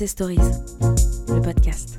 [0.00, 1.98] HEC Stories, le podcast.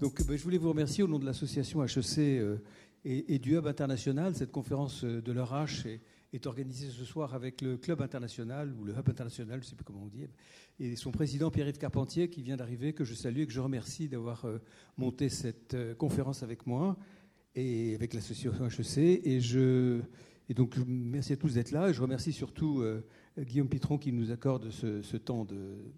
[0.00, 2.56] Donc, ben, je voulais vous remercier au nom de l'association HEC euh,
[3.04, 4.34] et, du Hub International.
[4.34, 6.00] Cette conférence euh, de l'ERH est,
[6.32, 9.76] est, organisée ce soir avec le Club International, ou le Hub International, je ne sais
[9.76, 10.26] plus comment on dit,
[10.78, 14.08] et son président Pierre-Yves Carpentier qui vient d'arriver, que je salue et que je remercie
[14.08, 14.58] d'avoir euh,
[14.96, 16.96] monté cette conférence avec moi
[17.54, 19.20] et avec l'association HEC.
[19.26, 20.00] Et, je,
[20.50, 21.92] et donc, merci à tous d'être là.
[21.92, 22.84] Je remercie surtout
[23.38, 25.46] Guillaume Pitron qui nous accorde ce, temps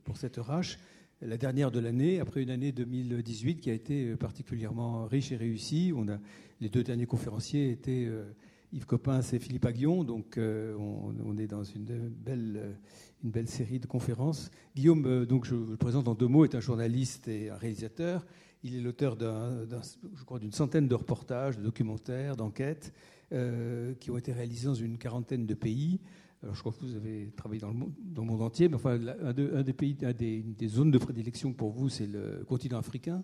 [0.04, 0.76] pour cette ERH
[1.22, 5.92] la dernière de l'année, après une année 2018 qui a été particulièrement riche et réussie.
[5.96, 6.18] On a,
[6.60, 8.24] les deux derniers conférenciers étaient euh,
[8.72, 12.76] Yves Coppens et Philippe Aguillon, donc euh, on, est dans une belle,
[13.22, 14.50] une belle série de conférences.
[14.74, 18.26] Guillaume, euh, donc je le présente en deux mots, est un journaliste et un réalisateur.
[18.64, 22.92] Il est l'auteur d'une centaine de reportages, de documentaires, d'enquêtes
[23.32, 26.00] euh, qui ont été réalisés dans une quarantaine de pays.
[26.42, 29.52] Alors, je crois que vous avez travaillé dans le monde, entier, mais enfin, un, de,
[29.54, 33.22] un des pays, un des, zones de prédilection pour vous, c'est le continent africain.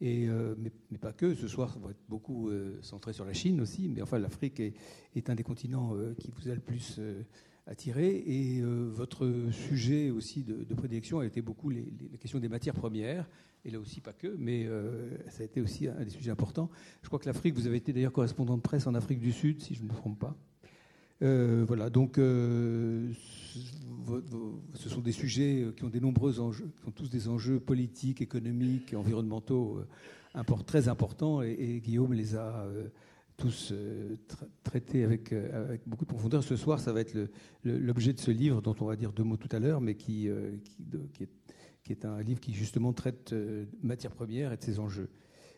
[0.00, 1.34] Et, euh, mais, pas que.
[1.34, 3.88] Ce soir, ça va être beaucoup euh, centré sur la Chine aussi.
[3.88, 7.00] Mais enfin, l'Afrique est, un des continents qui vous a le plus
[7.66, 8.24] attiré.
[8.26, 12.74] Et votre sujet aussi de, prédilection a été beaucoup les, les, les, questions des matières
[12.74, 13.28] premières.
[13.66, 16.70] Et là aussi, pas que, mais euh, ça a été aussi un des sujets importants.
[17.02, 19.60] Je crois que l'Afrique, vous avez été d'ailleurs correspondant de presse en Afrique du Sud,
[19.60, 20.36] si je ne me trompe pas.
[21.22, 23.10] Euh, voilà, donc euh,
[24.74, 28.22] ce sont des sujets qui ont des nombreux enjeux, qui ont tous des enjeux politiques,
[28.22, 29.82] économiques et environnementaux
[30.64, 32.68] très importants, et, Guillaume les a
[33.36, 33.74] tous
[34.28, 35.34] tra traités avec,
[35.88, 36.44] beaucoup de profondeur.
[36.44, 37.18] Ce soir, ça va être
[37.64, 40.28] l'objet de ce livre dont on va dire deux mots tout à l'heure, mais qui,
[41.14, 41.30] qui, est,
[41.86, 45.08] qui, est, un livre qui justement traite de matières premières et de ses enjeux.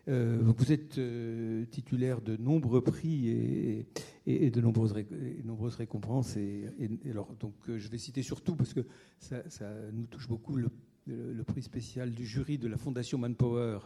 [0.08, 3.86] Euh, vous êtes euh, titulaire de nombreux prix et,
[4.26, 6.36] et, et de nombreuses, ré, et nombreuses récompenses.
[6.36, 6.70] Et,
[7.10, 8.86] alors, donc, euh, je vais citer surtout parce que
[9.18, 10.70] ça, ça nous touche beaucoup le,
[11.06, 13.80] le, le, prix spécial du jury de la Fondation Manpower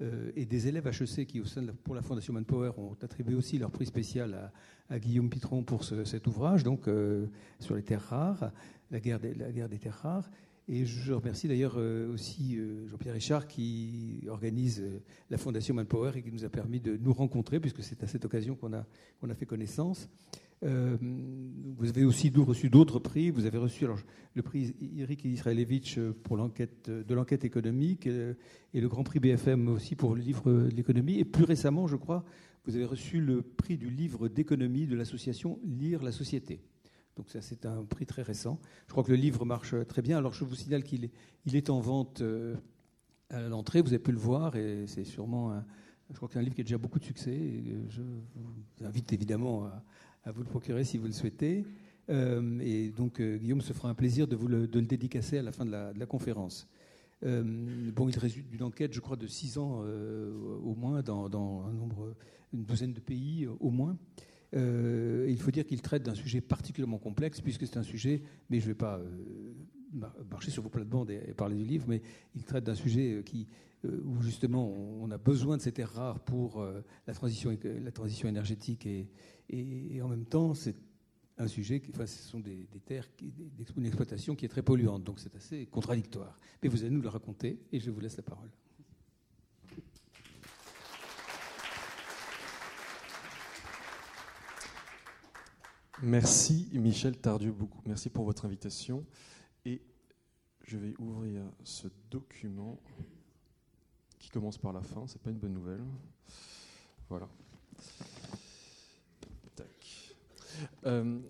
[0.00, 2.96] euh, et des élèves HEC qui, au sein de la, pour la Fondation Manpower, ont
[3.00, 4.52] attribué aussi leur prix spécial à,
[4.94, 7.26] à Guillaume Pitron pour ce, cet ouvrage, donc euh,
[7.60, 8.50] sur les terres rares,
[8.90, 10.28] la guerre des, la guerre des terres rares.
[10.66, 16.12] Et je remercie d'ailleurs euh, aussi euh, Jean-Pierre Richard qui organise euh, la Fondation Manpower
[16.16, 19.34] et qui nous a permis de nous rencontrer, puisque c'est à cette occasion qu'on a,
[19.34, 20.08] fait connaissance.
[20.62, 23.30] Vous avez aussi reçu d'autres prix.
[23.30, 23.86] Vous avez reçu
[24.32, 29.94] le prix Eric Israelevich pour l'enquête de l'enquête économique et le Grand Prix BFM aussi
[29.94, 31.18] pour le livre de l'économie.
[31.18, 32.24] Et plus récemment, je crois,
[32.64, 36.60] vous avez reçu le prix du livre d'économie de l'association Lire la société.
[37.16, 38.58] Donc ça, c'est un prix très récent.
[38.86, 40.18] Je crois que le livre marche très bien.
[40.18, 41.10] Alors je vous signale qu'il
[41.54, 42.56] est, en vente euh,
[43.30, 43.82] à l'entrée.
[43.82, 45.64] Vous avez pu le voir et c'est sûrement, un,
[46.10, 47.32] je crois que livre qui a déjà beaucoup de succès.
[47.32, 49.70] Et je vous invite évidemment
[50.24, 51.64] à, vous le procurer si vous le souhaitez.
[52.10, 55.38] Euh, et donc euh, Guillaume se fera un plaisir de vous le, de le dédicacer
[55.38, 56.68] à la fin de la, conférence.
[57.24, 57.42] Euh,
[57.92, 61.62] bon, il résulte d'une enquête, je crois, de six ans euh, au moins dans, dans,
[61.62, 62.14] un nombre,
[62.52, 63.96] une douzaine de pays au moins.
[64.54, 68.60] Euh, il faut dire qu'il traite d'un sujet particulièrement complexe, puisque c'est un sujet, mais
[68.60, 72.02] je ne vais pas euh, marcher sur vos plates-bandes et, parler du livre, mais
[72.34, 73.22] il traite d'un sujet
[73.84, 76.64] euh, où justement on a besoin de ces terres rares pour
[77.06, 77.50] la, transition,
[78.28, 80.76] énergétique et, en même temps c'est
[81.36, 83.08] un sujet, enfin, ce sont des, des terres,
[83.84, 86.38] exploitation qui est très polluante, donc c'est assez contradictoire.
[86.62, 88.50] Mais vous allez nous le raconter et je vous laisse la parole.
[96.02, 97.80] Merci Michel Tardieu, beaucoup.
[97.86, 99.04] Merci pour votre invitation.
[99.64, 99.80] Et
[100.64, 102.80] je vais ouvrir ce document
[104.18, 105.06] qui commence par la fin.
[105.06, 105.84] C'est pas une bonne nouvelle.
[107.08, 107.28] Voilà.
[109.54, 110.16] Tac.
[110.84, 111.20] Euh,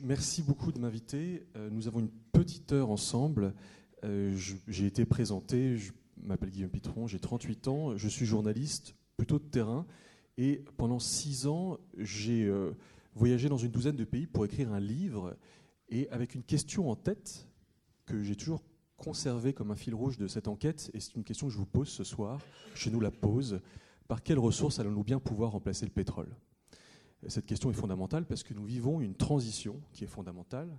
[0.00, 1.46] merci beaucoup de m'inviter.
[1.56, 3.54] Euh, nous avons une petite heure ensemble.
[4.04, 4.36] Euh,
[4.68, 5.78] j'ai été présenté.
[5.78, 5.92] Je
[6.22, 7.06] m'appelle Guillaume Pitron.
[7.06, 7.96] J'ai 38 ans.
[7.96, 9.86] Je suis journaliste plutôt de terrain.
[10.42, 12.72] Et pendant six ans, j'ai euh,
[13.14, 15.36] voyagé dans une douzaine de pays pour écrire un livre,
[15.90, 17.46] et avec une question en tête
[18.06, 18.62] que j'ai toujours
[18.96, 21.66] conservée comme un fil rouge de cette enquête, et c'est une question que je vous
[21.66, 22.40] pose ce soir,
[22.74, 23.60] je nous la pose,
[24.08, 26.34] par quelles ressources allons-nous bien pouvoir remplacer le pétrole?
[27.28, 30.70] Cette question est fondamentale parce que nous vivons une transition qui est fondamentale,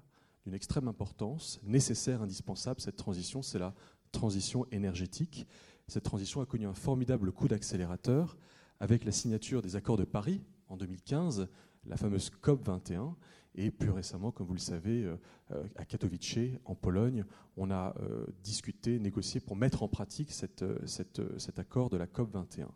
[0.44, 2.82] d'une extrême importance, nécessaire, indispensable.
[2.82, 3.76] Cette transition, c'est la
[4.12, 5.46] transition énergétique.
[5.88, 8.40] Cette transition a connu un formidable coup d'accélérateur
[8.82, 11.48] avec la signature des accords de Paris en 2015,
[11.86, 13.16] la fameuse COP 21,
[13.54, 17.24] et plus récemment, comme vous le savez, euh, à Katowice, en Pologne,
[17.58, 20.64] on a euh, discuté, négocié pour mettre en pratique cet
[21.60, 22.70] accord de la COP 21.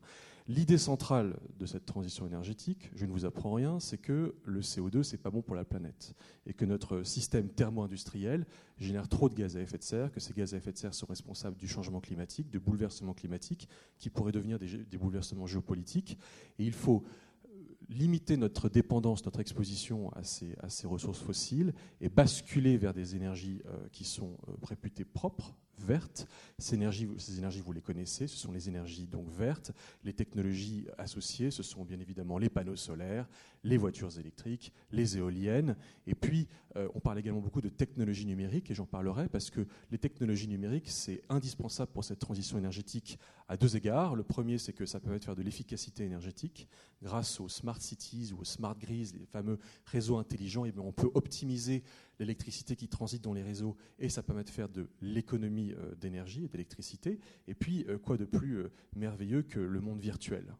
[0.48, 5.02] L'idée centrale de cette transition énergétique, je ne vous apprends rien, c'est que le CO2,
[5.02, 6.14] c'est pas bon pour la planète.
[6.46, 8.46] Et que notre système thermo-industriel
[8.78, 10.94] génère trop de gaz à effet de serre, que ces gaz à effet de serre
[10.94, 16.20] sont responsables du changement climatique, de bouleversements climatiques, qui pourraient devenir des, bouleversements géopolitiques.
[16.60, 17.04] Et il faut
[17.90, 23.16] limiter notre dépendance, notre exposition à ces, à ces, ressources fossiles et basculer vers des
[23.16, 26.28] énergies euh, qui sont euh, réputées propres, vertes.
[26.58, 29.72] Ces énergies, ces énergies, vous les connaissez, ce sont les énergies donc vertes.
[30.04, 33.28] Les technologies associées, ce sont bien évidemment les panneaux solaires,
[33.64, 35.76] les voitures électriques, les éoliennes.
[36.08, 39.66] Et puis, euh, on parle également beaucoup de technologies numériques, et j'en parlerai parce que
[39.92, 44.16] les technologies numériques, c'est indispensable pour cette transition énergétique à deux égards.
[44.16, 46.68] Le premier, c'est que ça permet de faire de l'efficacité énergétique
[47.02, 50.66] grâce aux smart cities ou aux smart grids, les fameux réseaux intelligents.
[50.66, 51.84] Et on peut optimiser
[52.20, 56.46] l'électricité qui transite dans les réseaux et ça permet de faire de l'économie euh, d'énergie
[56.46, 57.20] et d'électricité.
[57.48, 60.56] Et puis, euh, quoi de plus euh, merveilleux que le monde virtuel?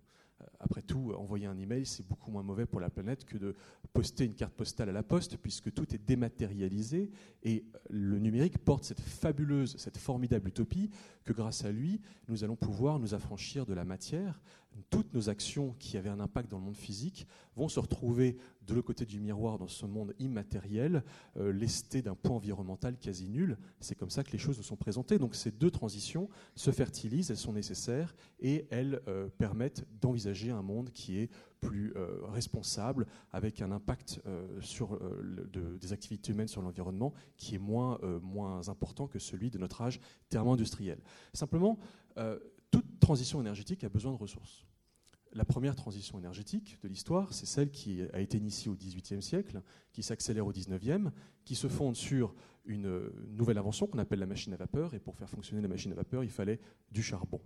[0.60, 3.56] Après tout, envoyer un email, c'est beaucoup moins mauvais pour la planète que de
[3.94, 7.10] poster une carte postale à la poste, puisque tout est dématérialisé.
[7.44, 10.90] Et le numérique porte cette fabuleuse, cette formidable utopie
[11.24, 14.42] que grâce à lui, nous allons pouvoir nous affranchir de la matière,
[14.90, 18.38] toutes nos actions qui avaient un impact dans le monde physique vont se retrouver
[18.68, 21.04] de l'autre côté du miroir dans ce monde immatériel,
[21.38, 23.58] euh, lesté d'un poids environnemental quasi nul.
[23.80, 25.18] C'est comme ça que les choses nous sont présentées.
[25.18, 30.62] Donc ces deux transitions se fertilisent, elles sont nécessaires et elles euh, permettent d'envisager un
[30.62, 31.30] monde qui est
[31.62, 34.22] plus euh, responsable, avec un impact
[34.62, 35.00] sur,
[35.80, 40.00] des activités humaines sur l'environnement qui est moins, moins important que celui de notre âge
[40.30, 41.00] thermo-industriel.
[41.34, 41.80] Simplement,
[42.72, 44.66] toute transition énergétique a besoin de ressources.
[45.34, 49.62] La première transition énergétique de l'histoire, c'est celle qui a été initiée au XVIIIe siècle,
[49.92, 51.12] qui s'accélère au XIXe,
[51.44, 52.34] qui se fonde sur
[52.66, 54.94] une nouvelle invention qu'on appelle la machine à vapeur.
[54.94, 56.60] Et pour faire fonctionner la machine à vapeur, il fallait
[56.90, 57.42] du charbon.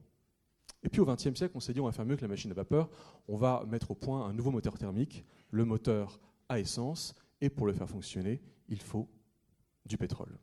[0.84, 2.52] Et puis au XXe siècle, on s'est dit on va faire mieux que la machine
[2.52, 2.90] à vapeur,
[3.28, 7.68] on va mettre au point un nouveau moteur thermique, le moteur à essence, et pour
[7.68, 9.10] le faire fonctionner, il faut
[9.86, 10.38] du pétrole.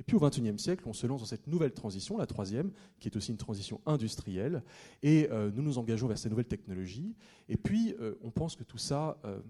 [0.00, 3.08] Et puis au XXIe siècle, on se lance dans cette nouvelle transition, la troisième, qui
[3.08, 4.64] est aussi une transition industrielle,
[5.02, 7.14] et euh, nous nous engageons vers ces nouvelles technologies.
[7.50, 9.42] Et puis euh, on pense que tout ça euh,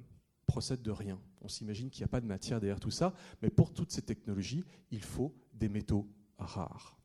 [0.49, 1.20] procède de rien.
[1.41, 4.02] On s'imagine qu'il n'y a pas de matière derrière tout ça, mais pour toutes ces
[4.02, 6.99] technologies, il faut des métaux rares.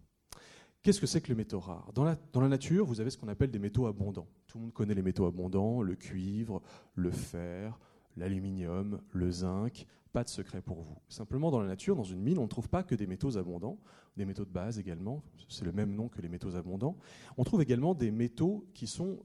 [0.81, 1.91] Qu'est-ce que c'est que le métaux rare?
[1.93, 4.27] Dans la, dans la nature, vous avez ce qu'on appelle des métaux abondants.
[4.47, 6.63] Tout le monde connaît les métaux abondants, le cuivre,
[6.95, 7.79] le fer,
[8.17, 9.85] l'aluminium, le zinc,
[10.15, 10.97] pas de secret pour vous.
[11.09, 13.77] Simplement, dans la nature, dans une mine, on ne trouve pas que des métaux abondants,
[14.15, 16.95] des métaux de base également, c'est le même nom que les métaux abondants.
[17.35, 19.19] On trouve également des métaux qui sont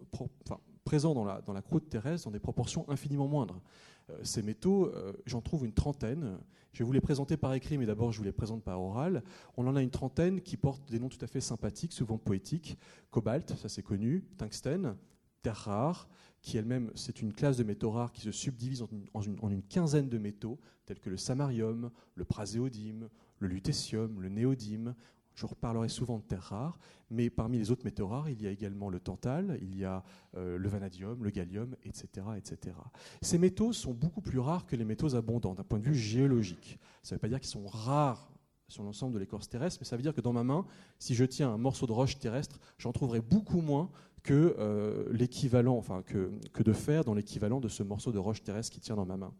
[0.84, 3.62] présents dans la, dans la croûte terrestre dans des proportions infiniment moindres.
[4.10, 6.38] Euh, ces métaux, euh, j'en trouve une trentaine.
[6.72, 9.22] Je vais vous les présenter par écrit, mais d'abord je vous les présente par oral.
[9.56, 12.76] On en a une trentaine qui portent des noms tout à fait sympathiques, souvent poétiques.
[13.12, 14.96] Cobalt, ça c'est connu, tungstène,
[15.42, 16.08] terre rare,
[16.42, 20.18] qui elle-même, c'est une classe de métaux rares qui se subdivise en une, quinzaine de
[20.18, 23.08] métaux, tels que le samarium, le praséodyme,
[23.38, 24.94] le lutécium, le néodyme.
[25.34, 26.78] Je reparlerai souvent de terres rares,
[27.10, 30.02] mais parmi les autres métaux rares, il y a également le tantal, il y a
[30.36, 32.76] euh, le vanadium, le gallium, etc., etc.
[33.22, 36.78] Ces métaux sont beaucoup plus rares que les métaux abondants d'un point de vue géologique.
[37.02, 38.30] Ça ne veut pas dire qu'ils sont rares
[38.70, 40.64] sur l'ensemble de l'écorce terrestre, mais ça veut dire que dans ma main,
[40.98, 43.90] si je tiens un morceau de roche terrestre, j'en trouverai beaucoup moins
[44.22, 48.42] que euh, l'équivalent, enfin que, que, de fer dans l'équivalent de ce morceau de roche
[48.42, 49.32] terrestre qui tient dans ma main.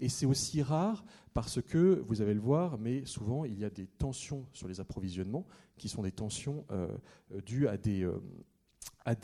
[0.00, 3.70] Et c'est aussi rare parce que, vous allez le voir, mais souvent il y a
[3.70, 6.88] des tensions sur les approvisionnements qui sont des tensions euh,
[7.44, 8.20] dues à des, euh,
[9.04, 9.14] à,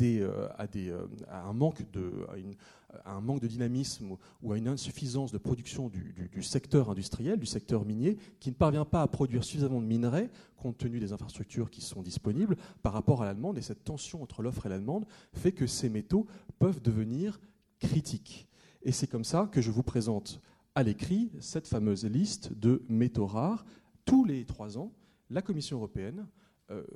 [1.49, 7.85] un manque de, dynamisme ou à une insuffisance de production du, secteur industriel, du secteur
[7.85, 11.81] minier, qui ne parvient pas à produire suffisamment de minerais compte tenu des infrastructures qui
[11.81, 13.59] sont disponibles par rapport à la demande.
[13.59, 16.27] Et cette tension entre l'offre et la demande fait que ces métaux
[16.61, 17.41] peuvent devenir
[17.81, 18.49] critiques.
[18.83, 20.41] Et c'est comme ça que je vous présente
[20.75, 23.65] à l'écrit cette fameuse liste de métaux rares.
[24.05, 24.93] Tous les trois ans,
[25.31, 26.27] la Commission européenne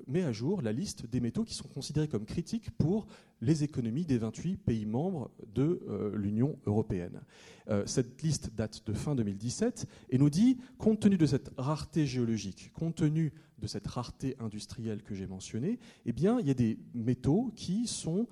[0.07, 3.07] met à jour la liste des métaux qui sont considérés comme critiques pour
[3.41, 7.21] les économies des 28 pays membres de euh, l'Union européenne.
[7.69, 12.07] Euh, cette liste date de fin 2017 et nous dit, compte tenu de cette rareté
[12.07, 16.55] géologique, compte tenu de cette rareté industrielle que j'ai mentionnée, eh bien, il y a
[16.55, 18.29] des métaux qui sont,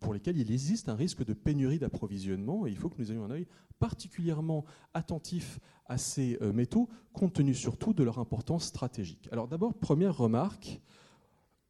[0.00, 3.24] pour lesquels il existe un risque de pénurie d'approvisionnement et il faut que nous ayons
[3.24, 3.46] un œil
[3.78, 4.64] particulièrement
[4.94, 9.28] attentif à ces euh, métaux, compte tenu surtout de leur importance stratégique.
[9.32, 10.80] Alors d'abord, première remarque,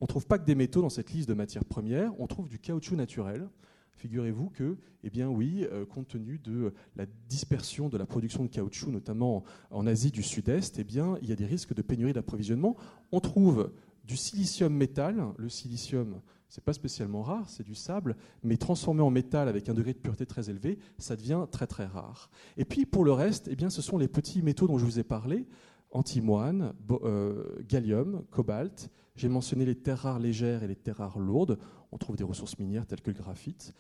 [0.01, 2.49] on ne trouve pas que des métaux dans cette liste de matières premières, on trouve
[2.49, 3.49] du caoutchouc naturel.
[3.97, 8.49] Figurez-vous que, eh bien oui, euh, compte tenu de la dispersion de la production de
[8.49, 12.13] caoutchouc, notamment en Asie du Sud-Est, eh bien, il y a des risques de pénurie
[12.13, 12.77] d'approvisionnement.
[13.11, 13.73] On trouve
[14.05, 15.25] du silicium métal.
[15.39, 16.21] Le silicium,
[16.57, 19.99] c'est pas spécialement rare, c'est du sable, mais transformé en métal avec un degré de
[19.99, 22.31] pureté très élevé, ça devient très très rare.
[22.57, 24.99] Et puis pour le reste, eh bien, ce sont les petits métaux dont je vous
[24.99, 25.47] ai parlé,
[25.91, 28.91] antimoine, euh, gallium, cobalt.
[29.17, 31.59] J'ai mentionné les terres rares légères et les terres rares lourdes.
[31.93, 33.75] On trouve des ressources minières telles que le graphite,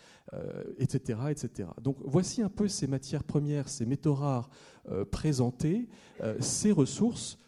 [0.76, 1.70] etc., euh, etc.
[1.80, 4.50] Donc voici un peu ces matières premières, ces métaux rares
[4.90, 5.88] euh, présentés.
[6.40, 7.38] ces ressources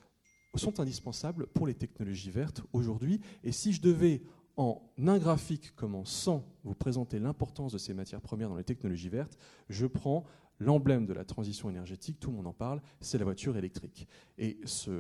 [0.57, 3.21] sont indispensables pour les technologies vertes aujourd'hui.
[3.45, 4.23] Et si je devais
[4.59, 8.65] en un graphique comme en 100 vous présenter l'importance de ces matières premières dans les
[8.65, 9.39] technologies vertes,
[9.71, 10.25] je prends
[10.61, 14.09] l'emblème de la transition énergétique, tout le monde en parle, c'est la voiture électrique.
[14.37, 14.91] Et ce,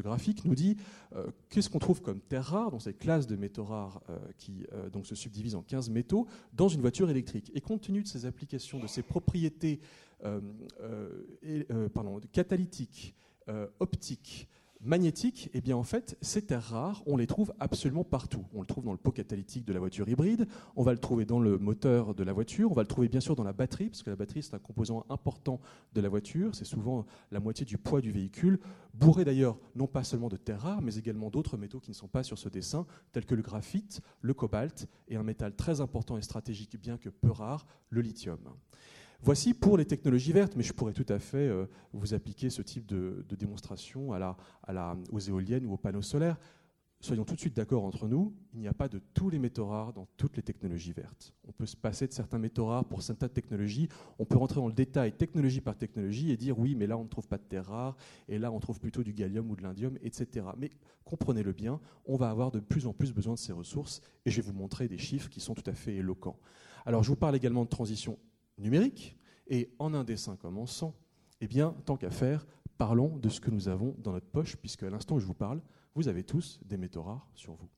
[0.00, 0.76] graphique nous dit
[1.16, 4.64] euh, qu'est-ce qu'on trouve comme terres rares, dans cette classe de métaux rares euh, qui
[4.72, 7.50] euh, donc se subdivise en 15 métaux, dans une voiture électrique?
[7.54, 9.80] Et compte tenu de ces applications, de ces propriétés
[11.94, 13.14] pardon, catalytiques,
[13.78, 14.48] optiques,
[14.80, 18.44] magnétiques, eh bien en fait, ces terres rares, on les trouve absolument partout.
[18.54, 21.24] On le trouve dans le pot catalytique de la voiture hybride, on va le trouver
[21.24, 23.88] dans le moteur de la voiture, on va le trouver bien sûr dans la batterie,
[23.88, 25.60] parce que la batterie c'est un composant important
[25.94, 28.60] de la voiture, c'est souvent la moitié du poids du véhicule,
[28.94, 32.08] bourré d'ailleurs non pas seulement de terres rares, mais également d'autres métaux qui ne sont
[32.08, 36.16] pas sur ce dessin, tels que le graphite, le cobalt et un métal très important
[36.16, 38.38] et stratégique, bien que peu rare, le lithium.
[39.20, 42.62] Voici pour les technologies vertes, mais je pourrais tout à fait euh, vous appliquer ce
[42.62, 44.10] type de, démonstration
[45.12, 46.38] aux éoliennes ou aux panneaux solaires.
[47.00, 49.66] Soyons tout de suite d'accord entre nous, il n'y a pas de tous les métaux
[49.66, 51.32] rares dans toutes les technologies vertes.
[51.46, 54.66] On peut se passer de certains métaux rares pour certaines technologies, on peut rentrer dans
[54.66, 57.44] le détail technologie par technologie et dire oui, mais là on ne trouve pas de
[57.44, 57.96] terres rares,
[58.28, 60.46] et là on trouve plutôt du gallium ou de l'indium, etc.
[60.56, 60.70] Mais
[61.04, 64.40] comprenez-le bien, on va avoir de plus en plus besoin de ces ressources, et je
[64.40, 66.36] vais vous montrer des chiffres qui sont tout à fait éloquents.
[66.84, 68.18] Alors je vous parle également de transition
[68.58, 69.16] numérique.
[69.48, 70.94] Et en un dessin comme en 100,
[71.40, 72.46] eh bien, tant qu'à faire,
[72.76, 75.34] parlons de ce que nous avons dans notre poche, puisque à l'instant où je vous
[75.34, 75.60] parle,
[75.94, 77.68] vous avez tous des métaux rares sur vous.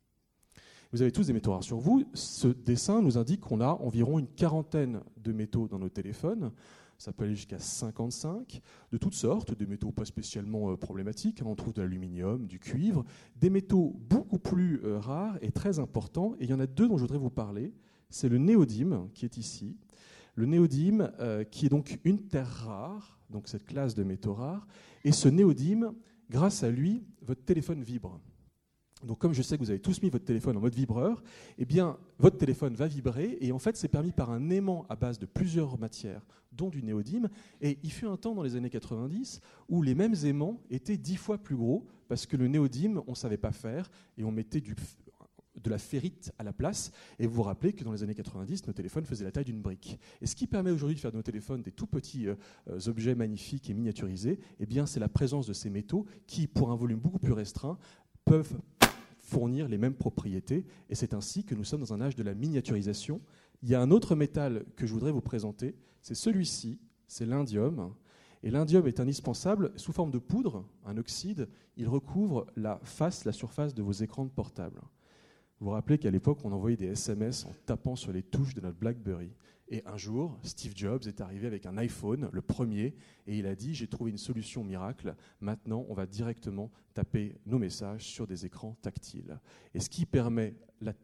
[0.92, 2.04] Vous avez tous des métaux rares sur vous.
[2.14, 6.52] Ce dessin nous indique qu'on a environ une quarantaine de métaux dans nos téléphones.
[6.98, 8.60] Ça peut aller jusqu'à 55,
[8.92, 11.40] de toutes sortes, des métaux pas spécialement euh, problématiques.
[11.42, 13.04] On trouve de l'aluminium, du cuivre,
[13.36, 16.34] des métaux beaucoup plus euh, rares et très importants.
[16.38, 17.72] Et il y en a deux dont je voudrais vous parler.
[18.10, 19.78] C'est le néodyme, qui est ici,
[20.40, 24.66] le néodyme, euh, qui est donc une terre rare, donc cette classe de métaux rares,
[25.04, 25.92] et ce néodyme,
[26.30, 28.18] grâce à lui, votre téléphone vibre.
[29.04, 31.22] Donc comme je sais que vous avez tous mis votre téléphone en mode vibreur,
[31.58, 34.96] eh bien votre téléphone va vibrer et en fait c'est permis par un aimant à
[34.96, 37.28] base de plusieurs matières, dont du néodyme.
[37.62, 41.16] Et il fut un temps dans les années 90 où les mêmes aimants étaient dix
[41.16, 44.60] fois plus gros parce que le néodyme on ne savait pas faire et on mettait
[44.60, 44.74] du,
[45.56, 46.92] de la ferrite à la place.
[47.18, 49.62] Et vous vous rappelez que dans les années 90, nos téléphones faisaient la taille d'une
[49.62, 49.98] brique.
[50.20, 52.34] Et ce qui permet aujourd'hui de faire de nos téléphones des tout petits euh,
[52.68, 56.70] euh, objets magnifiques et miniaturisés, eh bien, c'est la présence de ces métaux qui, pour
[56.70, 57.78] un volume beaucoup plus restreint,
[58.24, 58.60] peuvent
[59.18, 60.66] fournir les mêmes propriétés.
[60.88, 63.20] Et c'est ainsi que nous sommes dans un âge de la miniaturisation.
[63.62, 67.92] Il y a un autre métal que je voudrais vous présenter, c'est celui-ci, c'est l'indium.
[68.42, 71.48] Et l'indium est indispensable sous forme de poudre, un oxyde.
[71.76, 74.80] Il recouvre la face, la surface de vos écrans de portable.
[75.60, 78.62] Vous vous rappelez qu'à l'époque, on envoyait des SMS en tapant sur les touches de
[78.62, 79.30] notre BlackBerry.
[79.68, 82.94] Et un jour, Steve Jobs est arrivé avec un iPhone, le premier,
[83.26, 85.14] et il a dit J'ai trouvé une solution miracle.
[85.40, 89.38] Maintenant, on va directement taper nos messages sur des écrans tactiles.
[89.74, 90.94] Et ce qui permet la,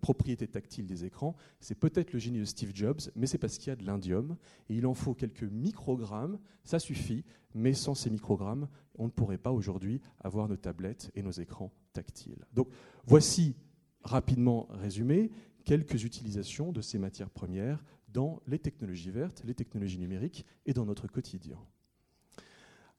[0.00, 3.68] propriété tactile des écrans, c'est peut-être le génie de Steve Jobs, mais c'est parce qu'il
[3.68, 4.38] y a de l'indium.
[4.70, 7.22] Et il en faut quelques microgrammes, ça suffit,
[7.54, 11.70] mais sans ces microgrammes, on ne pourrait pas aujourd'hui avoir nos tablettes et nos écrans
[11.92, 12.44] tactiles.
[12.54, 12.68] Donc
[13.04, 13.54] voici
[14.04, 15.30] rapidement résumé
[15.64, 20.84] quelques utilisations de ces matières premières dans les technologies vertes, les technologies numériques et dans
[20.84, 21.58] notre quotidien.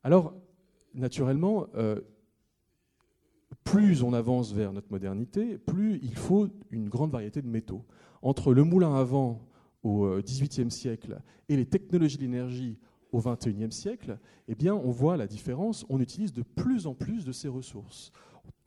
[0.04, 0.34] Alors,
[0.94, 2.02] naturellement, euh,
[3.64, 7.86] plus on avance vers notre modernité, plus il faut une grande variété de métaux.
[8.22, 9.48] Entre le moulin à vent
[9.84, 12.80] au XVIIIe siècle et les technologies de l'énergie
[13.12, 15.86] au XXIe siècle, eh on voit la différence.
[15.90, 18.12] On utilise de plus en plus de ces ressources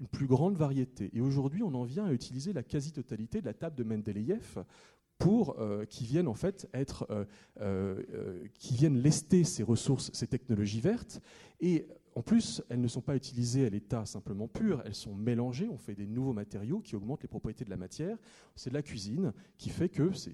[0.01, 1.11] une plus grande variété.
[1.13, 4.65] Et aujourd'hui, on en vient à utiliser la quasi-totalité de la table de Mendeleïev
[5.19, 7.25] pour euh, qui viennent en fait être, euh,
[7.61, 11.21] euh, qui viennent lester ces ressources, ces technologies vertes.
[11.61, 15.69] Et en plus, elles ne sont pas utilisées à l'état simplement pur, elles sont mélangées,
[15.69, 18.17] on fait des nouveaux matériaux qui augmentent les propriétés de la matière.
[18.57, 20.33] C'est de la cuisine qui fait que, c'est,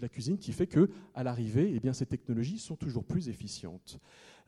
[0.00, 3.98] la cuisine qui fait que, à l'arrivée, eh bien, ces technologies sont toujours plus efficientes.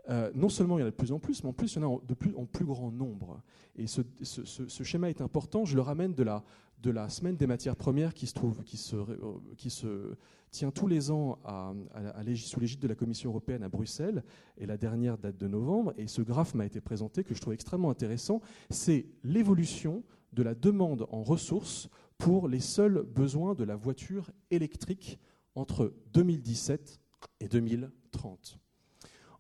[0.08, 1.82] Euh, non seulement il y en a de plus en plus, mais en plus il
[1.82, 3.40] y en a de plus, en plus grand nombre.
[3.76, 4.02] Et ce,
[4.82, 5.64] schéma est important.
[5.64, 8.96] Je le ramène de la, semaine des matières premières qui se, trouve, qui se,
[9.68, 10.16] se
[10.50, 11.38] tient tous les ans
[12.36, 14.22] sous l'égide de la Commission européenne à Bruxelles.
[14.58, 15.92] Et la dernière date de novembre.
[15.96, 18.40] Et ce graphe m'a été présenté que je trouve extrêmement intéressant.
[18.70, 25.18] C'est l'évolution de la demande en ressources pour les seuls besoins de la voiture électrique
[25.54, 27.00] entre 2017
[27.40, 28.58] et 2030.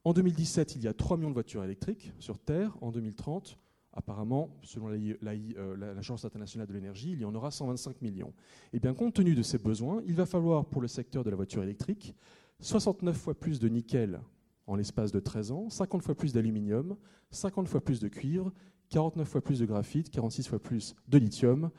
[0.06, 2.78] En 2017, il y a 3 millions de voitures électriques sur Terre.
[2.80, 3.58] En 2030,
[3.92, 8.32] apparemment, selon euh, l'Agence internationale de l'énergie, il y en aura 125 millions.
[8.72, 11.34] Et bien, compte tenu de ces besoins, il va falloir pour le secteur de la
[11.34, 12.14] voiture électrique
[12.60, 14.20] 69 fois plus de nickel
[14.68, 16.96] en l'espace de 13 ans, 50 fois plus d'aluminium,
[17.32, 18.52] 50 fois plus de cuivre,
[18.90, 21.70] 49 fois plus de graphite, 46 fois plus de lithium.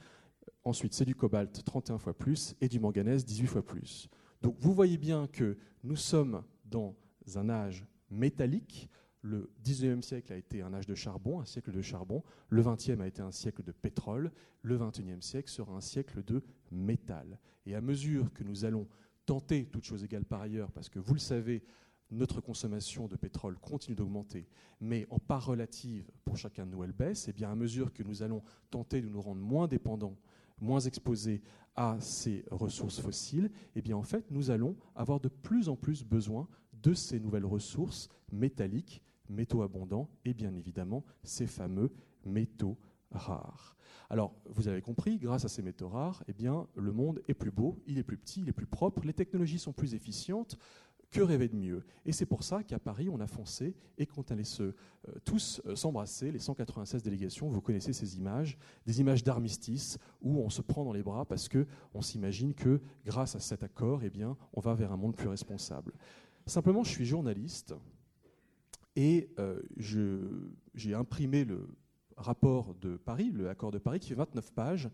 [0.65, 4.09] Ensuite, c'est du cobalt 31 fois plus et du manganèse 18 fois plus.
[4.41, 6.93] Donc vous voyez bien que nous sommes dans
[7.37, 8.89] un âge métallique.
[9.21, 12.23] Le 19e siècle a été un âge de charbon, un siècle de charbon.
[12.49, 14.31] Le 20e a été un siècle de pétrole.
[14.61, 17.39] Le 21e siècle sera un siècle de métal.
[17.65, 18.87] Et à mesure que nous allons
[19.25, 21.63] tenter, toutes choses égales par ailleurs, parce que vous le savez,
[22.11, 24.47] notre consommation de pétrole continue d'augmenter,
[24.79, 28.03] mais en part relative pour chacun de nous, elle baisse, et bien à mesure que
[28.03, 30.17] nous allons tenter de nous rendre moins dépendants,
[30.59, 31.41] moins exposés
[31.75, 36.03] à ces ressources fossiles, et bien en fait, nous allons avoir de plus en plus
[36.03, 36.47] besoin
[36.87, 41.91] de ces nouvelles ressources métalliques, métaux abondants, et bien évidemment ces fameux
[42.25, 42.77] métaux
[43.11, 43.75] rares.
[44.09, 47.51] Alors, vous avez compris, grâce à ces métaux rares, eh bien, le monde est plus
[47.51, 50.57] beau, il est plus petit, il est plus propre, les technologies sont plus efficientes,
[51.11, 54.23] que rêver de mieux Et c'est pour ça qu'à Paris, on a foncé et qu'on
[54.23, 54.73] allait se, euh,
[55.23, 60.49] tous euh, s'embrasser, les 196 délégations, vous connaissez ces images, des images d'armistice où on
[60.49, 64.11] se prend dans les bras parce qu'on s'imagine que grâce à cet accord, eh
[64.53, 65.93] on va vers un monde plus responsable.
[66.47, 67.75] Simplement, je suis journaliste
[68.95, 69.61] et euh,
[70.73, 71.67] j'ai imprimé le
[72.15, 74.89] rapport de Paris, le accord de Paris, qui fait 29 pages.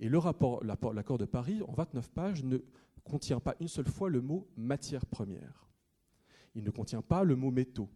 [0.00, 2.58] Et rapport, l'accord de Paris, en 29 pages, ne
[3.04, 5.68] contient pas une seule fois le mot matière première.
[6.56, 7.88] Il ne contient pas le mot métaux.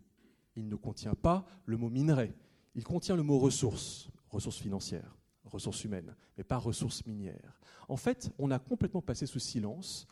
[0.55, 2.33] Il ne contient pas le mot minerai.
[2.77, 7.61] Il contient le mot ressources, ressources financières, ressources humaines, mais pas ressources minières.
[7.89, 10.07] En fait, on a complètement passé sous silence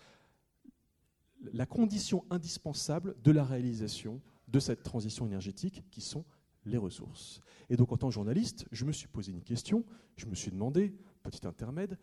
[1.52, 6.24] la condition indispensable de la réalisation de cette transition énergétique qui sont
[6.64, 7.40] les ressources.
[7.68, 9.84] Et donc en tant que journaliste, je me suis posé une question,
[10.16, 11.98] je me suis demandé, petit intermède,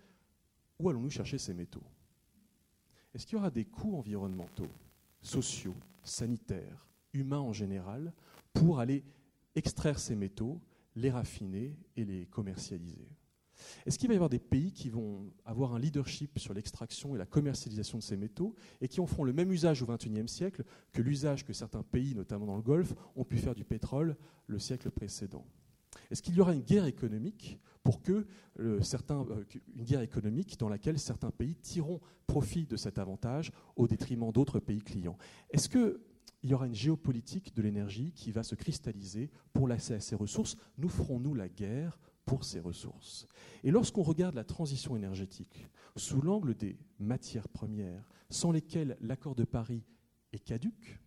[0.80, 1.84] où allons-nous chercher ces métaux?
[3.14, 4.70] Est-ce qu'il y aura des coûts environnementaux,
[5.22, 8.14] sociaux, sanitaires, humains en général,
[8.54, 9.04] pour aller
[9.56, 10.62] extraire ces métaux,
[10.96, 13.08] les raffiner et les commercialiser?
[13.86, 17.18] Est-ce qu'il va y avoir des pays qui vont avoir un leadership sur l'extraction et
[17.18, 20.64] la commercialisation de ces métaux et qui en feront le même usage au XXIe siècle
[20.92, 24.16] que l'usage que certains pays, notamment dans le Golfe, ont pu faire du pétrole
[24.48, 25.46] le siècle précédent?
[26.12, 27.60] Est-ce qu'il y aura une guerre économique
[28.10, 28.24] euh,
[28.60, 28.80] euh,
[30.60, 35.18] dans laquelle certains pays tireront profit de cet avantage au détriment d'autres pays clients?
[35.52, 36.00] Est-ce qu'il
[36.44, 40.58] y aura une géopolitique de l'énergie qui va se cristalliser pour l'accès à ces ressources?
[40.78, 43.28] Nous ferons-nous la guerre pour ces ressources
[43.64, 49.44] Et lorsqu'on regarde la transition énergétique sous l'angle des matières premières, sans lesquelles l'accord de
[49.44, 49.86] Paris
[50.34, 51.00] est caduque,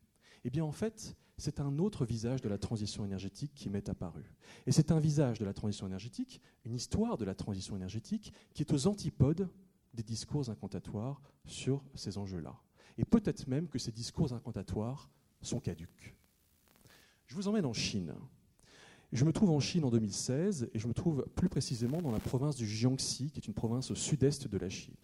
[0.44, 4.34] eh bien en fait, c'est un autre visage de la transition énergétique qui m'est apparu.
[4.66, 8.62] Et c'est un visage de la transition énergétique, une histoire de la transition énergétique qui
[8.62, 9.48] est aux antipodes
[9.94, 12.60] des discours incantatoires sur ces enjeux-là.
[12.96, 16.16] Et peut-être même que ces discours incantatoires sont caduques.
[17.26, 18.14] Je vous emmène en Chine.
[19.12, 22.20] Je me trouve en Chine en 2016 et je me trouve plus précisément dans la
[22.20, 24.94] province du Jiangxi, qui est une province au sud-est de la Chine.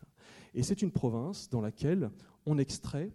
[0.54, 2.10] Et c'est une province dans laquelle
[2.46, 3.10] on extrait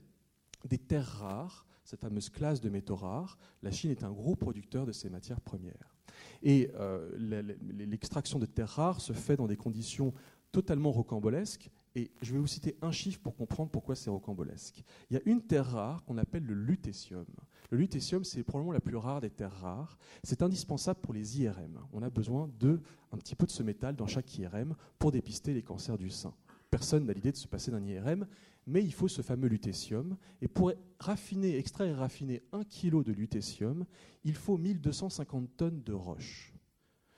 [0.68, 4.86] des terres rares cette fameuse classe de métaux rares, la Chine est un gros producteur
[4.86, 5.96] de ces matières premières.
[6.44, 10.14] Et euh, l'extraction de terres rares se fait dans des conditions
[10.52, 11.72] totalement rocambolesques.
[11.96, 14.84] Et je vais vous citer un chiffre pour comprendre pourquoi c'est rocambolesque.
[15.10, 17.26] Il y a une terre rare qu'on appelle le lutécium.
[17.72, 19.98] Le lutécium, c'est probablement la plus rare des terres rares.
[20.24, 21.80] C'est indispensable pour les IRM.
[21.94, 25.54] On a besoin de un petit peu de ce métal dans chaque IRM pour dépister
[25.54, 26.34] les cancers du sein.
[26.72, 28.28] Personne n'a l'idée de se passer d'un IRM,
[28.66, 30.18] mais il faut ce fameux lutécium.
[30.42, 33.86] Et pour raffiner, extraire et raffiner un kilo de lutécium,
[34.24, 36.54] il faut 1250 tonnes de roche.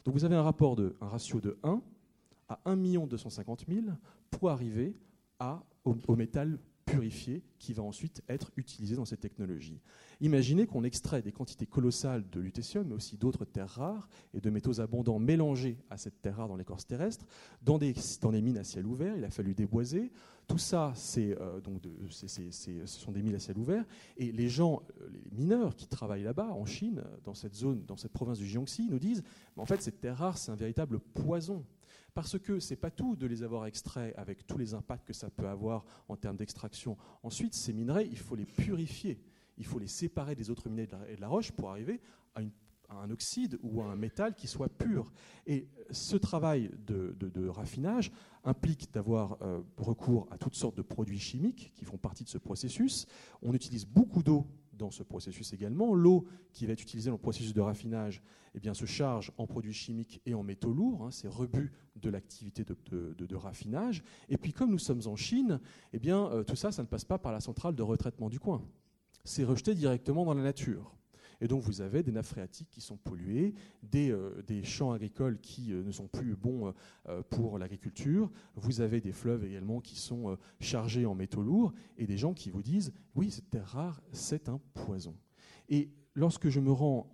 [0.04, 1.82] Donc vous avez un rapport de, un ratio de 1
[2.50, 2.76] à 1
[3.08, 3.86] 250 000
[4.30, 4.98] pour arriver
[5.84, 6.60] au métal
[6.92, 9.80] purifié qui va ensuite être utilisé dans cette technologie.
[10.20, 14.50] Imaginez qu'on extrait des quantités colossales de lutécium, mais aussi d'autres terres rares et de
[14.50, 17.26] métaux abondants mélangés à cette terre rare dans l'écorce terrestre,
[17.62, 19.16] dans des, dans des mines à ciel ouvert.
[19.18, 20.12] Il a fallu déboiser.
[20.48, 22.28] Tout ça, c'est, euh, donc ce
[22.86, 23.86] sont des mines à ciel ouvert.
[24.18, 27.98] Et les gens, euh, les mineurs qui travaillent là-bas, en Chine, dans cette zone, dans
[27.98, 29.24] cette province du Jiangxi, nous disent
[29.56, 31.64] en fait, cette terre rare, c'est un véritable poison
[32.14, 35.14] parce que ce n'est pas tout de les avoir extraits avec tous les impacts que
[35.14, 36.98] ça peut avoir en termes d'extraction.
[37.24, 39.22] Ensuite, ces minerais, il faut les purifier.
[39.58, 42.02] Il faut les séparer des autres minerais et de la roche pour arriver
[42.36, 42.42] à,
[42.90, 45.14] un oxyde ou un métal qui soit pur.
[45.48, 48.12] Et ce travail de, raffinage
[48.44, 52.38] implique d'avoir euh, recours à toutes sortes de produits chimiques qui font partie de ce
[52.38, 53.06] processus.
[53.42, 54.46] On utilise beaucoup d'eau
[54.82, 55.94] dans ce processus également.
[55.94, 58.22] L'eau qui va être utilisée dans le processus de raffinage
[58.54, 61.06] eh se charge en produits chimiques et en métaux lourds.
[61.06, 64.04] Hein, c'est rebut de l'activité de, raffinage.
[64.28, 65.60] Et puis, comme nous sommes en Chine,
[65.94, 68.62] eh euh, tout ça, ça ne passe pas par la centrale de retraitement du coin.
[69.24, 70.96] C'est rejeté directement dans la nature.
[71.42, 75.74] Et donc vous avez des nappes phréatiques qui sont polluées, des, euh, champs agricoles qui
[75.74, 76.72] euh, ne sont plus bons
[77.10, 82.06] euh, pour l'agriculture, vous avez des fleuves également qui sont chargés en métaux lourds, et
[82.06, 85.16] des gens qui vous disent, oui, cette terre rare, c'est un poison.
[85.68, 87.08] Et lorsque je me rends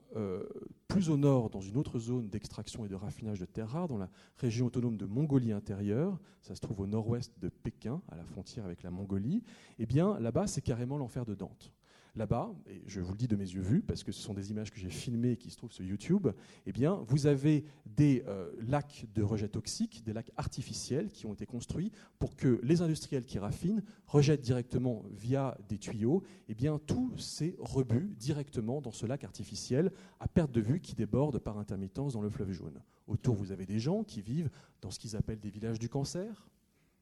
[0.88, 3.98] plus au nord, dans une autre zone d'extraction et de raffinage de terres rares, dans
[3.98, 8.26] la région autonome de Mongolie intérieure, ça se trouve au nord-ouest de Pékin, à la
[8.26, 9.44] frontière avec la Mongolie,
[9.80, 11.72] eh bien là-bas, c'est carrément l'enfer de Dante
[12.18, 14.52] là-bas, et je vous le dis de mes yeux vus, parce que ce sont des
[14.52, 16.28] images que j'ai filmées et qui se trouvent sur YouTube,
[16.66, 21.34] eh bien, vous avez des euh, lacs de rejet toxiques, des lacs artificiels qui ont
[21.34, 26.80] été construits pour que les industriels qui raffinent rejettent directement via des tuyaux eh bien,
[26.80, 31.58] tous ces rebuts directement dans ce lac artificiel à perte de vue qui déborde par
[31.58, 32.82] intermittence dans le fleuve jaune.
[33.08, 34.50] Autour, vous avez des gens qui vivent
[34.82, 36.48] dans ce qu'ils appellent des villages du cancer,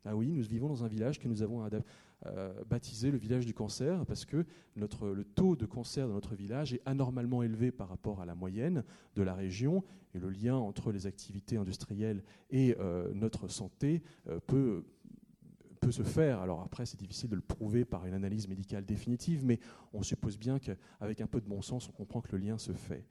[0.06, 1.64] ah oui, nous vivons dans un village que nous avons
[2.28, 6.34] euh, baptisé le village du cancer parce que notre, le taux de cancer dans notre
[6.34, 8.84] village est anormalement élevé par rapport à la moyenne
[9.16, 9.84] de la région
[10.16, 14.84] et le lien entre les activités industrielles et euh, notre santé euh, peut,
[15.92, 16.40] se faire.
[16.40, 19.60] Alors après, c'est difficile de le prouver par une analyse médicale définitive, mais
[19.94, 22.72] on suppose bien qu'avec un peu de bon sens, on comprend que le lien se
[22.72, 23.06] fait.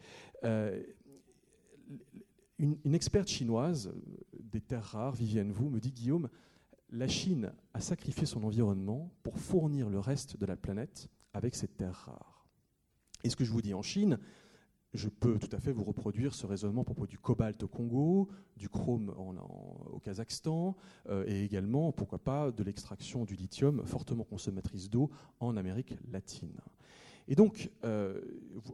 [2.59, 3.95] Une, une, experte chinoise
[4.41, 6.29] des terres rares, Vivienne Wu, me dit Guillaume,
[6.91, 11.69] la Chine a sacrifié son environnement pour fournir le reste de la planète avec ses
[11.69, 12.47] terres rares.
[13.25, 14.19] Et ce que je vous dis en Chine,
[14.95, 18.29] je peux tout à fait vous reproduire ce raisonnement à propos du cobalt au Congo,
[18.57, 19.13] du chrome
[19.91, 20.77] au Kazakhstan,
[21.09, 26.61] euh, et également, pourquoi pas, de l'extraction du lithium, fortement consommatrice d'eau, en Amérique latine.
[27.27, 28.21] Et donc, euh,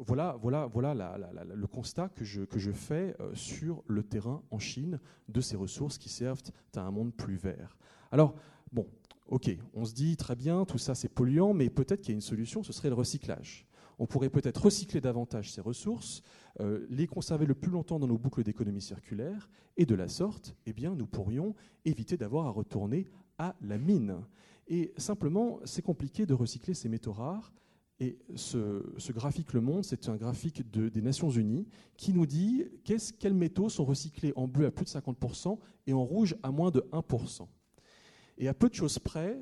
[0.00, 1.22] voilà, voilà, voilà
[1.54, 6.08] le constat que je, fais euh, sur le terrain en Chine de ces ressources qui
[6.08, 6.42] servent
[6.76, 7.76] à un monde plus vert.
[8.10, 8.34] Alors,
[8.72, 8.86] bon,
[9.28, 12.16] ok, on se dit très bien, tout ça c'est polluant, mais peut-être qu'il y a
[12.16, 13.66] une solution, ce serait le recyclage.
[13.98, 16.22] On pourrait peut-être recycler davantage ces ressources,
[16.60, 20.56] euh, les conserver le plus longtemps dans nos boucles d'économie circulaire, et de la sorte,
[20.66, 23.06] eh bien, nous pourrions éviter d'avoir à retourner
[23.38, 24.16] à la mine.
[24.68, 27.52] Et simplement, c'est compliqué de recycler ces métaux rares.
[27.98, 31.68] Et ce, graphique Le Monde, c'est un graphique des Nations Unies
[31.98, 32.64] qui nous dit
[33.18, 36.70] quels métaux sont recyclés en bleu à plus de 50% et en rouge à moins
[36.70, 37.46] de 1%.
[38.40, 39.38] Et à peu de choses près,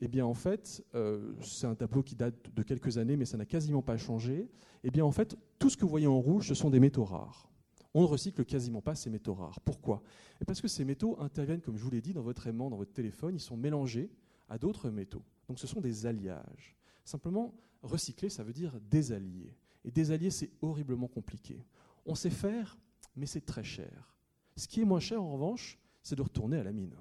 [0.00, 3.38] eh bien en fait, euh, c'est un tableau qui date de quelques années, mais ça
[3.38, 4.50] n'a quasiment pas changé.
[4.84, 7.04] Eh bien en fait, tout ce que vous voyez en rouge, ce sont des métaux
[7.04, 7.50] rares.
[7.94, 9.60] On ne recycle quasiment pas ces métaux rares.
[9.60, 10.02] Pourquoi?
[10.46, 12.92] Parce que ces métaux interviennent, comme je vous l'ai dit, dans votre aimant, dans votre
[12.92, 14.10] téléphone, ils sont mélangés
[14.50, 15.22] à d'autres métaux.
[15.48, 16.76] Donc ce sont des alliages.
[17.06, 19.56] Simplement, recycler, ça veut dire désallier.
[19.86, 21.64] Et désallier, c'est horriblement compliqué.
[22.04, 22.76] On sait faire,
[23.16, 24.14] mais c'est très cher.
[24.54, 26.94] Ce qui est moins cher, en revanche, c'est de retourner à la mine.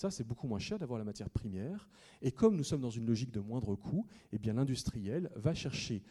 [0.00, 1.86] Ça, c'est beaucoup moins cher d'avoir la matière première.
[2.22, 6.02] Et comme nous sommes dans une logique de moindre coût, eh l'industriel va chercher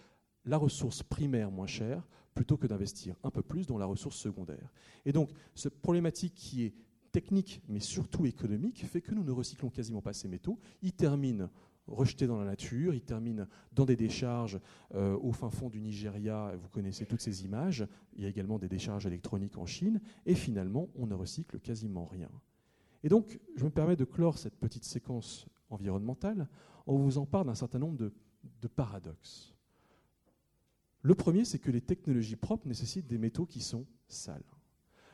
[0.45, 4.71] la ressource primaire moins chère plutôt que d'investir un peu plus dans la ressource secondaire.
[5.06, 6.75] Et donc, cette problématique qui est
[7.12, 10.60] technique mais surtout économique fait que nous ne recyclons quasiment pas ces métaux.
[10.84, 11.49] Ils terminent
[11.88, 14.60] rejetés dans la nature, ils terminent dans des décharges
[14.93, 18.60] euh, au fin fond du Nigeria, vous connaissez toutes ces images, il y a également
[18.60, 22.30] des décharges électroniques en Chine, et finalement on ne recycle quasiment rien.
[23.03, 26.47] Et donc, je me permets de clore cette petite séquence environnementale
[26.85, 29.55] en vous en parle d'un certain nombre de, paradoxes.
[31.01, 34.43] Le premier, c'est que les technologies propres nécessitent des métaux qui sont sales.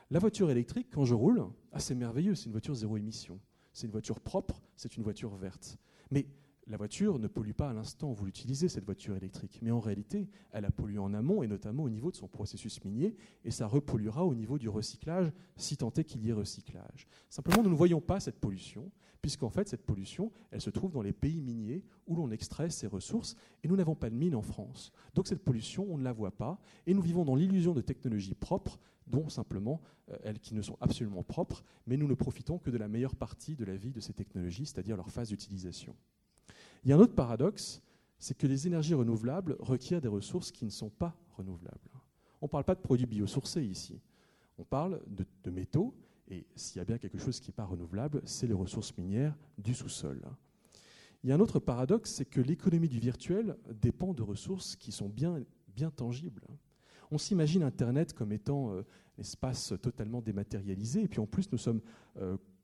[0.10, 3.40] La voiture électrique, quand je roule, ah, c'est merveilleux, c'est une voiture zéro émission.
[3.74, 5.78] C'est une voiture propre, c'est une voiture verte.
[6.12, 6.28] Mais
[6.68, 9.80] la voiture ne pollue pas à l'instant où vous l'utilisez, cette voiture électrique, mais en
[9.80, 13.52] réalité, elle a pollué en amont et notamment au niveau de son processus minier, et
[13.52, 17.08] ça repolluera au niveau du recyclage, si tant est qu'il y ait recyclage.
[17.30, 21.02] Simplement, nous ne voyons pas cette pollution, puisqu'en fait, cette pollution, elle se trouve dans
[21.02, 24.42] les pays miniers où l'on extrait ces ressources, et nous n'avons pas de mines en
[24.42, 24.92] France.
[25.14, 28.36] Donc cette pollution, on ne la voit pas, et nous vivons dans l'illusion de technologies
[28.36, 32.72] propres, dont simplement euh, elles qui ne sont absolument propres, mais nous ne profitons que
[32.72, 35.96] de la meilleure partie de la vie de ces technologies, c'est-à-dire leur phase d'utilisation.
[36.86, 37.82] Il y a un autre paradoxe,
[38.20, 41.90] c'est que les énergies renouvelables requièrent des ressources qui ne sont pas renouvelables.
[42.42, 44.00] On ne parle pas de produits biosourcés ici.
[44.60, 45.96] On parle de, métaux,
[46.30, 49.36] et s'il y a bien quelque chose qui n'est pas renouvelable, c'est les ressources minières
[49.58, 50.22] du sous-sol.
[51.24, 54.92] Il y a un autre paradoxe, c'est que l'économie du virtuel dépend de ressources qui
[54.92, 55.44] sont bien,
[55.76, 56.46] bien tangibles.
[57.10, 58.84] On s'imagine Internet comme étant un
[59.18, 61.82] espace totalement dématérialisé, et puis en plus nous sommes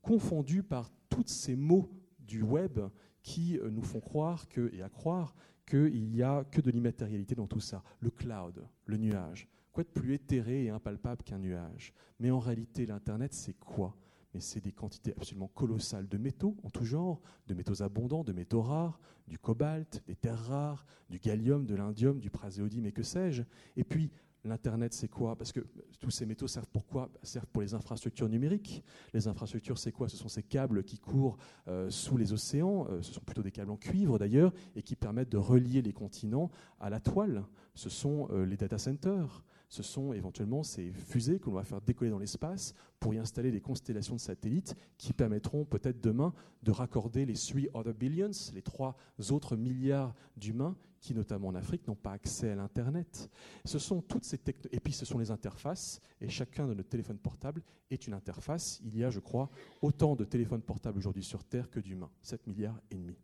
[0.04, 2.80] confondus par tous ces mots du web
[3.24, 7.48] qui nous font croire que, et à croire qu'il n'y a que de l'immatérialité dans
[7.48, 7.84] tout ça.
[8.00, 9.48] Le cloud, le nuage.
[9.72, 11.94] Quoi de plus éthéré et impalpable qu'un nuage?
[12.20, 13.96] Mais en réalité, l'Internet, c'est quoi?
[14.34, 18.34] Mais c'est des quantités absolument colossales de métaux en tout genre, de métaux abondants, de
[18.34, 23.04] métaux rares, du cobalt, des terres rares, du gallium, de l'indium, du praséodyme et que
[23.04, 23.44] sais-je.
[23.76, 24.12] Et puis,
[24.44, 25.36] l'Internet, c'est quoi?
[25.36, 25.62] Parce que
[26.00, 27.10] tous ces métaux servent pour quoi?
[27.24, 28.84] Servent pour les infrastructures numériques.
[29.14, 30.10] Les infrastructures, c'est quoi?
[30.10, 33.52] Ce sont ces câbles qui courent euh, sous les océans, euh, ce sont plutôt des
[33.52, 36.50] câbles en cuivre d'ailleurs, et qui permettent de relier les continents
[36.80, 37.46] à la toile.
[37.76, 39.44] Ce sont euh, les data centers.
[39.70, 43.52] Ce sont éventuellement ces fusées que l'on va faire décoller dans l'espace pour y installer
[43.52, 48.62] des constellations de satellites qui permettront peut-être demain de raccorder les three other billions, les
[48.62, 48.98] trois
[49.30, 53.30] autres milliards d'humains qui, notamment en Afrique, n'ont pas accès à l'Internet.
[53.66, 54.40] Ce sont toutes ces
[54.72, 58.80] Et puis, ce sont les interfaces, et chacun de nos téléphones portables est une interface.
[58.86, 59.50] Il y a, je crois,
[59.82, 63.18] autant de téléphones portables aujourd'hui sur Terre que d'humains, 7 milliards et demi.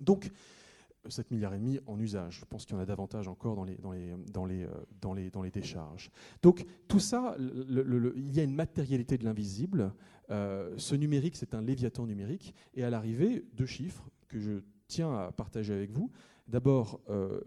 [0.00, 0.30] Donc,
[1.08, 2.38] 7 milliards et demi en usage.
[2.40, 4.68] Je pense qu'il y en a davantage encore dans les, dans les, dans les, euh,
[5.00, 6.10] dans les, dans les décharges.
[6.42, 9.92] Donc tout ça, il y a une matérialité de l'invisible.
[10.30, 12.54] Euh, ce numérique, c'est un léviathan numérique.
[12.74, 16.10] Et à l'arrivée, deux chiffres que je tiens à partager avec vous.
[16.46, 17.40] D'abord, euh,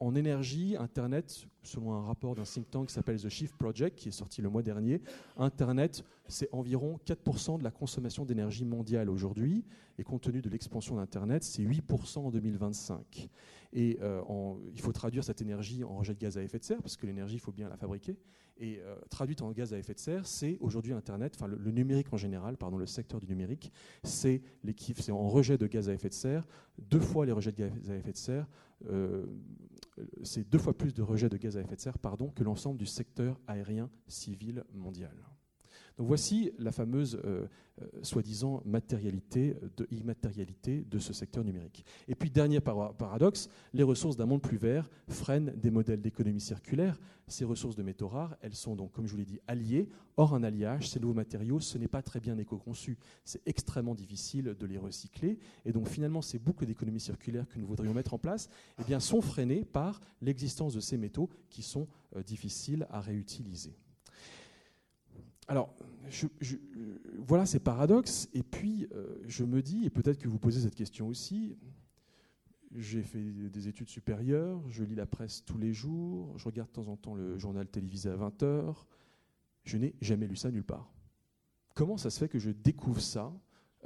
[0.00, 4.08] en énergie, Internet, selon un rapport d'un think tank qui s'appelle The Shift Project, qui
[4.08, 5.02] est sorti le mois dernier,
[5.36, 9.64] Internet, c'est environ 4% de la consommation d'énergie mondiale aujourd'hui,
[9.98, 13.28] et compte tenu de l'expansion d'Internet, c'est 8% en 2025.
[13.72, 14.22] Et euh,
[14.72, 17.06] il faut traduire cette énergie en rejet de gaz à effet de serre, parce que
[17.06, 18.16] l'énergie, il faut bien la fabriquer.
[18.60, 22.12] Et euh, traduite en gaz à effet de serre, c'est aujourd'hui Internet, enfin le, numérique
[22.12, 23.70] en général, pardon, le secteur du numérique,
[24.02, 24.42] c'est
[24.96, 26.46] c'est en rejet de gaz à effet de serre,
[26.78, 28.48] deux fois les rejets de gaz à effet de serre.
[28.90, 29.26] Euh,
[30.22, 31.98] c'est deux fois plus de rejets de gaz à effet de serre
[32.34, 35.14] que l'ensemble du secteur aérien civil mondial.
[35.98, 37.46] Voici la fameuse euh,
[37.82, 41.84] euh, soi-disant matérialité, de, immatérialité de ce secteur numérique.
[42.06, 47.00] Et puis dernier paradoxe, les ressources d'un monde plus vert freinent des modèles d'économie circulaire.
[47.26, 49.88] Ces ressources de métaux rares, elles sont donc, comme je vous l'ai dit, alliées.
[50.16, 52.96] Or, un alliage, ces nouveaux matériaux, ce n'est pas très bien éco-conçu.
[53.24, 55.38] C'est extrêmement difficile de les recycler.
[55.64, 58.48] Et donc finalement, ces boucles d'économie circulaire que nous voudrions mettre en place
[58.88, 63.76] eh sont freinées par l'existence de ces métaux qui sont euh, difficiles à réutiliser.
[65.48, 65.74] Alors,
[67.18, 70.74] voilà ces paradoxes, et puis euh, je me dis, et peut-être que vous posez cette
[70.74, 71.56] question aussi,
[72.74, 76.74] j'ai fait des études supérieures, je lis la presse tous les jours, je regarde de
[76.74, 78.84] temps en temps le journal télévisé à 20h,
[79.64, 80.92] je n'ai jamais lu ça nulle part.
[81.74, 83.32] Comment ça se fait que je découvre ça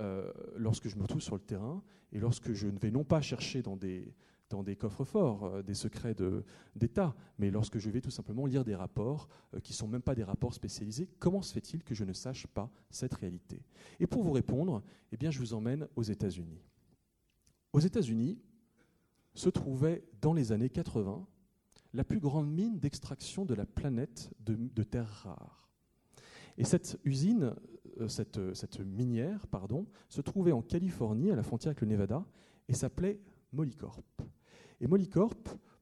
[0.01, 3.21] euh, lorsque je me retrouve sur le terrain et lorsque je ne vais non pas
[3.21, 4.15] chercher dans des,
[4.53, 6.15] dans des coffres forts, euh, des secrets
[6.77, 7.15] d'État.
[7.39, 10.15] Mais lorsque je vais tout simplement lire des rapports euh, qui ne sont même pas
[10.15, 13.63] des rapports spécialisés, comment se fait-il que je ne sache pas cette réalité?
[13.99, 16.63] Et pour vous répondre, eh bien, je vous emmène aux États-Unis.
[17.73, 18.39] Aux États-Unis
[19.35, 21.27] se trouvait dans les années 80
[21.95, 25.71] la plus grande mine d'extraction de la planète de, terres rares.
[26.59, 27.55] Et cette usine,
[28.01, 32.25] euh, cette, cette, minière, pardon, se trouvait en Californie, à la frontière avec le Nevada,
[32.69, 33.21] et s'appelait
[33.53, 34.01] Molycorp.
[34.83, 35.35] Et Molycorp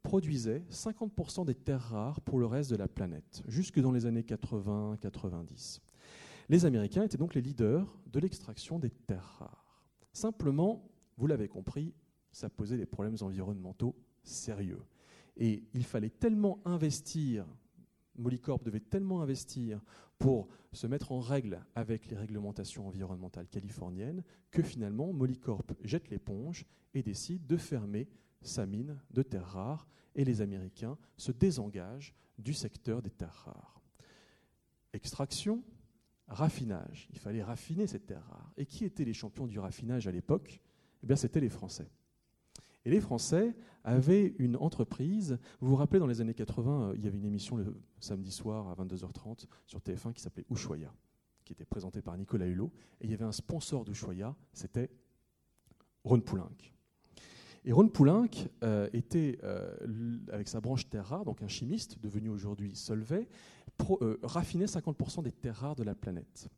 [0.02, 4.22] produisait 50% des terres rares pour le reste de la planète, jusque dans les années
[4.22, 5.80] 80-90.
[6.50, 9.86] Les Américains étaient donc les leaders de l'extraction des terres rares.
[10.12, 10.86] Simplement,
[11.16, 11.94] vous l'avez compris,
[12.30, 14.82] ça posait des problèmes environnementaux sérieux.
[15.38, 17.46] Et il fallait tellement investir,
[18.16, 19.80] Molycorp devait tellement investir
[20.18, 26.66] pour se mettre en règle avec les réglementations environnementales californiennes que finalement Molycorp jette l'éponge
[26.92, 28.06] et décide de fermer
[28.42, 33.80] sa mine de terres rares et les Américains se désengagent du secteur des terres rares.
[34.92, 35.62] Extraction,
[36.26, 37.08] raffinage.
[37.12, 38.52] Il fallait raffiner ces terres rares.
[38.56, 40.60] Et qui étaient les champions du raffinage à l'époque?
[41.02, 41.90] Eh bien, c'était les Français.
[42.84, 45.38] Et les Français avaient une entreprise.
[45.60, 48.30] Vous vous rappelez, dans les années 80, euh, il y avait une émission le samedi
[48.30, 50.92] soir à 22h30 sur TF1 qui s'appelait Ushuaïa,
[51.44, 52.72] qui était présentée par Nicolas Hulot.
[53.00, 54.90] Et il y avait un sponsor d'Ushuaïa, c'était
[56.04, 56.56] Ron Poulenc.
[57.64, 58.30] Et Ron Poulenc
[58.62, 59.70] euh, était, euh,
[60.32, 63.28] avec sa branche terres rares, donc un chimiste devenu aujourd'hui Solvay,
[64.02, 66.48] euh, raffinait 50% des terres rares de la planète.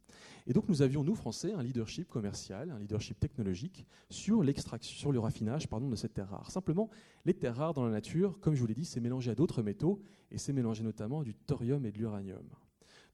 [0.46, 4.44] Et donc nous avions, nous Français, un leadership commercial, un leadership technologique sur
[4.80, 6.50] sur le raffinage pardon, de ces terres rares.
[6.50, 6.88] Simplement,
[7.24, 9.62] les terres rares dans la nature, comme je vous l'ai dit, c'est mélangé à d'autres
[9.62, 12.46] métaux, et c'est mélangé notamment à du thorium et de l'uranium.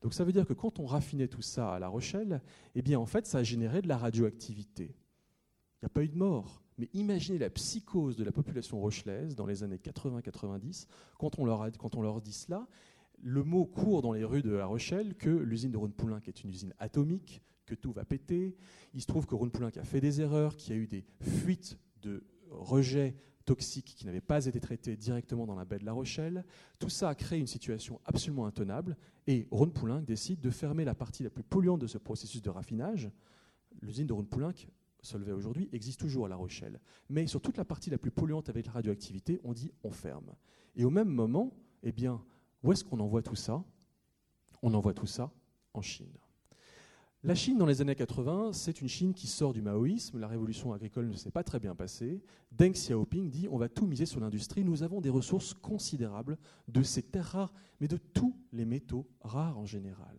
[0.02, 2.42] Donc ça veut dire que quand on raffinait tout ça à La Rochelle,
[2.74, 4.94] eh bien en fait ça a généré de la radioactivité.
[5.80, 9.34] Il n'y a pas eu de mort, mais imaginez la psychose de la population rochelaise
[9.34, 10.86] dans les années 80-90,
[11.18, 12.66] quand, on leur quand on leur dit cela.
[13.20, 16.50] le mot court dans les rues de La Rochelle que l'usine de Rhône-Poulenc est une
[16.50, 18.56] usine atomique, que tout va péter.
[18.94, 21.78] Il se trouve que Rhône-Poulenc a fait des erreurs, qu'il y a eu des fuites
[22.02, 23.14] de rejets
[23.44, 26.44] toxiques qui n'avaient pas été traités directement dans la baie de La Rochelle.
[26.78, 31.22] Tout ça a créé une situation absolument intenable et Rhône-Poulenc décide de fermer la partie
[31.22, 33.10] la plus polluante de ce processus de raffinage.
[33.80, 34.52] L'usine de Rhône-Poulenc,
[35.00, 36.80] Solvay aujourd'hui, existe toujours à La Rochelle.
[37.08, 40.34] Mais sur toute la partie la plus polluante avec la radioactivité, on dit on ferme.
[40.76, 42.22] Et au même moment, eh bien,
[42.62, 43.64] où est-ce qu'on envoie tout ça?
[44.62, 45.30] On envoie tout ça
[45.74, 46.16] en Chine.
[47.24, 50.20] La Chine, dans les années 80, c'est une Chine qui sort du maoïsme.
[50.20, 52.22] La révolution agricole ne s'est pas très bien passée.
[52.52, 54.62] Deng Xiaoping dit on va tout miser sur l'industrie.
[54.62, 59.58] Nous avons des ressources considérables de ces terres rares, mais de tous les métaux rares
[59.58, 60.14] en général.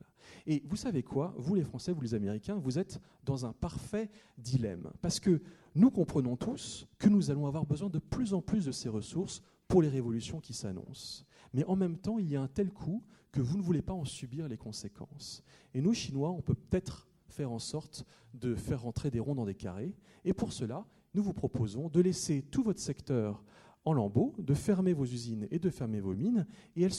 [0.46, 1.34] Et vous savez quoi?
[1.38, 4.92] Vous, les Français, vous, les Américains, vous êtes dans un parfait dilemme.
[5.02, 5.42] Parce que
[5.76, 9.42] nous comprenons tous que nous allons avoir besoin de plus en plus de ces ressources
[9.70, 11.24] pour les révolutions qui s'annoncent.
[11.54, 13.94] Mais en même temps, il y a un tel coût que vous ne voulez pas
[13.94, 15.44] en subir les conséquences.
[15.74, 19.46] Et nous, Chinois, on peut peut-être faire en sorte de faire rentrer des ronds dans
[19.46, 19.96] des carrés.
[20.26, 23.44] Et pour cela, nous vous proposons de laisser tout votre secteur
[23.86, 26.94] en lambeaux, de fermer vos usines et de fermer vos mines, et, elles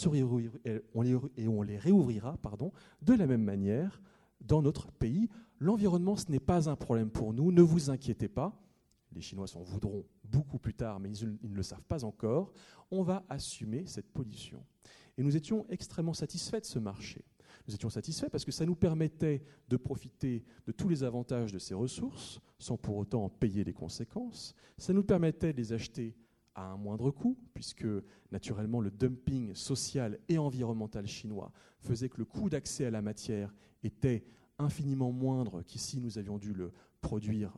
[0.95, 4.01] on, les, et on les réouvrira pardon, de la même manière
[4.41, 5.29] dans notre pays.
[5.59, 8.59] L'environnement, ce n'est pas un problème pour nous, ne vous inquiétez pas.
[9.13, 12.53] Les Chinois s'en voudront beaucoup plus tard, mais ils ne le savent pas encore.
[12.91, 14.65] On va assumer cette pollution.
[15.19, 17.25] Et nous étions extrêmement satisfaits de ce marché.
[17.67, 21.59] Nous étions satisfaits parce que ça nous permettait de profiter de tous les avantages de
[21.59, 24.55] ces ressources sans pour autant en payer les conséquences.
[24.79, 26.17] Ça nous permettait de les acheter
[26.55, 27.87] à un moindre coût, puisque
[28.33, 33.55] naturellement le dumping social et environnemental chinois faisait que le coût d'accès à la matière
[33.83, 34.25] était
[34.59, 37.57] infiniment moindre qu'ici nous avions dû le produire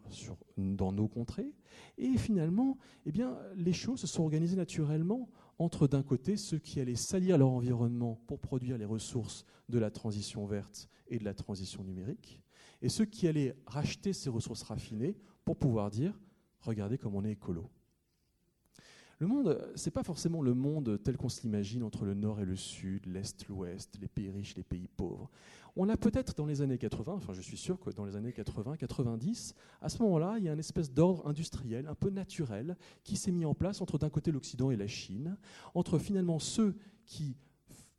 [0.56, 1.52] dans nos contrées.
[1.98, 6.80] Et finalement, eh bien, les choses se sont organisées naturellement entre d'un côté ceux qui
[6.80, 11.34] allaient salir leur environnement pour produire les ressources de la transition verte et de la
[11.34, 12.40] transition numérique,
[12.80, 16.18] et ceux qui allaient racheter ces ressources raffinées pour pouvoir dire
[16.60, 17.70] regardez comme on est écolo.
[19.22, 22.40] Le monde, ce n'est pas forcément le monde tel qu'on se l'imagine entre le nord
[22.40, 25.30] et le sud, l'est, l'ouest, les pays riches, les pays pauvres.
[25.76, 28.32] On a peut-être dans les années 80, enfin je suis sûr que dans les années
[28.32, 32.76] 80, 90, à ce moment-là, il y a une espèce d'ordre industriel un peu naturel
[33.04, 35.36] qui s'est mis en place entre d'un côté l'Occident et la Chine,
[35.76, 36.74] entre finalement ceux
[37.06, 37.36] qui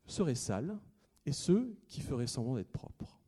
[0.05, 0.77] seraient sales
[1.25, 3.22] et ceux qui feraient semblant d'être propres.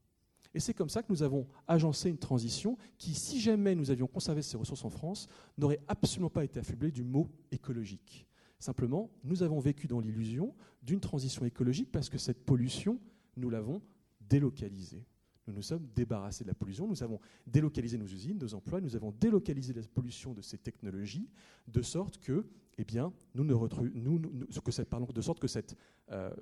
[0.55, 4.07] Et c'est comme ça que nous avons agencé une transition qui, si jamais nous avions
[4.07, 8.25] conservé ces ressources en France, n'aurait absolument pas été affublée du mot écologique.
[8.57, 12.99] Simplement, nous avons vécu dans l'illusion d'une transition écologique parce que cette pollution,
[13.35, 13.81] nous l'avons
[14.21, 15.05] délocalisé.
[15.47, 18.95] Nous nous sommes débarrassés de la pollution, nous avons délocalisé nos usines, nos emplois, nous
[18.95, 21.29] avons délocalisé la pollution de ces technologies,
[21.67, 22.45] de sorte que,
[25.47, 25.77] cette,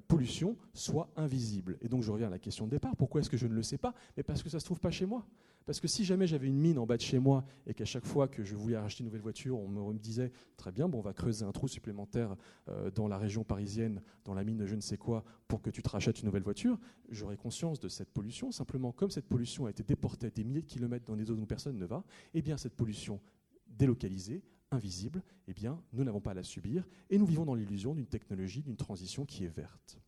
[0.07, 1.77] pollution soit invisible.
[1.81, 2.95] Et donc je reviens à la question de départ.
[2.95, 3.93] Pourquoi est-ce que je ne le sais pas?
[4.15, 5.25] Mais parce que ça ne se trouve pas chez moi.
[5.65, 8.05] Parce que si jamais j'avais une mine en bas de chez moi et qu'à chaque
[8.05, 11.01] fois que je voulais acheter une nouvelle voiture, on me disait très bien, bon, on
[11.01, 12.35] va creuser un trou supplémentaire
[12.69, 15.69] euh, dans la région parisienne, dans la mine de je ne sais quoi, pour que
[15.69, 16.77] tu te rachètes une nouvelle voiture,
[17.09, 18.51] j'aurais conscience de cette pollution.
[18.51, 21.39] Simplement, comme cette pollution a été déportée à des milliers de kilomètres dans des zones
[21.39, 23.21] où personne ne va, eh bien cette pollution
[23.67, 27.93] délocalisée, invisible, eh bien nous n'avons pas à la subir et nous vivons dans l'illusion
[27.93, 29.99] d'une technologie, d'une transition qui est verte.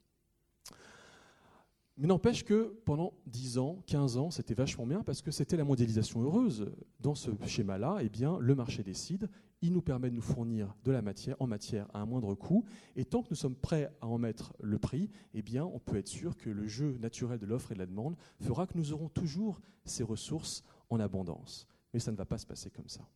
[1.98, 5.64] Mais n'empêche que pendant 10 ans, 15 ans, c'était vachement bien parce que c'était la
[5.64, 6.70] mondialisation heureuse.
[7.00, 9.30] Dans ce schéma-là, eh bien, le marché décide,
[9.62, 12.66] il nous permet de nous fournir de la matière en matière à un moindre coût,
[12.98, 16.10] et tant que nous sommes prêts à en mettre le prix, eh on peut être
[16.10, 19.08] sûr que le jeu naturel de l'offre et de la demande fera que nous aurons
[19.08, 21.66] toujours ces ressources en abondance.
[21.94, 23.08] Mais ça ne va pas se passer comme ça.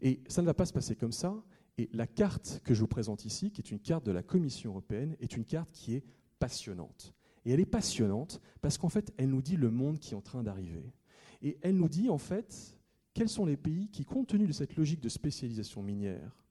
[0.00, 1.34] Et ça ne va pas se passer comme ça,
[1.76, 4.70] et la carte que je vous présente ici, qui est une carte de la Commission
[4.70, 6.04] européenne, est une carte qui est
[6.38, 7.14] passionnante.
[7.44, 10.20] Et elle est passionnante parce qu'en fait, elle nous dit le monde qui est en
[10.20, 10.92] train d'arriver.
[11.42, 12.78] Et elle nous dit en fait
[13.14, 16.44] quels sont les pays qui, compte tenu de cette logique de spécialisation minière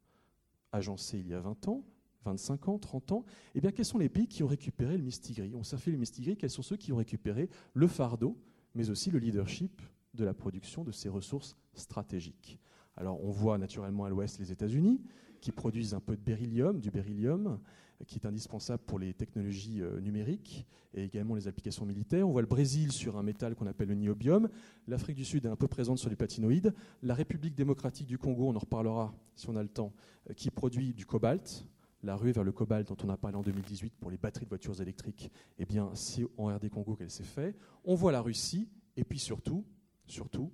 [0.71, 1.83] agencée il y a 20 ans,
[2.25, 3.25] 25 ans, 30 ans,
[3.55, 6.37] eh bien, quels sont les pays qui ont récupéré le mistigris On fait le mistigris,
[6.37, 8.37] quels sont ceux qui ont récupéré le fardeau,
[8.75, 9.81] mais aussi le leadership
[10.13, 12.59] de la production de ces ressources stratégiques?
[12.95, 15.01] Alors, on voit naturellement à l'ouest les États-Unis,
[15.39, 17.59] qui produisent un peu de beryllium, du beryllium,
[18.07, 22.27] qui est indispensable pour les technologies euh, numériques et également les applications militaires.
[22.27, 24.49] On voit le Brésil sur un métal qu'on appelle le niobium.
[24.87, 26.73] L'Afrique du Sud est un peu présente sur les platinoïdes.
[27.03, 29.93] La République démocratique du Congo, on en reparlera si on a le temps,
[30.29, 31.65] euh, qui produit du cobalt.
[32.03, 34.49] La ruée vers le cobalt dont on a parlé en 2018 pour les batteries de
[34.49, 37.55] voitures électriques, eh bien, c'est en RD Congo qu'elle s'est faite.
[37.85, 39.63] On voit la Russie, et puis surtout,
[40.07, 40.51] surtout,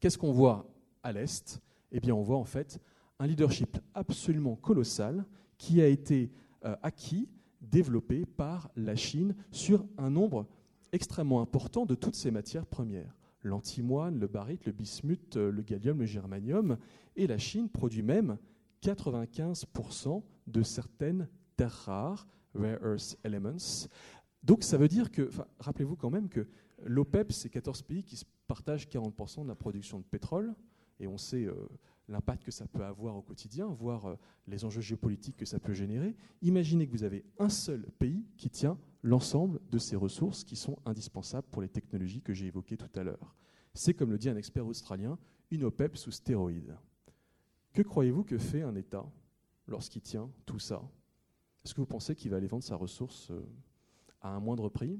[0.00, 0.68] qu'est-ce qu'on voit
[1.04, 1.60] à l'Est?
[1.92, 2.80] Eh bien, on voit en fait
[3.20, 5.24] un leadership absolument colossal
[5.56, 6.30] qui a été
[6.62, 7.28] acquis
[7.60, 10.46] développée par la Chine sur un nombre
[10.92, 13.16] extrêmement important de toutes ces matières premières.
[13.42, 16.78] L'antimoine, le baryte, le bismuth, le gallium, le germanium.
[17.16, 18.38] Et la Chine produit même
[18.82, 23.88] 95% de certaines terres rares, rare earth elements.
[24.42, 26.46] Donc ça veut dire que, rappelez-vous quand même que
[26.84, 30.54] l'OPEP, c'est 14 pays qui partagent 40% de la production de pétrole,
[31.00, 31.54] et on sait euh,
[32.08, 35.74] l'impact que ça peut avoir au quotidien, voire euh, les enjeux géopolitiques que ça peut
[35.74, 36.16] générer.
[36.42, 40.78] Imaginez que vous avez un seul pays qui tient l'ensemble de ces ressources qui sont
[40.84, 43.36] indispensables pour les technologies que j'ai évoquées tout à l'heure.
[43.74, 45.18] C'est, comme le dit un expert australien,
[45.50, 46.76] une OPEP sous stéroïdes.
[47.72, 49.06] Que croyez-vous que fait un État
[49.66, 50.82] lorsqu'il tient tout ça?
[51.64, 53.46] Est-ce que vous pensez qu'il va aller vendre sa ressource euh,
[54.20, 54.98] à un moindre prix?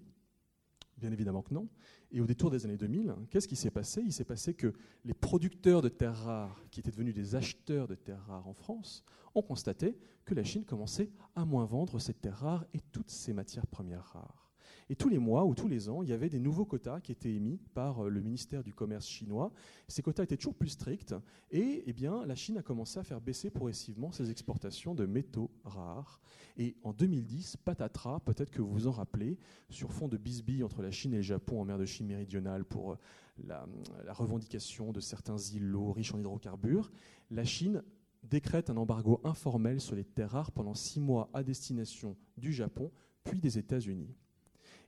[1.01, 1.69] Bien évidemment que non.
[2.11, 4.03] Et au détour des années 2000, qu'est-ce qui s'est passé?
[4.05, 4.73] Il s'est passé que
[5.05, 9.05] les producteurs de terres rares, qui étaient devenus des acheteurs de terres rares en France,
[9.35, 13.33] ont constaté que la Chine commençait à moins vendre ces terres rares et toutes ces
[13.33, 14.48] matières premières rares.
[14.91, 17.13] Et tous les mois ou tous les ans, il y avait des nouveaux quotas qui
[17.13, 19.53] étaient émis par euh, le ministère du Commerce chinois.
[19.87, 21.15] Ces quotas étaient toujours plus stricts
[21.51, 25.51] et eh bien, la Chine a commencé à faire baisser progressivement ses exportations de métaux
[25.65, 26.21] rares.
[26.57, 30.83] Et en 2010, patatras, peut-être que vous vous en rappelez, sur fond de bisbille entre
[30.83, 32.99] la Chine et le Japon en mer de Chine méridionale pour euh,
[33.47, 33.67] la,
[34.07, 36.91] la revendication de certains îlots riches en hydrocarbures,
[37.31, 37.83] la Chine
[38.23, 42.91] décrète un embargo informel sur les terres rares pendant six mois à destination du Japon,
[43.25, 44.15] puis des États-Unis.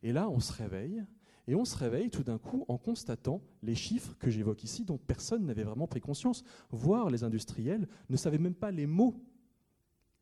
[0.03, 1.05] Et là, on se réveille,
[1.47, 4.99] et on se réveille tout d'un coup en constatant les chiffres que j'évoque ici, dont
[4.99, 9.17] personne n'avait vraiment pris conscience, voire les industriels ne savaient même pas les mots.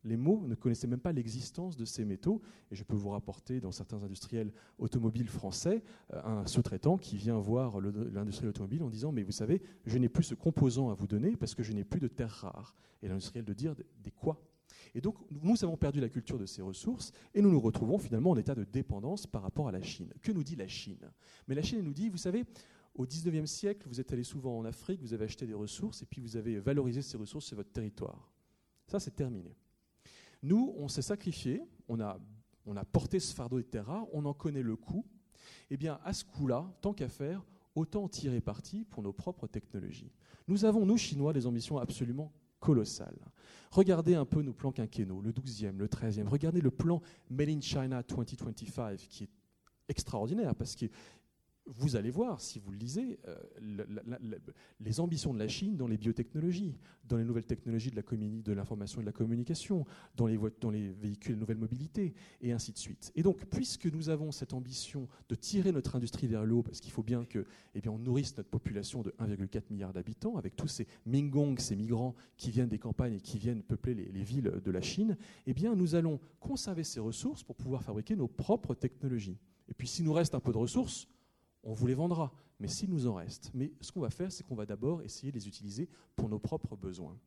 [0.05, 2.41] Les mots ne connaissaient même pas l'existence de ces métaux.
[2.71, 7.37] Et je peux vous rapporter dans certains industriels automobiles français euh, un sous-traitant qui vient
[7.37, 11.07] voir l'industriel automobile en disant Mais vous savez, je n'ai plus ce composant à vous
[11.07, 12.75] donner parce que je n'ai plus de terres rares.
[13.03, 14.41] Et l'industriel de dire Des quoi?
[14.95, 18.31] Et donc, nous avons perdu la culture de ces ressources et nous nous retrouvons finalement
[18.31, 20.13] en état de dépendance par rapport à la Chine.
[20.21, 21.11] Que nous dit la Chine?
[21.47, 22.45] Mais la Chine nous dit, vous savez,
[22.95, 26.05] au 19e siècle, vous êtes allé souvent en Afrique, vous avez acheté des ressources et
[26.05, 28.31] puis vous avez valorisé ces ressources sur votre territoire.
[28.87, 29.55] Ça, c'est terminé.
[30.41, 32.19] Nous, on s'est sacrifié, on a,
[32.65, 35.05] on a porté ce fardeau des terres rares, on en connaît le coût.
[35.69, 37.45] Eh bien, à ce coût-là, tant qu'à faire,
[37.75, 40.11] autant tirer parti pour nos propres technologies.
[40.47, 43.15] Nous avons, nous, Chinois, des ambitions absolument colossal.
[43.71, 46.27] Regardez un peu nos plans quinquennaux, le 12e, le 13e.
[46.27, 49.29] Regardez le plan Made in China 2025, qui est
[49.87, 50.85] extraordinaire parce que
[51.77, 53.85] vous allez voir, si vous le lisez, euh,
[54.79, 56.75] les ambitions de la Chine dans les biotechnologies,
[57.07, 61.35] dans les nouvelles technologies de l'information et de la communication, dans les, dans les véhicules
[61.35, 63.11] de nouvelle mobilité, et ainsi de suite.
[63.15, 66.79] Et donc, puisque nous avons cette ambition de tirer notre industrie vers le haut, parce
[66.79, 67.45] qu'il faut bien que,
[67.75, 71.75] eh bien, on nourrisse notre population de 1,4 milliard d'habitants, avec tous ces Mingong, ces
[71.75, 75.17] migrants qui viennent des campagnes et qui viennent peupler les, les villes de la Chine,
[75.45, 79.37] eh bien, nous allons conserver ces ressources pour pouvoir fabriquer nos propres technologies.
[79.67, 81.07] Et puis, s'il nous reste un peu de ressources,
[81.63, 83.51] on vous les vendra, mais s'il nous en reste.
[83.53, 86.39] Mais ce qu'on va faire, c'est qu'on va d'abord essayer de les utiliser pour nos
[86.39, 87.17] propres besoins.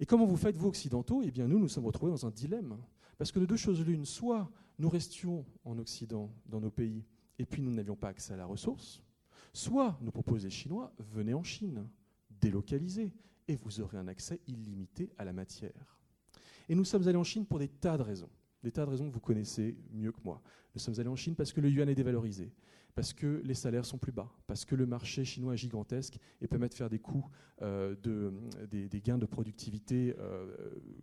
[0.00, 1.22] Et comment vous faites, vous, occidentaux?
[1.22, 2.78] Eh bien, nous, nous sommes retrouvés dans un dilemme.
[3.18, 7.04] Parce que de deux choses l'une, soit nous restions en Occident, dans nos pays,
[7.38, 9.02] et puis nous n'avions pas accès à la ressource,
[9.52, 11.88] soit nous proposent les Chinois, venez en Chine,
[12.40, 13.12] délocalisez,
[13.48, 16.00] et vous aurez un accès illimité à la matière.
[16.68, 18.30] Et nous sommes allés en Chine pour des tas de raisons.
[18.62, 20.40] Des tas de raisons que vous connaissez mieux que moi.
[20.74, 22.52] Nous sommes allés en Chine parce que le yuan est dévalorisé,
[22.94, 26.46] parce que les salaires sont plus bas, parce que le marché chinois est gigantesque et
[26.46, 27.26] permet de faire des coûts,
[27.60, 28.32] euh, de,
[28.70, 30.54] des, gains de productivité euh,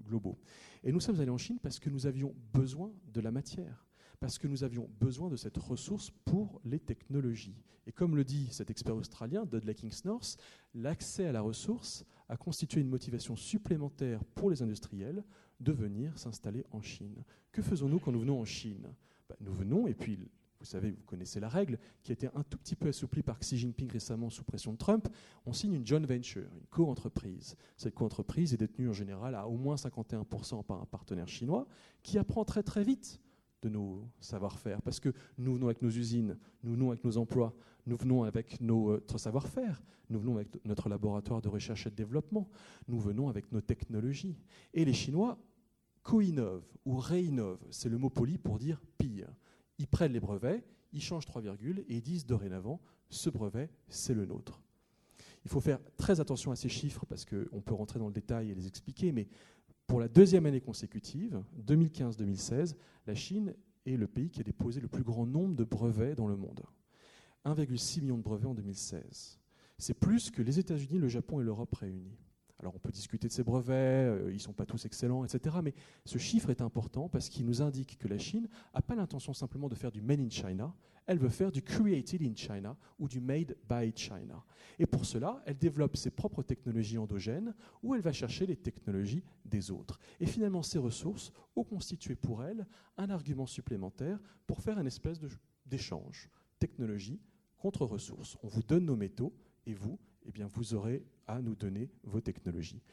[0.04, 0.40] globaux.
[0.84, 3.86] Et nous sommes allés en Chine parce que nous avions besoin de la matière,
[4.20, 7.62] parce que nous avions besoin de cette ressource pour les technologies.
[7.88, 10.38] Et comme le dit cet expert australien, Dudley Kingsnorth,
[10.74, 15.24] l'accès à la ressource a constitué une motivation supplémentaire pour les industriels
[15.60, 17.24] de venir s'installer en Chine.
[17.52, 18.88] Que faisons-nous quand nous venons en Chine?
[19.28, 20.18] Ben, Nous venons, et puis
[20.60, 23.40] vous savez, vous connaissez la règle, qui a été un tout petit peu assouplie par
[23.40, 25.08] Xi Jinping récemment sous pression de Trump,
[25.46, 27.56] on signe une joint venture, une co-entreprise.
[27.78, 31.66] Cette co-entreprise est détenue en général à au moins 51% par un partenaire chinois
[32.04, 33.22] qui apprend très très vite
[33.62, 37.54] de nos savoir-faire, parce que nous venons avec nos usines, nous venons avec nos emplois,
[37.86, 42.50] nous venons avec notre savoir-faire, nous venons avec notre laboratoire de recherche et de développement,
[42.88, 44.38] nous venons avec nos technologies.
[44.74, 45.38] Et les Chinois
[46.10, 49.32] co-innovent ou réinnovent, c'est le mot poli pour dire pire
[49.78, 54.16] ils prennent les brevets, ils changent trois virgules et ils disent dorénavant, ce brevet, c'est
[54.16, 54.62] le nôtre.
[55.46, 58.50] Il faut faire très attention à ces chiffres parce qu'on peut rentrer dans le détail
[58.50, 59.28] et les expliquer, mais
[59.88, 63.56] pour la deuxième année consécutive, 2015-2016, la Chine
[63.86, 66.62] est le pays qui a déposé le plus grand nombre de brevets dans le monde.
[67.46, 69.40] 1,6 million de brevets en 2016.
[69.78, 72.18] C'est plus que les États-Unis, le Japon et l'Europe réunis.
[72.60, 75.58] Alors on peut discuter de ces brevets, euh, ils ne sont pas tous excellents, etc.
[75.64, 75.74] Mais
[76.06, 79.70] ce chiffre est important parce qu'il nous indique que la Chine n'a pas l'intention simplement
[79.70, 80.76] de faire du Made in China,
[81.10, 84.46] elle veut faire du Created in China ou du Made by China.
[84.78, 89.24] Et pour cela, elle développe ses propres technologies endogènes ou elle va chercher les technologies
[89.44, 90.00] des autres.
[90.20, 95.20] Et finalement, ces ressources ont constitué pour elle un argument supplémentaire pour faire une espèce
[95.66, 96.30] d'échange,
[96.60, 97.20] technologie
[97.58, 98.38] contre ressources.
[98.44, 99.34] On vous donne nos métaux
[99.66, 99.98] et vous,
[100.30, 102.84] eh bien, vous aurez à nous donner vos technologies.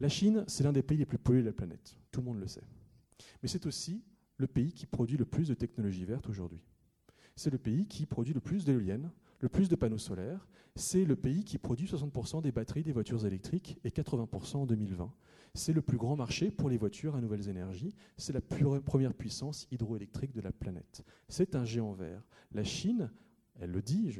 [0.00, 1.94] La Chine, c'est l'un des pays les plus pollués de la planète.
[2.10, 2.64] Tout le monde le sait.
[3.42, 4.02] Mais c'est aussi
[4.38, 6.62] le pays qui produit le plus de technologies vertes aujourd'hui.
[7.36, 9.10] C'est le pays qui produit le plus d'éoliennes,
[9.40, 10.48] le plus de panneaux solaires.
[10.74, 15.12] C'est le pays qui produit 60% des batteries des voitures électriques et 80% en 2020.
[15.52, 17.94] C'est le plus grand marché pour les voitures à nouvelles énergies.
[18.16, 21.04] C'est la première puissance hydroélectrique de la planète.
[21.28, 22.26] C'est un géant vert.
[22.52, 23.10] La Chine
[23.60, 24.16] elle le dit,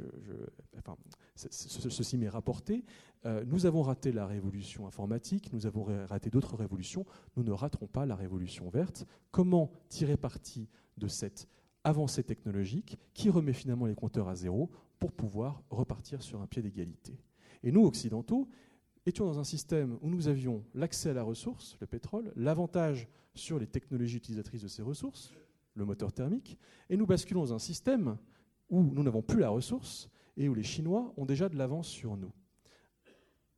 [1.35, 2.85] ceci m'est rapporté,
[3.25, 7.05] euh, nous avons raté la révolution informatique, nous avons raté d'autres révolutions,
[7.35, 9.05] nous ne raterons pas la révolution verte.
[9.31, 11.47] Comment tirer parti de cette
[11.83, 16.61] avancée technologique qui remet finalement les compteurs à zéro pour pouvoir repartir sur un pied
[16.61, 17.17] d'égalité?
[17.63, 18.47] Et nous, occidentaux,
[19.05, 23.59] étions dans un système où nous avions l'accès à la ressource, le pétrole, l'avantage sur
[23.59, 25.33] les technologies utilisatrices de ces ressources,
[25.75, 26.57] le moteur thermique,
[26.89, 28.17] et nous basculons dans un système
[28.69, 32.17] où nous n'avons plus la ressource et où les Chinois ont déjà de l'avance sur
[32.17, 32.31] nous.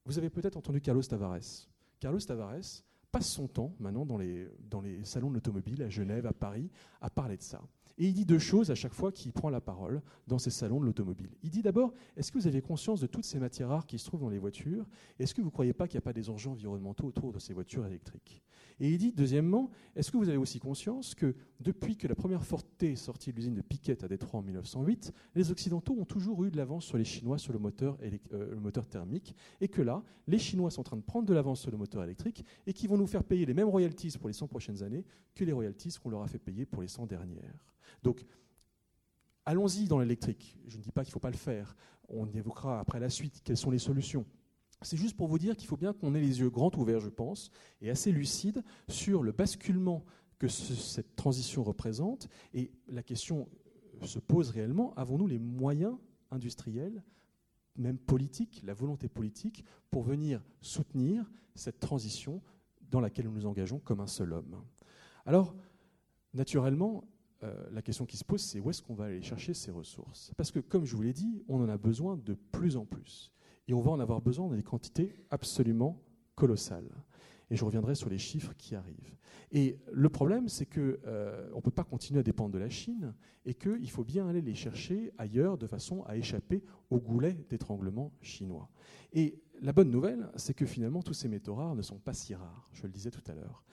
[0.05, 1.68] Vous avez peut-être entendu Carlos Tavares.
[1.99, 6.26] Carlos Tavares passe son temps maintenant dans les, dans les salons de l'automobile à Genève,
[6.26, 6.70] à Paris,
[7.01, 7.62] à parler de ça.
[7.97, 10.79] Et il dit deux choses à chaque fois qu'il prend la parole dans ces salons
[10.79, 11.29] de l'automobile.
[11.41, 14.05] Il dit d'abord, est-ce que vous avez conscience de toutes ces matières rares qui se
[14.05, 14.85] trouvent dans les voitures?
[15.19, 17.39] Est-ce que vous ne croyez pas qu'il n'y a pas des enjeux environnementaux autour de
[17.39, 18.43] ces voitures électriques?
[18.79, 22.43] Et il dit, deuxièmement, est-ce que vous avez aussi conscience que depuis que la première
[22.43, 26.43] Forte est sortie de l'usine de Piquet à Détroit en 1908, les Occidentaux ont toujours
[26.45, 29.81] eu de l'avance sur les Chinois sur le moteur, euh, le moteur thermique, et que
[29.81, 32.73] là, les Chinois sont en train de prendre de l'avance sur le moteur électrique et
[32.73, 35.53] qui vont nous faire payer les mêmes royalties pour les 100 prochaines années que les
[35.53, 37.55] royalties qu'on leur a fait payer pour les 100 dernières.
[38.03, 38.25] Donc,
[39.45, 40.57] allons-y dans l'électrique.
[40.67, 41.75] Je ne dis pas qu'il ne faut pas le faire.
[42.09, 44.25] On évoquera après la suite quelles sont les solutions.
[44.81, 47.09] C'est juste pour vous dire qu'il faut bien qu'on ait les yeux grands ouverts, je
[47.09, 47.49] pense,
[47.81, 50.05] et assez lucides sur le basculement
[50.38, 52.29] que cette transition représente.
[52.53, 53.49] Et la question
[54.03, 55.97] se pose réellement, avons-nous les moyens
[56.29, 57.03] industriels,
[57.75, 62.41] même politiques, la volonté politique, pour venir soutenir cette transition
[62.91, 64.61] dans laquelle nous nous engageons comme un seul homme?
[65.25, 65.55] Alors,
[66.33, 67.03] naturellement,
[67.43, 70.31] euh, la question qui se pose, c'est où est-ce qu'on va aller chercher ces ressources?
[70.38, 73.31] Parce que, comme je vous l'ai dit, on en a besoin de plus en plus.
[73.67, 76.01] Et on va en avoir besoin dans des quantités absolument
[76.35, 76.89] colossales.
[77.49, 79.15] Et je reviendrai sur les chiffres qui arrivent.
[79.51, 83.13] Et le problème, c'est qu'on euh, ne peut pas continuer à dépendre de la Chine
[83.45, 88.11] et qu'il faut bien aller les chercher ailleurs de façon à échapper au goulet d'étranglement
[88.21, 88.69] chinois.
[89.13, 92.35] Et la bonne nouvelle, c'est que finalement, tous ces métaux rares ne sont pas si
[92.35, 93.63] rares, je le disais tout à l'heure.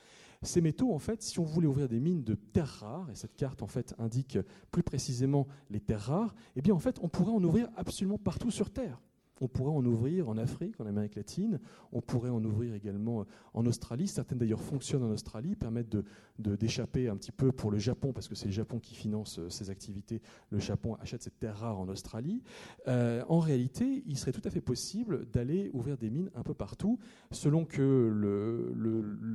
[0.45, 3.35] Ces métaux, en fait, si on voulait ouvrir des mines de terres rares, et cette
[3.35, 4.37] carte en fait indique
[4.71, 8.51] plus précisément les terres rares, eh bien en fait, on pourrait en ouvrir absolument partout
[8.51, 9.01] sur Terre.
[9.41, 11.59] On pourrait en ouvrir en Afrique, en Amérique latine,
[11.91, 14.07] on pourrait en ouvrir également en Australie.
[14.07, 15.97] Certaines d'ailleurs fonctionnent en Australie, permettent
[16.39, 19.49] d'échapper un petit peu pour le Japon, parce que c'est le Japon qui finance euh,
[19.49, 20.21] ces activités.
[20.49, 22.43] Le Japon achète cette terre rare en Australie.
[22.87, 26.53] Euh, en réalité, il serait tout à fait possible d'aller ouvrir des mines un peu
[26.53, 26.99] partout.
[27.31, 27.83] Selon que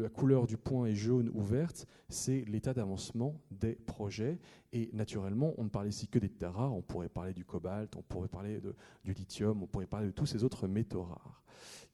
[0.01, 4.39] la couleur du point est jaune ou verte, c'est l'état d'avancement des projets.
[4.73, 7.97] Et naturellement, on ne parle ici que des terres rares, on pourrait parler du cobalt,
[7.97, 8.61] on pourrait parler
[9.05, 11.43] du lithium, on pourrait parler de tous ces autres métaux rares.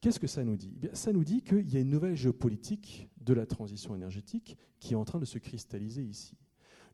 [0.00, 0.78] Qu'est-ce que ça nous dit?
[0.82, 4.92] Eh Ça nous dit qu'il y a une nouvelle géopolitique de la transition énergétique qui
[4.92, 6.36] est en train de se cristalliser ici.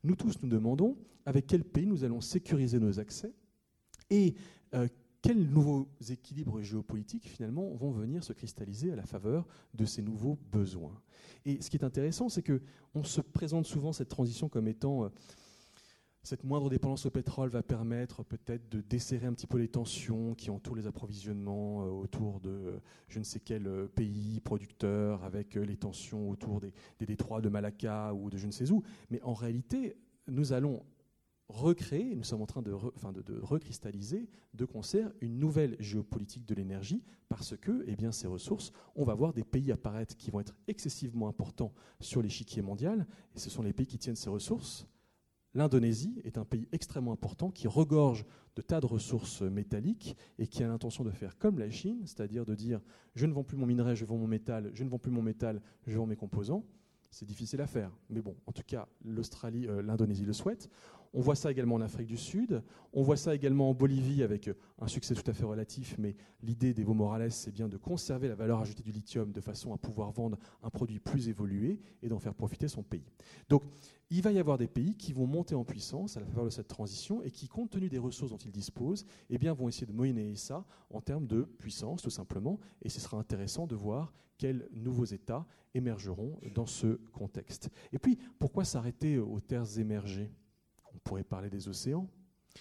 [0.03, 3.33] Nous tous nous demandons avec quel pays nous allons sécuriser nos accès
[4.09, 4.35] et
[4.73, 4.87] euh,
[5.21, 10.37] quels nouveaux équilibres géopolitiques finalement vont venir se cristalliser à la faveur de ces nouveaux
[10.51, 11.01] besoins.
[11.45, 12.61] Et ce qui est intéressant, c'est que
[12.93, 15.09] on se présente souvent cette transition comme étant euh,
[16.23, 20.33] cette moindre dépendance au pétrole va permettre peut-être de desserrer un petit peu les tensions
[20.35, 25.25] qui entourent les approvisionnements euh, autour de euh, je ne sais quel euh, pays producteur,
[25.25, 26.73] avec les tensions autour des,
[27.05, 28.83] détroits de Malacca ou de je ne sais où.
[29.09, 29.97] Mais en réalité,
[30.27, 30.85] nous allons
[31.49, 37.03] recréer, nous sommes en train de, de, recristalliser de concert une nouvelle géopolitique de l'énergie
[37.27, 40.55] parce que eh bien, ces ressources, on va voir des pays apparaître qui vont être
[40.67, 43.05] excessivement importants sur l'échiquier mondial
[43.35, 44.87] et ce sont les pays qui tiennent ces ressources
[45.55, 48.25] L'Indonésie est un pays extrêmement important qui regorge
[48.55, 52.45] de tas de ressources métalliques et qui a l'intention de faire comme la Chine, c'est-à-dire
[52.45, 52.81] de dire
[53.15, 55.21] je ne vends plus mon minerai, je vends mon métal, je ne vends plus mon
[55.21, 56.65] métal, je vends mes composants.
[57.11, 60.67] C'est difficile à faire, mais bon, en tout cas, l'Australie, euh, l'Indonésie le souhaite.
[61.15, 62.63] On voit ça également en Afrique du Sud.
[62.91, 64.49] On voit ça également en Bolivie avec
[64.79, 68.35] un succès tout à fait relatif, mais l'idée d'Evo Morales, c'est bien de conserver la
[68.35, 72.17] valeur ajoutée du lithium de façon à pouvoir vendre un produit plus évolué et d'en
[72.17, 73.05] faire profiter son pays.
[73.47, 73.63] Donc,
[74.09, 76.49] il va y avoir des pays qui vont monter en puissance à la faveur de
[76.49, 79.91] cette transition et qui, compte tenu des ressources dont ils disposent, eh vont essayer de
[79.91, 82.59] moyenner ça en termes de puissance, tout simplement.
[82.81, 87.69] Et ce sera intéressant de voir quels nouveaux États émergeront dans ce contexte.
[87.91, 90.31] Et puis, pourquoi s'arrêter aux terres émergées?
[90.93, 92.09] On pourrait parler des océans.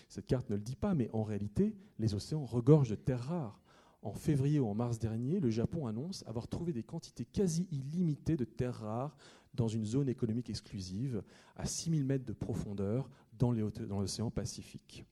[0.08, 3.60] Cette carte ne le dit pas, mais en réalité, les océans regorgent de terres rares.
[4.02, 8.36] En février ou en mars dernier, le Japon annonce avoir trouvé des quantités quasi illimitées
[8.36, 9.16] de terres rares
[9.54, 11.22] dans une zone économique exclusive
[11.56, 13.08] à 6000 mètres de profondeur
[13.38, 15.04] dans l'océan Pacifique.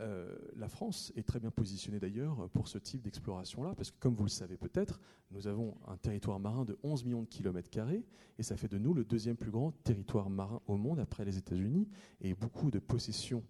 [0.00, 4.14] Euh, la France est très bien positionnée d'ailleurs pour ce type d'exploration-là, parce que comme
[4.14, 8.04] vous le savez peut-être, nous avons un territoire marin de 11 millions de kilomètres carrés,
[8.38, 11.38] et ça fait de nous le deuxième plus grand territoire marin au monde après les
[11.38, 11.88] États-Unis,
[12.20, 13.44] et beaucoup de possessions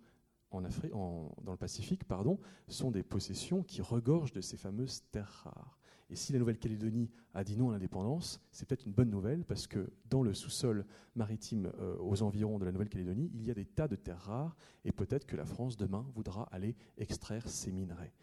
[0.51, 2.38] en Afrique, dans le Pacifique pardon,
[2.68, 5.77] sont des possessions qui regorgent de ces fameuses terres rares.
[6.11, 9.66] Et si la Nouvelle-Calédonie a dit non à l'indépendance, c'est peut-être une bonne nouvelle parce
[9.66, 13.66] que dans le sous-sol maritime euh, aux environs de la Nouvelle-Calédonie, il y a des
[13.66, 18.14] tas de terres rares et peut-être que la France demain voudra aller extraire ces minerais.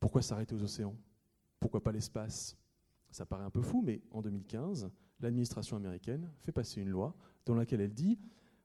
[0.00, 0.96] Pourquoi s'arrêter aux océans?
[1.60, 2.56] Pourquoi pas l'espace?
[3.10, 7.14] Ça paraît un peu fou, mais en 2015, l'administration américaine fait passer une loi
[7.44, 8.18] dans laquelle elle dit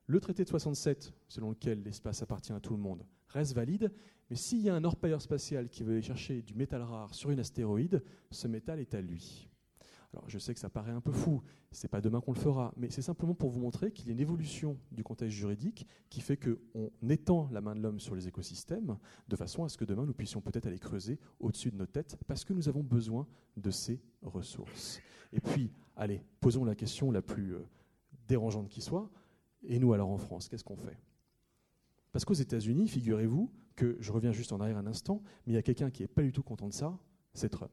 [0.06, 3.92] le traité de 67, selon lequel l'espace appartient à tout le monde, reste valide,
[4.32, 7.28] mais s'il y a un orpailleur spatial qui veut aller chercher du métal rare sur
[7.28, 9.46] une astéroïde, ce métal est à lui.
[10.14, 12.72] Alors je sais que ça paraît un peu fou, c'est pas demain qu'on le fera,
[12.78, 16.22] mais c'est simplement pour vous montrer qu'il y a une évolution du contexte juridique qui
[16.22, 18.96] fait qu'on étend la main de l'homme sur les écosystèmes
[19.28, 22.16] de façon à ce que demain nous puissions peut-être aller creuser au-dessus de nos têtes
[22.26, 23.28] parce que nous avons besoin
[23.58, 24.98] de ces ressources.
[25.34, 27.68] Et puis, allez, posons la question la plus euh,
[28.28, 29.10] dérangeante qui soit.
[29.62, 30.98] Et nous alors en France, qu'est-ce qu'on fait?
[32.12, 35.58] Parce qu'aux États-Unis, figurez-vous que, je reviens juste en arrière un instant, mais il y
[35.58, 36.98] a quelqu'un qui n'est pas du tout content de ça,
[37.34, 37.72] c'est Trump.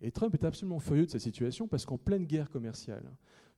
[0.00, 3.04] Et Trump est absolument furieux de cette situation parce qu'en pleine guerre commerciale,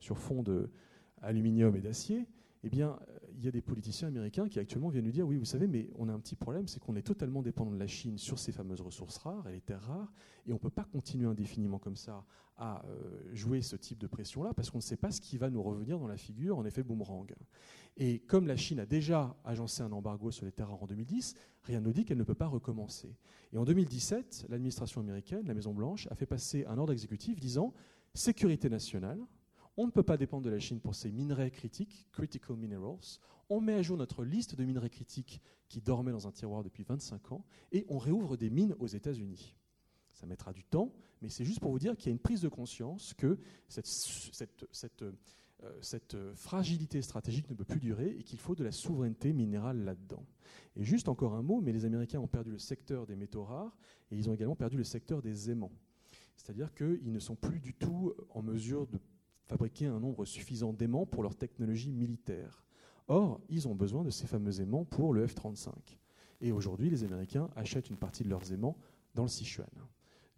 [0.01, 2.27] sur fond d'aluminium et d'acier,
[2.65, 2.99] eh bien,
[3.35, 5.91] il y a des politiciens américains qui actuellement viennent lui dire oui, vous savez, mais
[5.97, 8.53] on a un petit problème, c'est qu'on est totalement dépendant de la Chine sur ces
[8.53, 10.13] fameuses ressources rares et les terres rares,
[10.47, 12.25] et on ne peut pas continuer indéfiniment comme ça
[12.57, 15.51] à euh, jouer ce type de pression-là, parce qu'on ne sait pas ce qui va
[15.51, 17.35] nous revenir dans la figure en effet boomerang.
[17.97, 21.35] Et comme la Chine a déjà agencé un embargo sur les terres rares en 2010,
[21.65, 23.17] rien ne dit qu'elle ne peut pas recommencer.
[23.53, 27.75] Et en 2017, l'administration américaine, la Maison-Blanche, a fait passer un ordre exécutif disant
[28.15, 29.19] sécurité nationale,
[29.77, 33.19] on ne peut pas dépendre de la Chine pour ces minerais critiques, critical minerals.
[33.49, 36.85] On met à jour notre liste de minerais critiques qui dormaient dans un tiroir depuis
[36.85, 39.57] 25 ans et on réouvre des mines aux États-Unis.
[40.13, 42.43] Ça mettra du temps, mais c'est juste pour vous dire qu'il y a une prise
[42.43, 45.05] de conscience que cette,
[46.15, 50.25] euh, fragilité stratégique ne peut plus durer et qu'il faut de la souveraineté minérale là-dedans.
[50.77, 53.77] Et juste encore un mot, mais les Américains ont perdu le secteur des métaux rares
[54.11, 55.73] et ils ont également perdu le secteur des aimants.
[56.37, 58.99] C'est-à-dire qu'ils ne sont plus du tout en mesure de
[59.53, 62.65] fabriquer un nombre suffisant d'aimants pour leur technologie militaire.
[63.09, 65.73] Or, ils ont besoin de ces fameux aimants pour le F-35.
[66.41, 68.79] Et aujourd'hui, les Américains achètent une partie de leurs aimants
[69.15, 69.69] dans le Sichuan.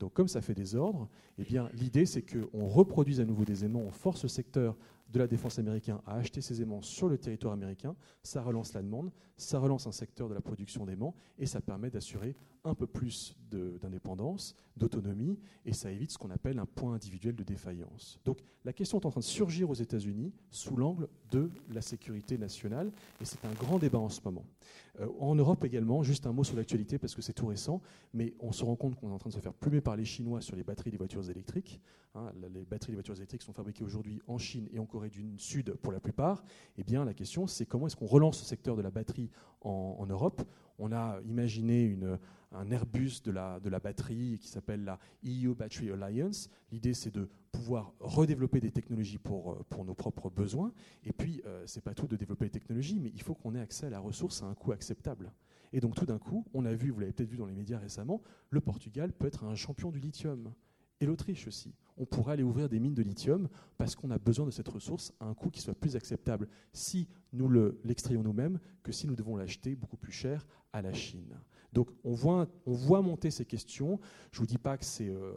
[0.01, 1.09] Donc, comme ça fait des ordres,
[1.39, 1.45] eh
[1.75, 4.77] l'idée, c'est qu'on reproduise à nouveau des aimants, on force le secteur
[5.15, 7.95] de la défense américain à acheter ces aimants sur le territoire américain.
[8.25, 11.89] Ça relance la demande, ça relance un secteur de la production d'aimants et ça permet
[11.89, 12.35] d'assurer
[12.65, 17.45] un peu plus d'indépendance, d'autonomie, et ça évite ce qu'on appelle un point individuel de
[17.45, 18.19] défaillance.
[18.25, 22.37] Donc la question est en train de surgir aux États-Unis sous l'angle de la sécurité
[22.37, 22.91] nationale,
[23.21, 24.45] et c'est un grand débat en ce moment.
[25.01, 27.81] Euh, en Europe également, juste un mot sur l'actualité parce que c'est tout récent,
[28.13, 30.05] mais on se rend compte qu'on est en train de se faire plumer par les
[30.05, 31.81] Chinois sur les batteries des voitures électriques.
[32.17, 32.33] Hein.
[32.55, 35.75] les batteries des voitures électriques sont fabriquées aujourd'hui en Chine et en Corée du Sud
[35.75, 36.45] pour la plupart.
[36.77, 39.31] Eh bien, la question, c'est comment est-ce qu'on relance ce secteur de la batterie
[39.61, 40.43] en Europe?
[40.79, 42.19] On a imaginé une,
[42.55, 46.49] un Airbus de la, de la batterie qui s'appelle la EU Battery Alliance.
[46.71, 50.73] L'idée, c'est de pouvoir redévelopper des technologies pour, euh, pour nos propres besoins.
[51.05, 53.55] Et puis, euh, ce n'est pas tout de développer les technologies, mais il faut qu'on
[53.55, 55.33] ait accès à la ressource à un coût acceptable.
[55.73, 57.79] Et donc, tout d'un coup, on a vu, vous l'avez peut-être vu dans les médias
[57.79, 60.53] récemment, le Portugal peut être un champion du lithium.
[61.01, 61.75] Et l'Autriche aussi.
[61.97, 65.13] On pourrait aller ouvrir des mines de lithium parce qu'on a besoin de cette ressource
[65.21, 67.49] à un coût qui soit plus acceptable si nous
[67.85, 71.39] l'extrayons nous-mêmes que si nous devons l'acheter beaucoup plus cher à la Chine.
[71.75, 74.01] Donc on voit, on voit monter ces questions.
[74.31, 75.33] Je ne vous dis pas que c'est euh,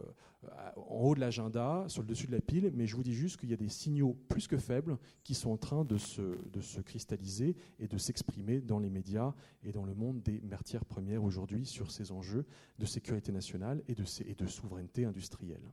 [0.76, 3.38] en haut de l'agenda, sur le dessus de la pile, mais je vous dis juste
[3.38, 7.56] qu'il y a des signaux plus que faibles qui sont en train de se, cristalliser
[7.80, 9.34] et de s'exprimer dans les médias
[9.64, 12.46] et dans le monde des matières premières aujourd'hui sur ces enjeux
[12.78, 15.72] de sécurité nationale et de, et souveraineté industrielle.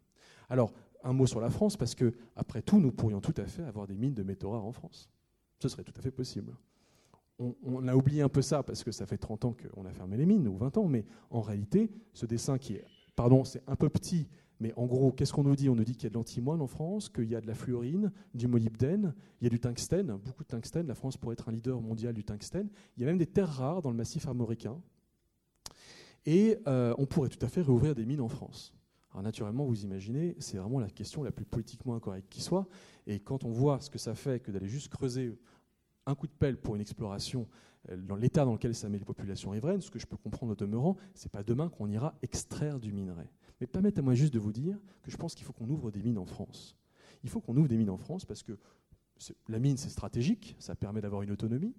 [0.50, 3.64] Alors, un mot sur la France, parce que, après tout, nous pourrions tout à fait
[3.64, 5.10] avoir des mines de métaux rares en France.
[5.60, 6.56] Ce serait tout à fait possible.
[7.40, 10.18] On, a oublié un peu ça parce que ça fait 30 ans qu'on a fermé
[10.18, 13.76] les mines, ou 20 ans, mais en réalité, ce dessin qui est, pardon, c'est un
[13.76, 14.28] peu petit,
[14.60, 15.70] mais en gros, qu'est-ce qu'on nous dit?
[15.70, 17.56] On nous dit qu'il y a de l'antimoine en France, qu'il y a de la
[17.56, 20.88] fluorine, du molybdène, il y a du tungstène, beaucoup de tungstène.
[20.88, 22.70] La France pourrait être un leader mondial du tungstène.
[22.96, 24.82] Il y a même des terres rares dans le massif armoricain.
[26.26, 28.74] Et euh, on pourrait tout à fait réouvrir des mines en France.
[29.12, 32.68] Alors naturellement, vous imaginez, c'est vraiment la question la plus politiquement incorrecte qui soit.
[33.08, 35.38] Et quand on voit ce que ça fait que d'aller juste creuser
[36.06, 37.48] un coup de pelle pour une exploration
[37.90, 40.54] euh, dans l'état dans lequel ça met les populations riveraines, ce que je peux comprendre
[40.54, 43.30] au demeurant, c'est pas demain qu'on ira extraire du minerai.
[43.62, 46.18] Mais permettez-moi juste de vous dire que je pense qu'il faut qu'on ouvre des mines
[46.18, 46.76] en France.
[47.24, 48.58] Il faut qu'on ouvre des mines en France parce que
[49.48, 51.74] la mine, c'est stratégique, ça permet d'avoir une autonomie.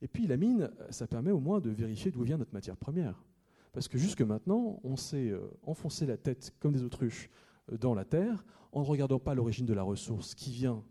[0.00, 3.24] Et puis la mine, ça permet au moins de vérifier d'où vient notre matière première.
[3.72, 7.28] Parce que jusque maintenant, on s'est euh, enfoncé la tête comme des autruches
[7.72, 10.82] euh, dans la terre en ne regardant pas l'origine de la ressource qui vient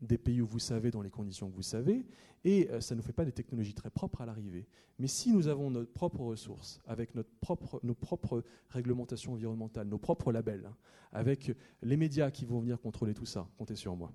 [0.00, 2.06] des pays où vous savez, dans les conditions que vous savez,
[2.44, 4.66] et euh, ça ne nous fait pas des technologies très propres à l'arrivée.
[4.98, 9.98] Mais si nous avons nos propres ressources, avec notre propre, nos propres réglementations environnementales, nos
[9.98, 10.76] propres labels, hein,
[11.12, 14.12] avec les médias qui vont venir contrôler tout ça, comptez sur moi,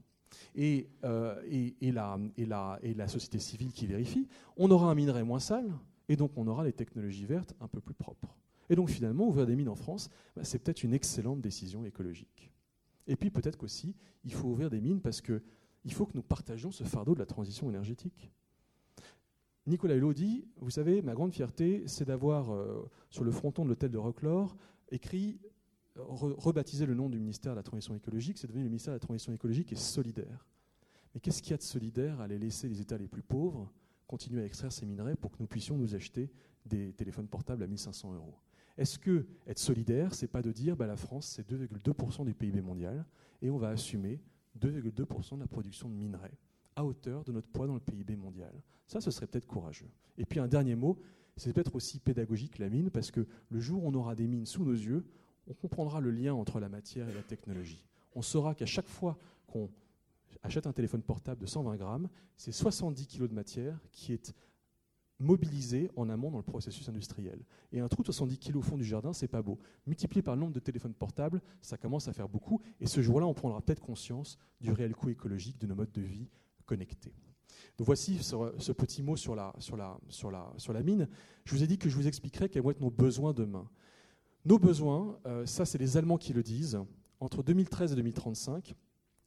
[0.56, 4.28] et, euh, et, et, la, et, la, et la société civile qui vérifie,
[4.58, 5.72] on aura un minerai moins sale,
[6.10, 8.36] et donc on aura des technologies vertes un peu plus propres.
[8.70, 12.52] Et donc finalement, ouvrir des mines en France, bah, c'est peut-être une excellente décision écologique.
[13.08, 15.44] Et puis peut-être qu'aussi, il faut ouvrir des mines parce que
[15.86, 18.32] il faut que nous partagions ce fardeau de la transition énergétique.
[19.66, 23.70] Nicolas Hulot dit, vous savez, ma grande fierté, c'est d'avoir, euh, sur le fronton de
[23.70, 24.58] l'hôtel de Rocklore,
[24.92, 25.40] écrit,
[25.96, 29.00] rebaptisé le nom du ministère de la Transition écologique, c'est devenu le ministère de la
[29.00, 30.48] Transition écologique et solidaire.
[31.14, 33.72] Mais qu'est-ce qu'il y a de solidaire à aller laisser les États les plus pauvres
[34.08, 36.30] continuer à extraire ces minerais pour que nous puissions nous acheter
[36.66, 38.36] des téléphones portables à 1500 euros?
[38.78, 42.62] Est-ce que être solidaire, c'est pas de dire, bah, la France, c'est 2,2% du PIB
[42.62, 43.06] mondial,
[43.42, 44.20] et on va assumer
[44.60, 46.34] 2,2% de la production de minerais,
[46.76, 48.54] à hauteur de notre poids dans le PIB mondial.
[48.88, 49.90] Ça, ce serait peut-être courageux.
[50.18, 50.98] Et puis un dernier mot,
[51.36, 54.46] c'est peut-être aussi pédagogique la mine, parce que le jour où on aura des mines
[54.46, 55.06] sous nos yeux,
[55.48, 57.84] on comprendra le lien entre la matière et la technologie.
[58.16, 59.70] On saura qu'à chaque fois qu'on
[60.44, 64.34] achète un téléphone portable de 120 grammes, c'est 70 kg de matière qui est
[65.20, 67.40] mobilisé en amont dans le processus industriel.
[67.72, 69.60] Et un trou de 70 kg au fond du jardin, c'est pas beau.
[69.86, 72.62] Multiplié par le nombre de téléphones portables, ça commence à faire beaucoup.
[72.80, 76.02] Et ce jour-là, on prendra peut-être conscience du réel coût écologique de nos modes de
[76.02, 76.30] vie
[76.66, 77.14] connectés.
[77.78, 79.54] Donc voici ce, petit mot sur la,
[80.84, 81.08] mine.
[81.46, 83.68] Je vous ai dit que je vous expliquerai quels vont être nos besoins demain.
[84.46, 86.78] Nos besoins, euh, ça c'est les Allemands qui le disent,
[87.20, 88.76] entre 2013 et 2035,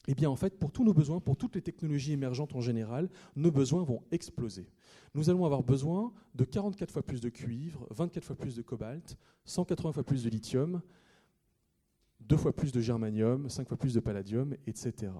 [0.06, 3.08] eh bien, en fait, pour tous nos besoins, pour toutes les technologies émergentes en général,
[3.34, 4.68] nos besoins vont exploser.
[5.14, 9.16] Nous allons avoir besoin de 44 fois plus de cuivre, 24 fois plus de cobalt,
[9.44, 10.80] 180 fois plus de lithium,
[12.28, 15.12] deux fois plus de germanium, cinq fois plus de palladium, etc.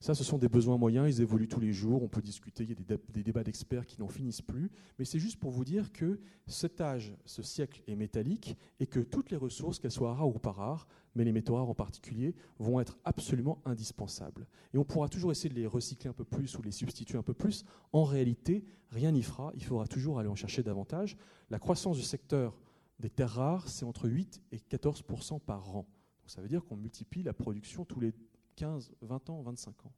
[0.00, 2.70] Ça, ce sont des besoins moyens, ils évoluent tous les jours, on peut discuter, il
[2.70, 5.92] y a des, débats d'experts qui n'en finissent plus, mais c'est juste pour vous dire
[5.92, 10.28] que cet âge, ce siècle est métallique et que toutes les ressources, qu'elles soient rares
[10.28, 14.46] ou pas rares, mais les métaux rares en particulier, vont être absolument indispensables.
[14.74, 17.22] Et on pourra toujours essayer de les recycler un peu plus ou les substituer un
[17.22, 17.64] peu plus.
[17.92, 21.16] En réalité, rien n'y fera, il faudra toujours aller en chercher davantage.
[21.50, 22.58] La croissance du secteur
[23.00, 25.02] des terres rares, c'est entre 8 et 14
[25.46, 25.86] par an
[26.26, 28.12] ça veut dire qu'on multiplie la production tous les
[28.56, 29.92] 15, 20 ans, 25 ans.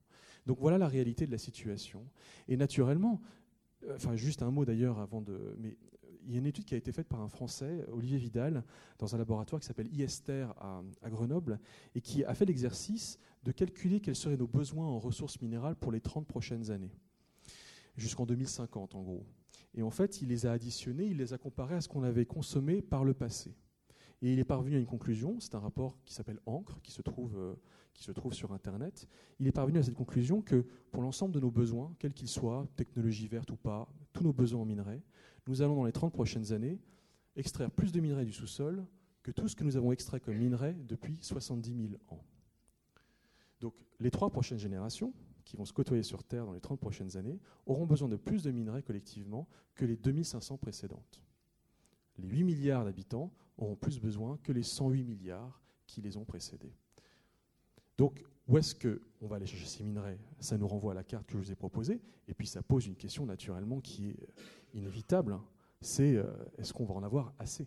[0.46, 2.04] Donc voilà la réalité de la situation.
[2.48, 3.20] Et naturellement,
[3.84, 5.56] euh, enfin juste un mot d'ailleurs avant de...
[5.58, 5.76] Mais
[6.26, 8.64] il y a une étude qui a été faite par un Français, Olivier Vidal,
[8.98, 11.60] dans un laboratoire qui s'appelle ISTER à, à, Grenoble,
[11.94, 15.92] et qui a fait l'exercice de calculer quels seraient nos besoins en ressources minérales pour
[15.92, 16.90] les 30 prochaines années,
[17.96, 19.24] jusqu'en 2050 en gros.
[19.76, 22.26] Et en fait, il les a additionnés, il les a comparés à ce qu'on avait
[22.26, 23.54] consommé par le passé.
[24.22, 27.02] Et il est parvenu à une conclusion, c'est un rapport qui s'appelle Encre, qui se,
[27.02, 27.54] trouve, euh,
[27.92, 29.08] qui se trouve sur Internet.
[29.38, 32.66] Il est parvenu à cette conclusion que pour l'ensemble de nos besoins, quels qu'ils soient,
[32.76, 35.02] technologie verte ou pas, tous nos besoins en minerais,
[35.46, 36.80] nous allons dans les 30 prochaines années
[37.36, 38.84] extraire plus de minerais du sous-sol
[39.22, 42.24] que tout ce que nous avons extrait comme minerais depuis 70 000 ans.
[43.60, 45.12] Donc les trois prochaines générations,
[45.44, 48.42] qui vont se côtoyer sur Terre dans les 30 prochaines années, auront besoin de plus
[48.42, 51.22] de minerais collectivement que les 2500 précédentes.
[52.18, 56.74] Les 8 milliards d'habitants auront plus besoin que les 108 milliards qui les ont précédés.
[57.96, 60.18] Donc, où est-ce qu'on va aller chercher ces minerais?
[60.40, 62.86] Ça nous renvoie à la carte que je vous ai proposée, et puis ça pose
[62.86, 64.16] une question naturellement qui est
[64.74, 65.44] inévitable, hein.
[65.80, 66.24] c'est euh,
[66.59, 67.66] est-ce qu'on va en avoir assez?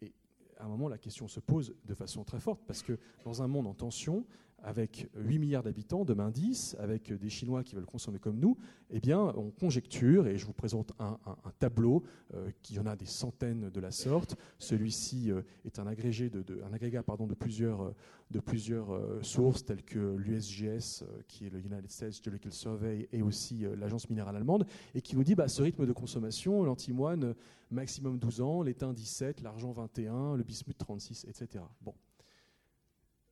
[0.00, 0.12] Et
[0.58, 3.48] à un moment, la question se pose de façon très forte, parce que dans un
[3.48, 4.26] monde en tension,
[4.62, 8.56] avec 8 milliards d'habitants, demain 10, avec des Chinois qui veulent consommer comme nous,
[8.90, 11.18] eh bien, on conjecture, et je vous présente un,
[11.58, 12.02] tableau
[12.34, 14.36] euh, qui en a des centaines de la sorte.
[14.58, 17.94] Celui-ci euh, est un, agrégé de, agrégat de plusieurs,
[18.30, 23.64] de plusieurs sources, telles que l'USGS, qui est le United States Geological Survey, et aussi
[23.76, 27.34] l'Agence minérale allemande, et qui nous dit bah, ce rythme de consommation, l'antimoine,
[27.72, 31.64] maximum 12 ans, l'étain 17, l'argent 21, le bismuth 36, etc.
[31.80, 31.94] Bon.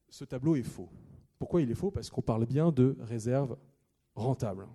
[0.08, 0.88] Ce tableau est faux.
[1.40, 1.90] Pourquoi il est faux?
[1.90, 3.56] Parce qu'on parle bien de réserves
[4.14, 4.68] rentables.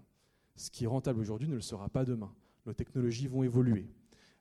[0.56, 2.34] Ce qui est rentable aujourd'hui ne le sera pas demain.
[2.66, 3.88] Nos technologies vont évoluer.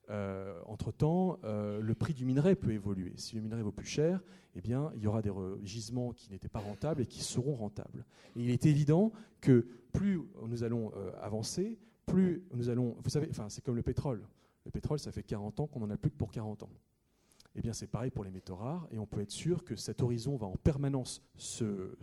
[0.09, 3.13] Euh, entre-temps, euh, le prix du minerai peut évoluer.
[3.17, 4.23] Si le minerai vaut plus cher,
[4.55, 5.33] eh bien, il y aura des
[5.65, 8.07] gisements qui n'étaient pas rentables et qui seront rentables.
[8.37, 9.13] Il est évident
[9.43, 12.97] que plus nous allons euh, avancer, plus nous allons...
[13.05, 14.27] Vous savez, c'est comme le pétrole.
[14.65, 16.71] Le pétrole, ça fait 40 ans qu'on n'en a plus que pour 40 ans.
[17.57, 20.03] Eh bien, c'est pareil pour les métaux rares, et on peut être sûr que cet
[20.03, 21.95] horizon va en permanence se,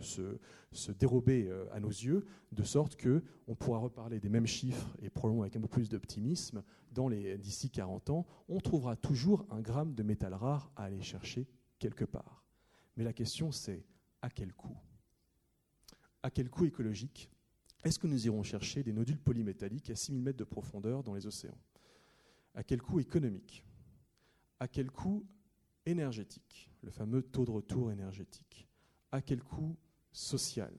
[0.98, 5.42] dérober euh, à nos yeux, de sorte qu'on pourra reparler des mêmes chiffres, et probablement
[5.42, 6.62] avec un peu plus d'optimisme,
[7.38, 11.46] d'ici 40 ans, on trouvera toujours un gramme de métal rare à aller chercher
[11.78, 12.44] quelque part.
[12.96, 13.84] Mais la question, c'est
[14.22, 14.76] à quel coût?
[16.22, 17.30] À quel coût écologique?
[17.84, 21.26] Est-ce que nous irons chercher des nodules polymétalliques à 6000 mètres de profondeur dans les
[21.26, 21.58] océans?
[22.54, 23.64] À quel coût économique?
[24.60, 25.26] À quel coût
[25.86, 28.68] énergétique, le fameux taux de retour énergétique
[29.10, 29.76] À quel coût
[30.10, 30.72] social?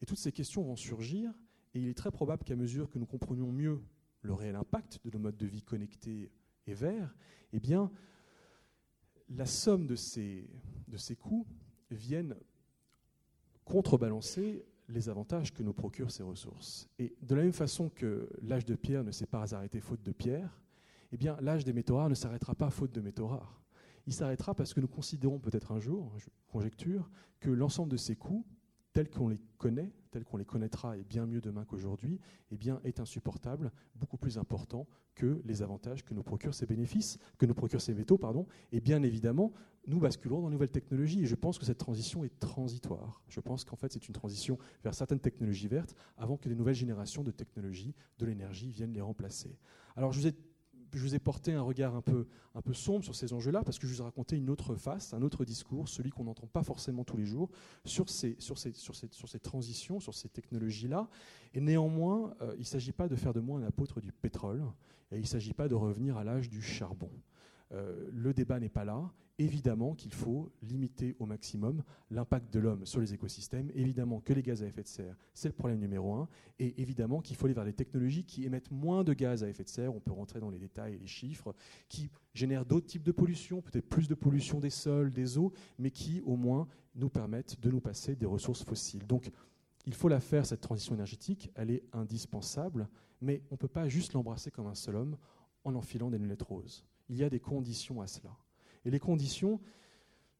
[0.00, 1.32] Et toutes ces questions vont surgir,
[1.74, 3.82] et il est très probable qu'à mesure que nous comprenions mieux
[4.22, 6.30] le réel impact de nos modes de vie connectés
[6.66, 7.14] et verts,
[7.52, 7.90] eh bien,
[9.28, 10.48] la somme de ces,
[10.88, 11.46] de ces coûts
[11.90, 12.36] viennent
[13.64, 16.88] contrebalancer les avantages que nous procurent ces ressources.
[16.98, 20.12] Et de la même façon que l'âge de pierre ne s'est pas arrêté faute de
[20.12, 20.60] pierre,
[21.12, 23.63] eh bien l'âge des métaux rares ne s'arrêtera pas faute de métaux rares
[24.06, 28.16] il s'arrêtera parce que nous considérons peut-être un jour, je conjecture, que l'ensemble de ces
[28.16, 28.44] coûts,
[28.92, 32.20] tels qu'on les connaît, tels qu'on les connaîtra et bien mieux demain qu'aujourd'hui,
[32.52, 34.86] eh bien, est insupportable, beaucoup plus important
[35.16, 38.46] que les avantages que nous procurent ces bénéfices, que nous procurent ces métaux, pardon.
[38.70, 39.52] Et bien évidemment,
[39.88, 41.22] nous basculerons dans de nouvelles technologies.
[41.22, 43.22] Et je pense que cette transition est transitoire.
[43.28, 46.74] Je pense qu'en fait, c'est une transition vers certaines technologies vertes avant que des nouvelles
[46.76, 49.58] générations de technologies, de l'énergie viennent les remplacer.
[49.96, 50.34] Alors, je vous ai
[50.98, 52.26] je vous ai porté un regard un peu,
[52.72, 55.44] sombre sur ces enjeux-là, parce que je vous ai raconté une autre face, un autre
[55.44, 57.50] discours, celui qu'on n'entend pas forcément tous les jours,
[57.84, 58.36] sur ces
[59.42, 61.08] transitions, sur ces technologies-là.
[61.54, 64.64] Et néanmoins, euh, il ne s'agit pas de faire de moi un apôtre du pétrole,
[65.10, 67.10] et il ne s'agit pas de revenir à l'âge du charbon.
[67.72, 69.10] Euh, le débat n'est pas là.
[69.38, 73.70] Évidemment qu'il faut limiter au maximum l'impact de l'homme sur les écosystèmes.
[73.74, 76.28] Évidemment que les gaz à effet de serre, c'est le problème numéro un.
[76.60, 79.64] Et évidemment qu'il faut aller vers des technologies qui émettent moins de gaz à effet
[79.64, 79.94] de serre.
[79.94, 81.54] On peut rentrer dans les détails et les chiffres,
[81.88, 85.90] qui génèrent d'autres types de pollution, peut-être plus de pollution des sols, des eaux, mais
[85.90, 89.06] qui au moins nous permettent de nous passer des ressources fossiles.
[89.06, 89.32] Donc
[89.86, 91.50] il faut la faire, cette transition énergétique.
[91.56, 92.88] Elle est indispensable,
[93.20, 95.16] mais on ne peut pas juste l'embrasser comme un seul homme
[95.64, 98.36] en enfilant des lunettes roses il y a des conditions à cela.
[98.84, 99.60] Et les conditions,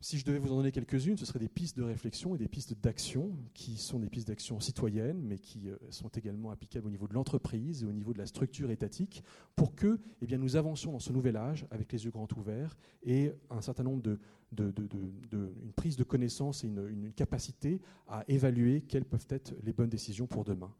[0.00, 2.46] si je devais vous en donner quelques-unes, ce seraient des pistes de réflexion et des
[2.46, 6.90] pistes d'action, qui sont des pistes d'action citoyennes, mais qui euh, sont également applicables au
[6.90, 9.24] niveau de l'entreprise et au niveau de la structure étatique,
[9.56, 13.32] pour que eh nous avancions dans ce nouvel âge avec les yeux grands ouverts et
[13.48, 14.18] un certain nombre de,
[14.58, 20.26] une prise de connaissance et une capacité à évaluer quelles peuvent être les bonnes décisions
[20.26, 20.72] pour demain.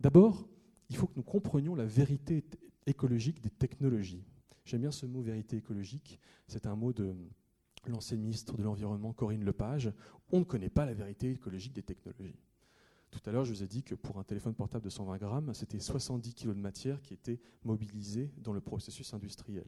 [0.00, 0.48] D'abord,
[0.88, 2.44] il faut que nous comprenions la vérité
[2.86, 4.24] écologique des technologies.
[4.70, 6.20] J'aime bien ce mot vérité écologique.
[6.46, 7.12] C'est un mot de
[7.88, 9.92] l'ancienne ministre de l'Environnement, Corinne Lepage.
[10.30, 12.38] On ne connaît pas la vérité écologique des technologies.
[13.10, 15.54] Tout à l'heure, je vous ai dit que pour un téléphone portable de 120 grammes,
[15.54, 19.66] c'était 70 kg de matière qui était mobilisée dans le processus industriel.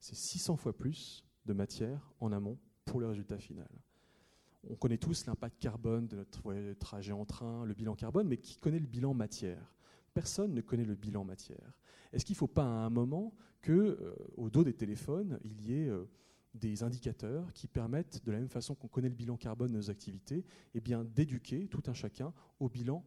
[0.00, 3.70] C'est 600 fois plus de matière en amont pour le résultat final.
[4.68, 8.56] On connaît tous l'impact carbone de notre trajet en train, le bilan carbone, mais qui
[8.56, 9.76] connaît le bilan matière?
[10.14, 11.72] Personne ne connaît le bilan matière.
[12.12, 15.60] Est-ce qu'il ne faut pas à un moment que, euh, au dos des téléphones, il
[15.62, 16.06] y ait euh,
[16.54, 19.90] des indicateurs qui permettent, de la même façon qu'on connaît le bilan carbone de nos
[19.90, 20.44] activités,
[20.74, 23.04] eh d'éduquer tout un chacun au bilan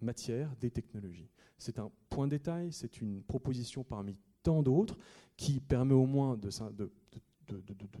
[0.00, 1.30] matière des technologies?
[1.56, 4.98] C'est un point de détail, c'est une proposition parmi tant d'autres
[5.36, 7.20] qui permet au moins de, de, de,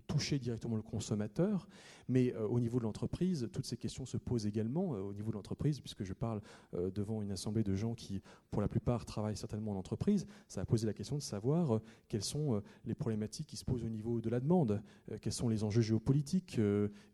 [0.06, 1.66] toucher directement le consommateur,
[2.08, 5.30] mais euh, au niveau de l'entreprise, toutes ces questions se posent également euh, au niveau
[5.30, 6.40] de l'entreprise, puisque je parle
[6.74, 10.26] euh, devant une assemblée de gens qui, pour la plupart, travaillent certainement en entreprise.
[10.48, 13.88] Ça a posé la question de savoir quelles sont les problématiques qui se posent au
[13.88, 14.82] niveau de la demande,
[15.20, 16.60] quels sont les enjeux géopolitiques,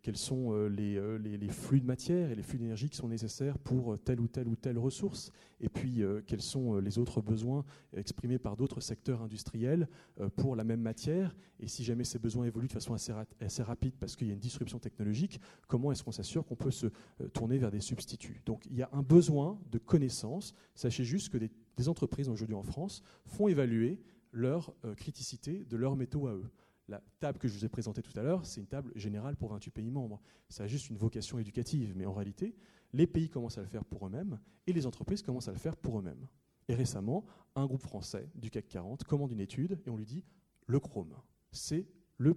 [0.02, 3.98] quels sont les, les, flux de matière et les flux d'énergie qui sont nécessaires pour
[3.98, 7.64] telle ou telle ou telle ressource, et puis quels sont les autres besoins
[7.96, 9.88] exprimés par d'autres secteurs industriels
[10.36, 14.16] pour la même matière, et si jamais ces besoins évoluent de façon assez, rapide parce
[14.16, 17.58] qu'il y a une disruption technologique, comment est-ce qu'on s'assure qu'on peut se euh, tourner
[17.58, 18.42] vers des substituts?
[18.46, 20.54] Donc il y a un besoin de connaissances.
[20.74, 21.50] Sachez juste que des,
[21.88, 24.02] entreprises aujourd'hui en France font évaluer
[24.32, 26.50] leur euh, criticité de leurs métaux à eux.
[26.88, 29.48] La table que je vous ai présentée tout à l'heure, c'est une table générale pour
[29.48, 30.20] 28 pays membres.
[30.50, 32.54] Ça a juste une vocation éducative, mais en réalité,
[32.92, 35.76] les pays commencent à le faire pour eux-mêmes et les entreprises commencent à le faire
[35.76, 36.26] pour eux-mêmes.
[36.68, 40.24] Et récemment, un groupe français du CAC 40 commande une étude et on lui dit
[40.66, 41.14] le chrome,
[41.50, 41.86] c'est
[42.20, 42.36] le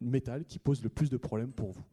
[0.00, 1.84] métal qui pose le plus de problèmes pour vous.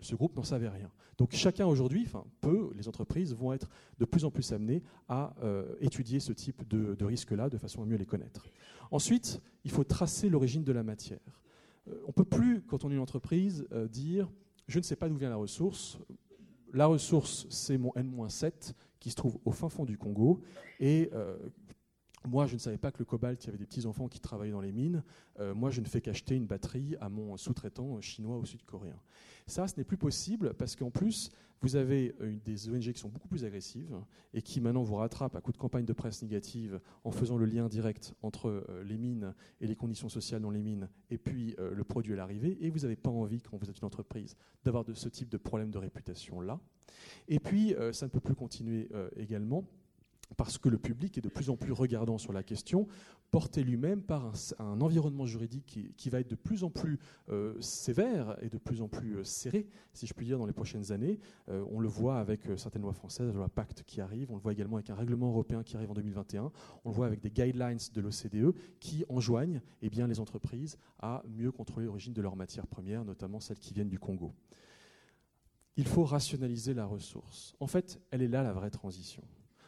[0.00, 0.90] Ce groupe n'en savait rien.
[1.18, 5.34] Donc chacun aujourd'hui, enfin peu, les entreprises vont être de plus en plus amenées à
[5.42, 8.46] euh, étudier ce type de, de risques-là de façon à mieux les connaître.
[8.90, 11.42] Ensuite, il faut tracer l'origine de la matière.
[11.88, 14.30] Euh, on ne peut plus, quand on est une entreprise, euh, dire
[14.68, 15.98] je ne sais pas d'où vient la ressource.
[16.72, 20.40] La ressource, c'est mon N-7 qui se trouve au fin fond du Congo.
[20.80, 21.10] Et
[22.26, 24.52] moi, je ne savais pas que le cobalt, il y avait des petits-enfants qui travaillaient
[24.52, 25.02] dans les mines.
[25.38, 28.98] Euh, moi, je ne fais qu'acheter une batterie à mon sous-traitant chinois ou sud-coréen.
[29.46, 31.30] Ça, ce n'est plus possible parce qu'en plus,
[31.62, 33.96] vous avez euh, des ONG qui sont beaucoup plus agressives
[34.34, 37.46] et qui maintenant vous rattrapent à coup de campagne de presse négative en faisant le
[37.46, 41.56] lien direct entre euh, les mines et les conditions sociales dans les mines et puis
[41.58, 42.58] le produit à l'arrivée.
[42.60, 45.36] Et vous n'avez pas envie, quand vous êtes une entreprise, d'avoir de ce type de
[45.36, 46.58] problème de réputation-là.
[47.28, 49.64] Et puis, ça ne peut plus continuer également
[50.36, 52.86] parce que le public est de plus en plus regardant sur la question,
[53.30, 56.98] porté lui-même par un, environnement juridique qui, va être de plus en plus
[57.28, 60.52] euh, sévère et de plus en plus euh, serré, si je puis dire, dans les
[60.52, 61.18] prochaines années.
[61.48, 64.40] Euh, on le voit avec certaines lois françaises, la loi Pacte qui arrive, on le
[64.40, 66.50] voit également avec un règlement européen qui arrive en 2021,
[66.84, 71.22] on le voit avec des guidelines de l'OCDE qui enjoignent eh bien, les entreprises à
[71.28, 74.32] mieux contrôler l'origine de leurs matières premières, notamment celles qui viennent du Congo.
[75.76, 77.54] Il faut rationaliser la ressource.
[77.60, 79.22] En fait, elle est là la vraie transition.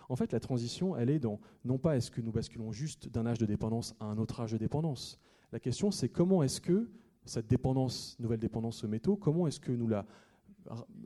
[0.08, 3.26] En fait, la transition, elle est dans, non pas est-ce que nous basculons juste d'un
[3.26, 5.20] âge de dépendance à un autre âge de dépendance.
[5.52, 6.90] La question, c'est comment est-ce que
[7.24, 10.06] cette dépendance, nouvelle dépendance aux métaux, comment est-ce que nous la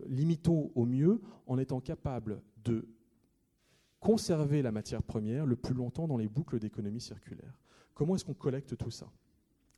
[0.08, 2.88] limitons au mieux en étant capables de
[4.00, 7.60] conserver la matière première le plus longtemps dans les boucles d'économie circulaire?
[7.94, 9.10] Comment est-ce qu'on collecte tout ça?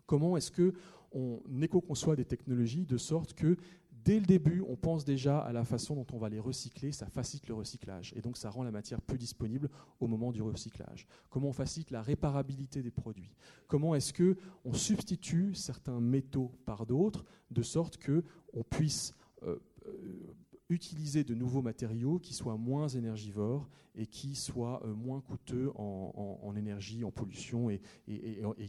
[0.06, 3.56] Comment est-ce qu'on éco-conçoit des technologies de sorte que
[4.04, 7.06] dès le début, on pense déjà à la façon dont on va les recycler, ça
[7.06, 8.12] facilite le recyclage.
[8.16, 11.06] Et donc ça rend la matière plus disponible au moment du recyclage.
[11.30, 13.34] Comment on facilite la réparabilité des produits?
[13.66, 20.34] Comment est-ce qu'on substitue certains métaux par d'autres de sorte qu'on puisse euh, euh,
[20.70, 26.54] utiliser de nouveaux matériaux qui soient moins énergivores et qui soient euh, moins coûteux en,
[26.56, 27.80] énergie, en pollution et,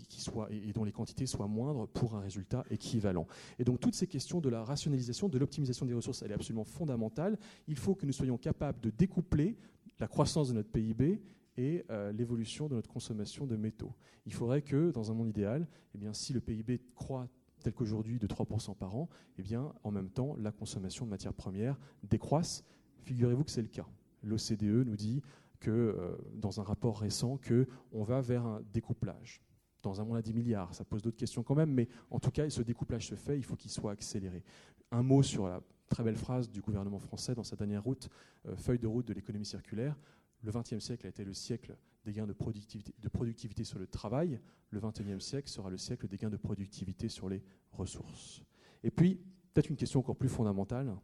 [0.07, 3.25] qui soient, et, dont les quantités soient moindres pour un résultat équivalent.
[3.57, 6.65] Et donc toutes ces questions de la rationalisation, de l'optimisation des ressources, elle est absolument
[6.65, 7.37] fondamentale.
[7.67, 9.57] Il faut que nous soyons capables de découpler
[9.99, 11.21] la croissance de notre PIB
[11.57, 13.93] et euh, l'évolution de notre consommation de métaux.
[14.25, 17.29] Il faudrait que, dans un monde idéal, eh bien, si le PIB croît
[17.65, 19.09] tel qu'aujourd'hui de 3% par an,
[19.39, 22.63] eh bien, en même temps, la consommation de matières premières décroisse.
[22.99, 23.87] Figurez-vous que c'est le cas.
[24.21, 25.23] L'OCDE nous dit
[25.59, 29.41] que, euh, dans un rapport récent qu'on va vers un découplage.
[29.81, 32.29] Dans un monde à 10 milliards, ça pose d'autres questions quand même, mais en tout
[32.29, 34.43] cas, ce découplage se fait, il faut qu'il soit accéléré.
[34.91, 38.09] Un mot sur la très belle phrase du gouvernement français dans sa dernière route,
[38.47, 39.97] euh, feuille de route de l'économie circulaire.
[40.43, 41.75] Le XXe siècle a été le siècle
[42.05, 44.39] des gains de productivité, sur le travail.
[44.69, 48.41] Le XXIe siècle sera le siècle des gains de productivité sur les ressources.
[48.83, 49.15] Et puis,
[49.53, 50.95] peut-être une question encore plus fondamentale,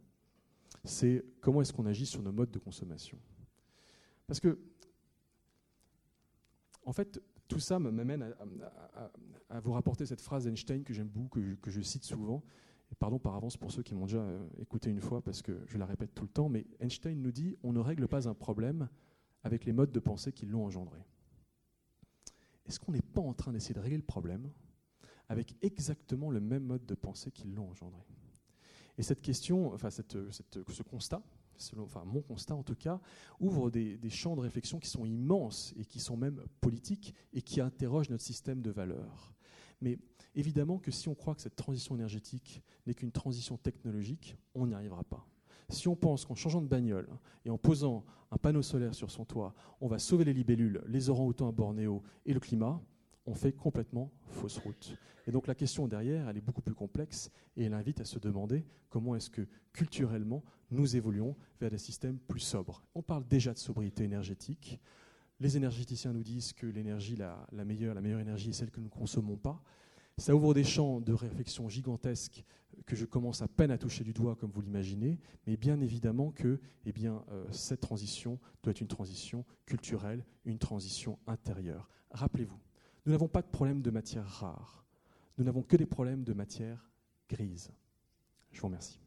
[0.84, 3.18] c'est comment est-ce qu'on agit sur nos modes de consommation?
[4.26, 4.58] Parce que,
[6.84, 8.34] en fait, tout ça m'amène
[9.50, 12.42] à, vous rapporter cette phrase d'Einstein que j'aime beaucoup, que je, cite souvent.
[12.98, 15.78] Pardon par avance pour ceux qui m'ont déjà euh, écouté une fois, parce que je
[15.78, 18.88] la répète tout le temps, mais Einstein nous dit on ne règle pas un problème
[19.42, 21.00] avec les modes de pensée qui l'ont engendré.
[22.66, 24.50] Est-ce qu'on n'est pas en train d'essayer de régler le problème
[25.28, 28.02] avec exactement le même mode de pensée qui l'ont engendré?
[28.98, 31.22] Et cette question, enfin ce constat,
[31.78, 33.00] enfin mon constat en tout cas,
[33.40, 37.42] ouvre des, des, champs de réflexion qui sont immenses et qui sont même politiques et
[37.42, 39.34] qui interrogent notre système de valeurs.
[39.80, 39.98] Mais
[40.34, 44.74] évidemment que si on croit que cette transition énergétique n'est qu'une transition technologique, on n'y
[44.74, 45.26] arrivera pas.
[45.72, 47.08] Si on pense qu'en changeant de bagnole
[47.44, 51.08] et en posant un panneau solaire sur son toit, on va sauver les libellules, les
[51.08, 52.80] orang-outans à Bornéo et le climat,
[53.26, 54.96] on fait complètement fausse route.
[55.26, 58.18] Et donc la question derrière, elle est beaucoup plus complexe et elle invite à se
[58.18, 62.82] demander comment est-ce que culturellement nous évoluons vers des systèmes plus sobres.
[62.94, 64.78] On parle déjà de sobriété énergétique.
[65.40, 68.80] Les énergéticiens nous disent que l'énergie la, la, meilleure, la meilleure énergie est celle que
[68.80, 69.62] nous ne consommons pas.
[70.18, 72.44] Ça ouvre des champs de réflexion gigantesques
[72.86, 76.30] que je commence à peine à toucher du doigt, comme vous l'imaginez, mais bien évidemment
[76.30, 81.88] que eh euh, cette transition doit être une transition culturelle, une transition intérieure.
[82.10, 82.60] Rappelez-vous,
[83.06, 84.84] nous n'avons pas de problème de matière rare.
[85.38, 86.90] nous n'avons que des problèmes de matière
[87.28, 87.70] grise.
[88.50, 89.01] Je vous remercie.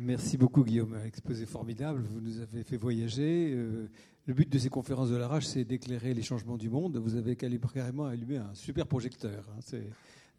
[0.00, 3.50] Merci beaucoup Guillaume, un exposé formidable, vous nous avez fait voyager.
[3.52, 3.90] Euh,
[4.26, 6.98] le but de ces conférences de l'arrache, c'est d'éclairer les changements du monde.
[6.98, 9.58] Vous avez carrément allumé un super projecteur, hein.
[9.60, 9.90] c'est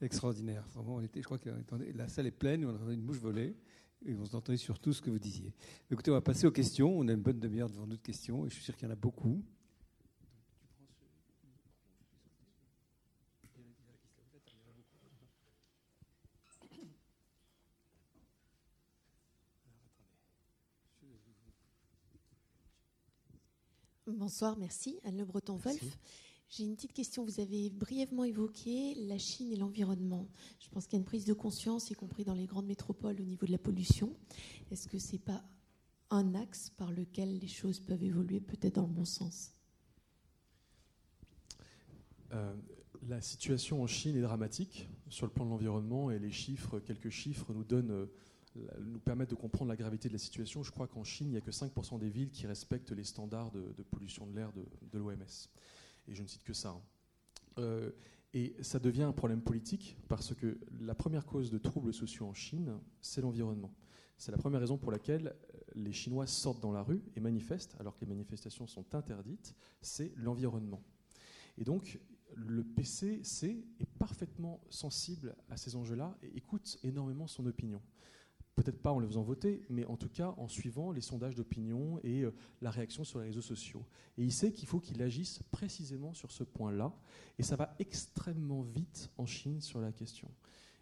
[0.01, 0.64] extraordinaire.
[0.88, 1.49] on était, je crois que
[1.93, 3.53] la salle est pleine, on a une bouche volée,
[4.05, 5.51] et on entendait sur tout ce que vous disiez.
[5.91, 8.45] Écoutez, on va passer aux questions, on a une bonne demi-heure devant nous de questions,
[8.45, 9.43] et je suis sûr qu'il y en a beaucoup.
[24.30, 24.99] Bonsoir, merci.
[25.05, 25.97] Anne Le Breton-Wolf.
[26.49, 27.25] J'ai une petite question.
[27.25, 30.27] Vous avez brièvement évoqué la Chine et l'environnement.
[30.59, 33.19] Je pense qu'il y a une prise de conscience, y compris dans les grandes métropoles,
[33.19, 34.15] au niveau de la pollution.
[34.69, 35.43] Est-ce que ce n'est pas
[36.11, 39.51] un axe par lequel les choses peuvent évoluer peut-être dans le bon sens?
[42.32, 42.55] Euh,
[43.07, 47.09] La situation en Chine est dramatique sur le plan de l'environnement et les chiffres, quelques
[47.09, 48.05] chiffres nous donnent euh,
[48.80, 50.64] nous permettre de comprendre la gravité de la situation.
[50.64, 53.51] Je crois qu'en Chine, il n'y a que 5% des villes qui respectent les standards
[53.51, 55.49] de, pollution de l'air de, l'OMS.
[56.07, 56.70] Et je ne cite que ça.
[56.70, 56.82] Hein.
[57.60, 57.91] Euh,
[58.34, 62.34] et ça devient un problème politique parce que la première cause de troubles sociaux en
[62.34, 63.74] Chine, c'est l'environnement.
[64.18, 67.76] C'est la première raison pour laquelle euh, les Chinois sortent dans la rue et manifestent,
[67.80, 70.84] alors que les manifestations sont interdites, c'est l'environnement.
[71.57, 71.99] Et donc,
[72.36, 77.82] le PCC est parfaitement sensible à ces enjeux-là et écoute énormément son opinion
[78.62, 81.99] peut-être pas en le faisant voter, mais en tout cas en suivant les sondages d'opinion
[82.03, 83.86] et euh, la réaction sur les réseaux sociaux.
[84.18, 86.93] Et il sait qu'il faut qu'il agisse précisément sur ce point-là,
[87.38, 90.30] et ça va extrêmement vite en Chine sur la question.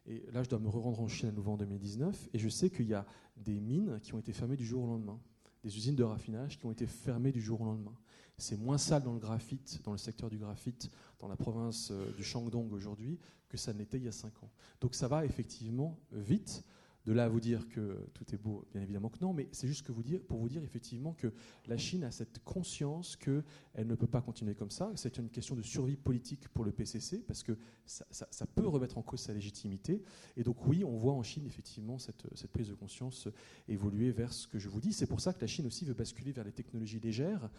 [0.07, 2.71] Et là, je dois me rendre en Chine à nouveau en 2019, et je sais
[2.71, 3.05] qu'il y a
[3.36, 5.19] des mines qui ont été fermées du jour au lendemain,
[5.63, 7.95] des usines de raffinage qui ont été fermées du jour au lendemain.
[8.39, 12.11] C'est moins sale dans le graphite, dans le secteur du graphite, dans la province euh,
[12.15, 13.19] du Shandong aujourd'hui,
[13.49, 14.51] que ça n'était il y a cinq ans.
[14.82, 16.63] Donc ça va effectivement vite.
[17.07, 19.65] De là à vous dire que tout est beau, bien évidemment que non, mais c'est
[19.65, 19.87] juste
[20.27, 21.31] pour vous dire effectivement que
[21.65, 24.91] la Chine a cette conscience qu'elle ne peut pas continuer comme ça.
[24.95, 29.03] C'est une question de survie politique pour le PCC, parce que ça, peut remettre en
[29.03, 30.03] cause sa légitimité.
[30.35, 33.29] Et donc oui, on voit en Chine effectivement cette, prise de conscience
[33.69, 34.91] évoluer vers ce que je vous dis.
[34.91, 37.49] C'est pour ça que la Chine aussi veut basculer vers les technologies légères,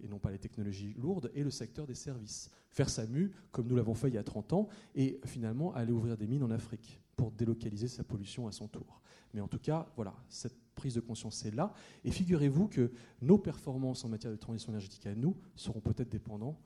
[0.00, 2.52] et non pas les technologies lourdes, et le secteur des services.
[2.70, 5.90] Faire sa mue, comme nous l'avons fait il y a 30 ans, et finalement aller
[5.90, 8.91] ouvrir des mines en Afrique pour délocaliser sa pollution à son tour.
[9.34, 11.72] Mais en tout cas, voilà, cette prise de conscience est là.
[12.04, 16.58] Et figurez-vous que nos performances en matière de transition énergétique à nous seront peut-être dépendantes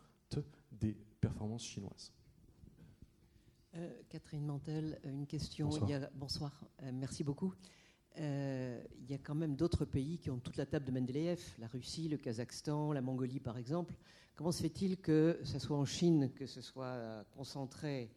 [0.72, 2.12] des performances chinoises.
[3.74, 5.68] Euh, Catherine Mantel, une question.
[5.68, 6.00] Bonsoir.
[6.14, 7.54] bonsoir, euh, merci beaucoup.
[8.18, 11.40] Euh, il y a quand même d'autres pays qui ont toute la table de Mendeleev,
[11.58, 13.94] la Russie, le Kazakhstan, la Mongolie par exemple.
[14.34, 18.10] Comment se fait-il que ce soit en Chine, que ce soit concentré?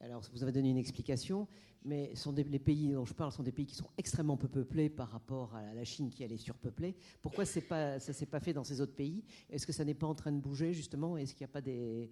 [0.00, 1.48] Alors, vous avez donné une explication,
[1.86, 4.90] mais sont les pays dont je parle sont des pays qui sont extrêmement peu peuplés
[4.90, 6.96] par rapport à la Chine qui elle est surpeuplée.
[7.22, 7.60] Pourquoi ça
[7.94, 9.24] ne s'est pas fait dans ces autres pays?
[9.48, 11.16] Est-ce que ça n'est pas en train de bouger justement?
[11.16, 12.10] Est-ce qu'il n'y a pas des,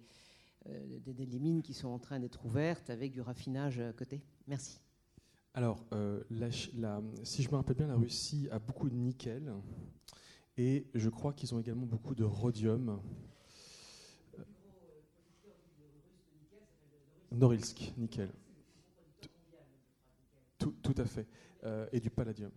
[0.67, 4.23] euh, des, mines qui sont en train d'être ouvertes avec du raffinage à côté?
[4.47, 4.79] Merci.
[5.53, 6.23] Alors, euh,
[7.23, 9.53] si je me rappelle bien, la Russie a beaucoup de nickel
[10.57, 13.01] et je crois qu'ils ont également beaucoup de rhodium.
[17.31, 18.29] Norilsk, nickel.
[20.81, 21.27] Tout, à fait.
[21.63, 22.51] Euh, et du palladium,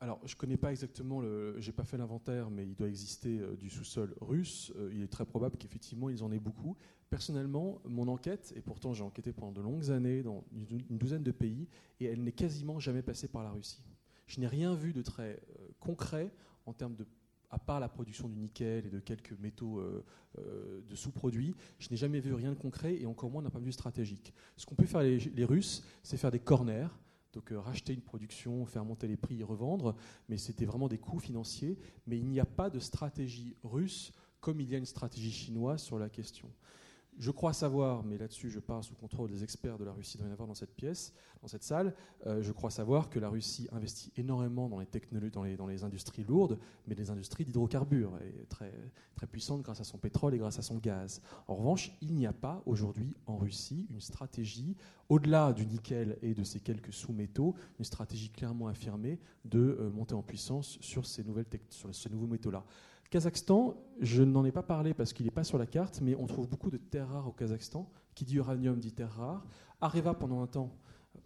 [0.00, 3.38] Alors, je ne connais pas exactement, le, j'ai pas fait l'inventaire, mais il doit exister
[3.38, 4.72] euh, du sous-sol russe.
[4.76, 6.76] Euh, il est très probable qu'effectivement, ils en aient beaucoup.
[7.08, 11.30] Personnellement, mon enquête, et pourtant j'ai enquêté pendant de longues années dans une, douzaine de
[11.30, 11.68] pays,
[12.00, 13.84] et elle n'est quasiment jamais passée par la Russie.
[14.26, 15.40] Je n'ai rien vu de très
[15.78, 16.32] concret
[16.66, 17.06] en termes de
[17.52, 20.04] à part la production du nickel et de quelques métaux euh,
[20.38, 23.60] euh, de sous-produits, je n'ai jamais vu rien de concret et encore moins d'un point
[23.60, 24.32] de vue stratégique.
[24.56, 26.88] Ce qu'ont pu faire les, Russes, c'est faire des corners,
[27.34, 29.94] donc euh, racheter une production, faire monter les prix et revendre,
[30.30, 31.78] mais c'était vraiment des coûts financiers.
[32.06, 35.82] Mais il n'y a pas de stratégie russe comme il y a une stratégie chinoise
[35.82, 36.50] sur la question.
[37.18, 40.48] Je crois savoir, mais là-dessus je parle sous contrôle des experts de la Russie, avoir
[40.48, 41.12] dans cette pièce,
[41.42, 41.94] dans cette salle,
[42.26, 45.84] euh, je crois savoir que la Russie investit énormément dans les, technologies, dans les, les
[45.84, 48.18] industries lourdes, mais des industries d'hydrocarbures,
[48.48, 48.72] très,
[49.14, 51.20] très puissantes grâce à son pétrole et grâce à son gaz.
[51.48, 54.76] En revanche, il n'y a pas aujourd'hui en Russie une stratégie,
[55.08, 60.14] au-delà du nickel et de ces quelques sous-métaux, une stratégie clairement affirmée de euh, monter
[60.14, 62.64] en puissance sur ces, nouvelles sur ces nouveaux métaux-là.
[63.12, 66.26] Kazakhstan, je n'en ai pas parlé parce qu'il n'est pas sur la carte, mais on
[66.26, 67.86] trouve beaucoup de terres rares au Kazakhstan.
[68.14, 69.44] Qui dit uranium dit terres rares.
[69.82, 70.70] Areva, pendant un temps,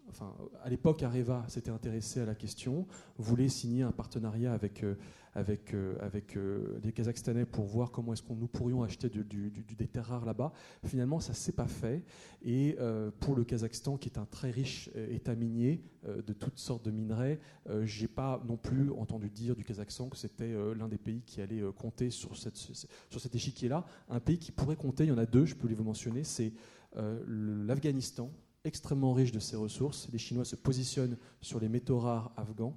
[0.09, 0.35] enfin,
[0.65, 2.85] à l'époque, Areva s'était intéressé à la question,
[3.17, 4.95] voulait signer un partenariat avec, euh,
[5.37, 9.87] avec, euh, avec euh, les Kazakhstanais pour voir comment est-ce qu'on nous pourrions acheter des
[9.87, 10.51] terres rares là-bas.
[10.83, 12.03] Finalement, ça ne s'est pas fait.
[12.41, 12.75] Et
[13.19, 17.39] pour le Kazakhstan, qui est un très riche État minier de toutes sortes de minerais,
[17.83, 21.61] j'ai pas non plus entendu dire du Kazakhstan que c'était l'un des pays qui allait
[21.75, 23.85] compter sur, cette, sur cet échiquier-là.
[24.09, 26.23] Un pays qui pourrait compter, il y en a deux, je peux les vous mentionner,
[26.23, 26.53] c'est
[26.95, 28.31] l'Afghanistan
[28.63, 30.07] extrêmement riche de ses ressources.
[30.11, 32.75] Les Chinois se positionnent sur les métaux rares afghans.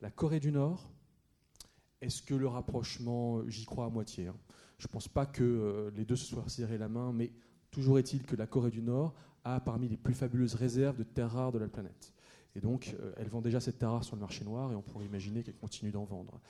[0.00, 0.90] La Corée du Nord,
[2.00, 4.28] est-ce que le rapprochement, j'y crois à moitié.
[4.28, 4.36] Hein.
[4.78, 7.32] Je ne pense pas que euh, les deux se soient serrés la main, mais
[7.70, 9.14] toujours est-il que la Corée du Nord
[9.44, 12.12] a parmi les plus fabuleuses réserves de terres rares de la planète.
[12.56, 14.82] Et donc, euh, elle vend déjà cette terre rare sur le marché noir et on
[14.82, 16.40] pourrait imaginer qu'elle continue d'en vendre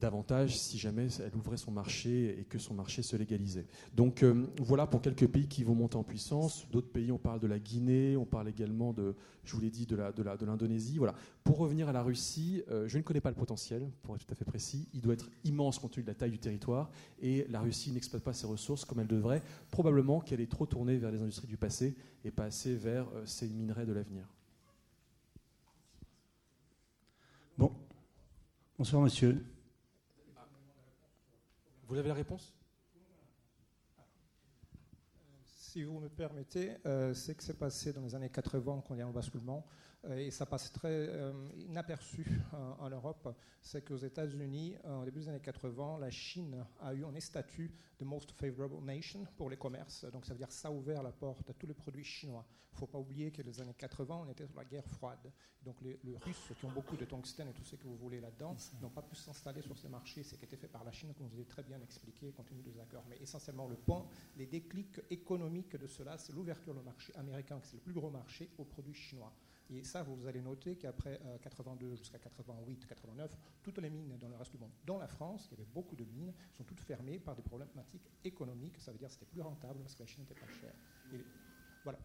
[0.00, 3.66] davantage si jamais elle ouvrait son marché et que son marché se légalisait.
[3.94, 6.68] Donc euh, voilà pour quelques pays qui vont monter en puissance.
[6.70, 9.14] D'autres pays, on parle de la Guinée, on parle également de,
[9.44, 9.96] je vous l'ai dit, de
[10.44, 10.98] l'Indonésie.
[10.98, 11.14] Voilà.
[11.44, 14.32] Pour revenir à la Russie, euh, je ne connais pas le potentiel, pour être tout
[14.32, 14.88] à fait précis.
[14.92, 16.90] Il doit être immense compte tenu de la taille du territoire
[17.20, 19.42] et la Russie n'exploite pas ses ressources comme elle devrait.
[19.70, 21.94] Probablement qu'elle est trop tournée vers les industries du passé
[22.24, 24.26] et pas assez vers euh, ces minerais de l'avenir.
[27.56, 27.72] Bon.
[28.76, 29.42] Bonsoir, monsieur.
[31.86, 32.52] Vous avez la réponse?
[35.44, 38.98] Si vous me permettez, euh, c'est que c'est passé dans les années 80 quand il
[38.98, 39.64] y a un basculement.
[39.66, 42.24] euh, et ça passe très euh, inaperçu
[42.78, 47.20] en Europe, c'est qu'aux États-Unis, au début des années 80, la Chine a eu un
[47.20, 50.04] statut de Most Favorable Nation pour les commerces.
[50.12, 52.44] Donc ça veut dire que ça a ouvert la porte à tous les produits chinois.
[52.70, 55.32] Il ne faut pas oublier que les années 80, on était sur la guerre froide.
[55.62, 58.54] Donc les, Russes, qui ont beaucoup de tungstène et tout ce que vous voulez là-dedans,
[58.82, 60.22] n'ont pas pu s'installer sur ces marchés.
[60.22, 62.60] Ce qui était fait par la Chine, comme vous avez très bien expliqué, compte tenu
[62.60, 63.04] des accords.
[63.08, 64.06] Mais essentiellement, le point,
[64.36, 68.10] les déclics économiques de cela, c'est l'ouverture du marché américain, qui est le plus gros
[68.10, 69.32] marché, aux produits chinois.
[69.70, 74.28] Et ça, vous allez noter qu'après 82 euh, jusqu'à 88, 89, toutes les mines dans
[74.28, 76.80] le reste du monde, dont la France, il y avait beaucoup de mines, sont toutes
[76.80, 78.78] fermées par des problématiques économiques.
[78.78, 80.74] Ça veut dire que c'était plus rentable parce que la Chine n'était pas chère.
[81.12, 81.24] Et
[81.82, 81.98] voilà.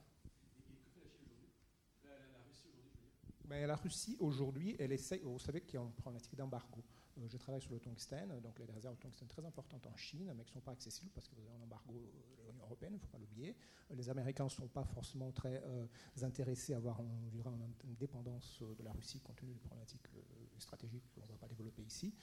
[3.46, 5.22] Mais la Russie aujourd'hui, elle essaie.
[5.24, 6.82] Vous savez qu'il y a une problématique d'embargo.
[7.18, 10.32] Euh, je travaille sur le tungstène, donc les réserves de tungstène très importantes en Chine,
[10.36, 12.94] mais qui ne sont pas accessibles parce que vous avez un embargo de l'Union européenne,
[12.94, 13.56] il ne faut pas l'oublier.
[13.90, 15.86] Les Américains ne sont pas forcément très euh,
[16.22, 21.26] intéressés à avoir une dépendance de la Russie compte tenu des problématiques euh, stratégiques qu'on
[21.26, 22.14] ne va pas développer ici.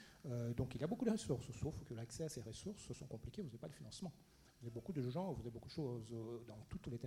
[0.57, 3.43] donc il y a beaucoup de ressources, sauf que l'accès à ces ressources sont compliqués,
[3.43, 4.13] vous n'avez pas de financement.
[4.61, 6.09] Vous avez beaucoup de gens, vous avez beaucoup de choses
[6.47, 7.01] dans tous les,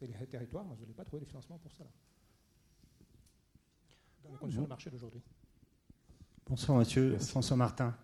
[0.00, 1.90] les territoires, mais vous n'allez pas trouver de financement pour cela.
[4.22, 5.22] Dans les conditions du marché d'aujourd'hui.
[6.50, 7.96] Bonsoir, monsieur François Martin.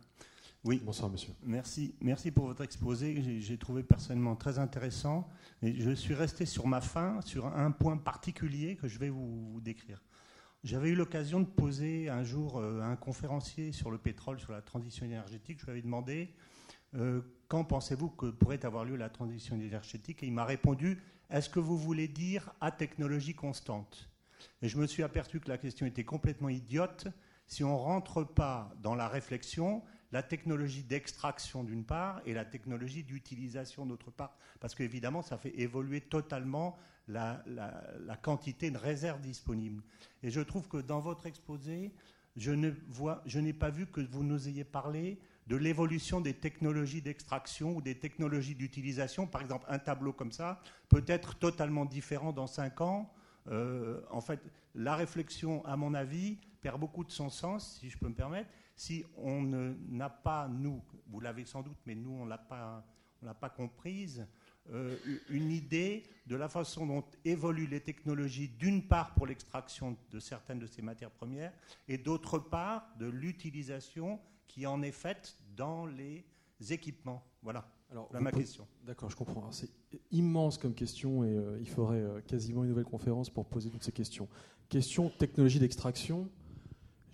[0.63, 0.81] Oui.
[0.85, 1.33] Bonsoir, monsieur.
[1.43, 3.41] Merci, merci pour votre exposé.
[3.41, 5.29] J'ai trouvé personnellement très intéressant.
[5.63, 9.61] Et je suis resté sur ma fin, sur un point particulier que je vais vous,
[9.65, 10.01] décrire.
[10.63, 14.53] J'avais eu l'occasion de poser un jour euh, à un conférencier sur le pétrole, sur
[14.53, 15.59] la transition énergétique.
[15.59, 16.33] Je lui avais demandé
[16.95, 20.23] euh, quand pensez-vous que pourrait avoir lieu la transition énergétique?
[20.23, 24.09] Et il m'a répondu est-ce que vous voulez dire à technologie constante?
[24.63, 27.09] Et je me suis aperçu que la question était complètement idiote
[27.47, 29.83] si on ne rentre pas dans la réflexion,
[30.13, 35.59] la technologie d'extraction d'une part et la technologie d'utilisation d'autre part, parce qu'évidemment, ça fait
[35.59, 36.77] évoluer totalement
[37.09, 37.43] la,
[38.23, 39.83] quantité de réserves disponibles.
[40.23, 41.93] Et je trouve que dans votre exposé,
[42.37, 47.81] je, n'ai pas vu que vous nous ayez parlé de l'évolution des technologies d'extraction ou
[47.81, 49.27] des technologies d'utilisation.
[49.27, 53.13] Par exemple, un tableau comme ça peut être totalement différent dans cinq ans.
[53.49, 54.41] Euh, en fait,
[54.75, 58.51] la réflexion, à mon avis, perd beaucoup de son sens, si je peux me permettre,
[58.75, 62.39] si on n'a pas, nous, vous l'avez sans doute, mais nous, on ne l'a
[63.35, 64.27] pas, comprise,
[64.73, 64.97] euh,
[65.29, 70.59] une idée de la façon dont évoluent les technologies, d'une part pour l'extraction de certaines
[70.59, 71.53] de ces matières premières,
[71.87, 74.19] et d'autre part de l'utilisation
[74.49, 76.27] qui en est faite dans les
[76.71, 77.23] équipements.
[77.45, 77.65] Voilà.
[77.93, 78.67] Alors, ma question.
[78.85, 79.53] D'accord, je comprends.
[79.53, 79.71] C'est
[80.11, 83.85] immense comme question et euh, il faudrait euh, quasiment une nouvelle conférence pour poser toutes
[83.85, 84.27] ces questions.
[84.69, 86.29] Question technologie d'extraction.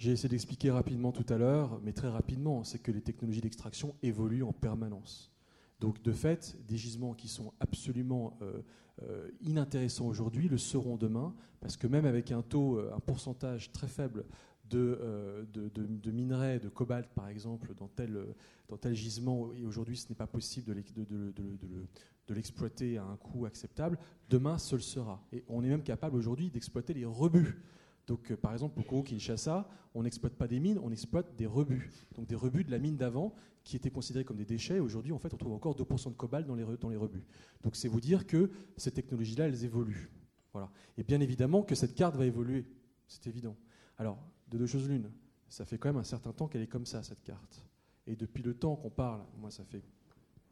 [0.02, 3.94] J'ai essayé d'expliquer rapidement tout à l'heure, mais très rapidement, c'est que les technologies d'extraction
[4.02, 5.30] évoluent en permanence.
[5.78, 8.62] Donc de fait, des gisements qui sont absolument euh,
[9.02, 13.70] euh, inintéressants aujourd'hui le seront demain, parce que même avec un taux, euh, un pourcentage
[13.70, 14.24] très faible
[14.68, 18.26] de, de, minerais, de cobalt par exemple, dans tel,
[18.68, 24.00] dans tel gisement, et aujourd'hui ce n'est pas possible de l'exploiter à un coût acceptable,
[24.28, 25.24] demain ce le sera.
[25.32, 27.62] Et on est même capable aujourd'hui d'exploiter les rebuts
[28.06, 31.90] Donc, euh, par exemple, au Congo-Kinshasa, on n'exploite pas des mines, on exploite des rebuts.
[32.16, 33.34] Donc, des rebuts de la mine d'avant
[33.64, 34.80] qui étaient considérés comme des déchets.
[34.80, 37.24] Aujourd'hui, en fait, on trouve encore 2% de cobalt dans les, dans les rebuts.
[37.62, 40.10] Donc, c'est vous dire que ces technologies-là, elles évoluent.
[40.52, 40.70] Voilà.
[40.98, 42.66] Et bien évidemment que cette carte va évoluer.
[43.06, 43.56] C'est évident.
[43.98, 44.18] Alors,
[44.48, 45.10] de deux choses l'une.
[45.48, 47.64] Ça fait quand même un certain temps qu'elle est comme ça, cette carte.
[48.06, 49.82] Et depuis le temps qu'on parle, moi, ça fait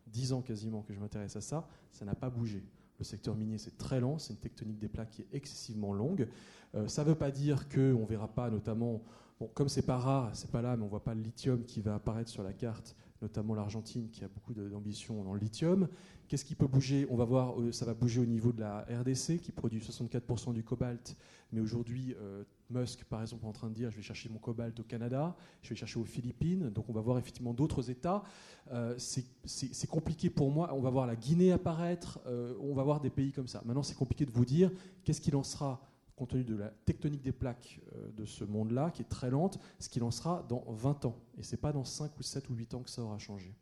[0.06, 2.62] dix ans quasiment que je m'intéresse à ça, ça n'a pas bougé.
[3.01, 6.28] Le secteur minier, c'est très lent, c'est une tectonique des plaques qui est excessivement longue.
[6.74, 9.02] Euh, ça ne veut pas dire qu'on ne verra pas, notamment,
[9.40, 11.64] bon, comme c'est pas rare, c'est pas là, mais on ne voit pas le lithium
[11.64, 15.88] qui va apparaître sur la carte, notamment l'Argentine qui a beaucoup d'ambition dans le lithium.
[16.28, 17.06] Qu'est-ce qui peut bouger?
[17.10, 20.52] On va voir, euh, ça va bouger au niveau de la RDC qui produit 64%
[20.55, 21.16] du cobalt,
[21.52, 24.38] mais aujourd'hui, euh, Musk, par exemple, est en train de dire je vais chercher mon
[24.38, 28.22] cobalt au Canada, je vais chercher aux Philippines, donc on va voir effectivement d'autres États.
[28.70, 30.72] Euh, c'est compliqué pour moi.
[30.72, 32.20] On va voir la Guinée apparaître,
[32.60, 33.62] on va voir des pays comme ça.
[33.64, 34.70] Maintenant, c'est compliqué de vous dire
[35.02, 35.80] qu'est-ce qui lancera
[36.20, 37.80] compte tenu de la tectonique des plaques
[38.14, 41.16] de ce monde-là, qui est très lente, ce qui lancera dans 20 ans.
[41.38, 43.55] Et ce n'est pas dans 5 ou 7 ou 8 ans que ça aura changé.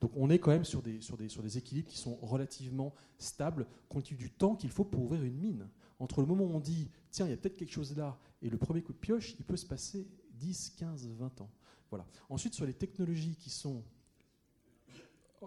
[0.00, 2.94] Donc on est quand même sur des, sur des, sur des équilibres qui sont relativement
[3.18, 5.68] stables, compte tenu du temps qu'il faut pour ouvrir une mine.
[5.98, 8.48] Entre le moment où on dit, tiens, il y a peut-être quelque chose là, et
[8.48, 11.50] le premier coup de pioche, il peut se passer 10, 15, 20 ans.
[11.90, 12.06] Voilà.
[12.28, 13.82] Ensuite, sur les technologies qui sont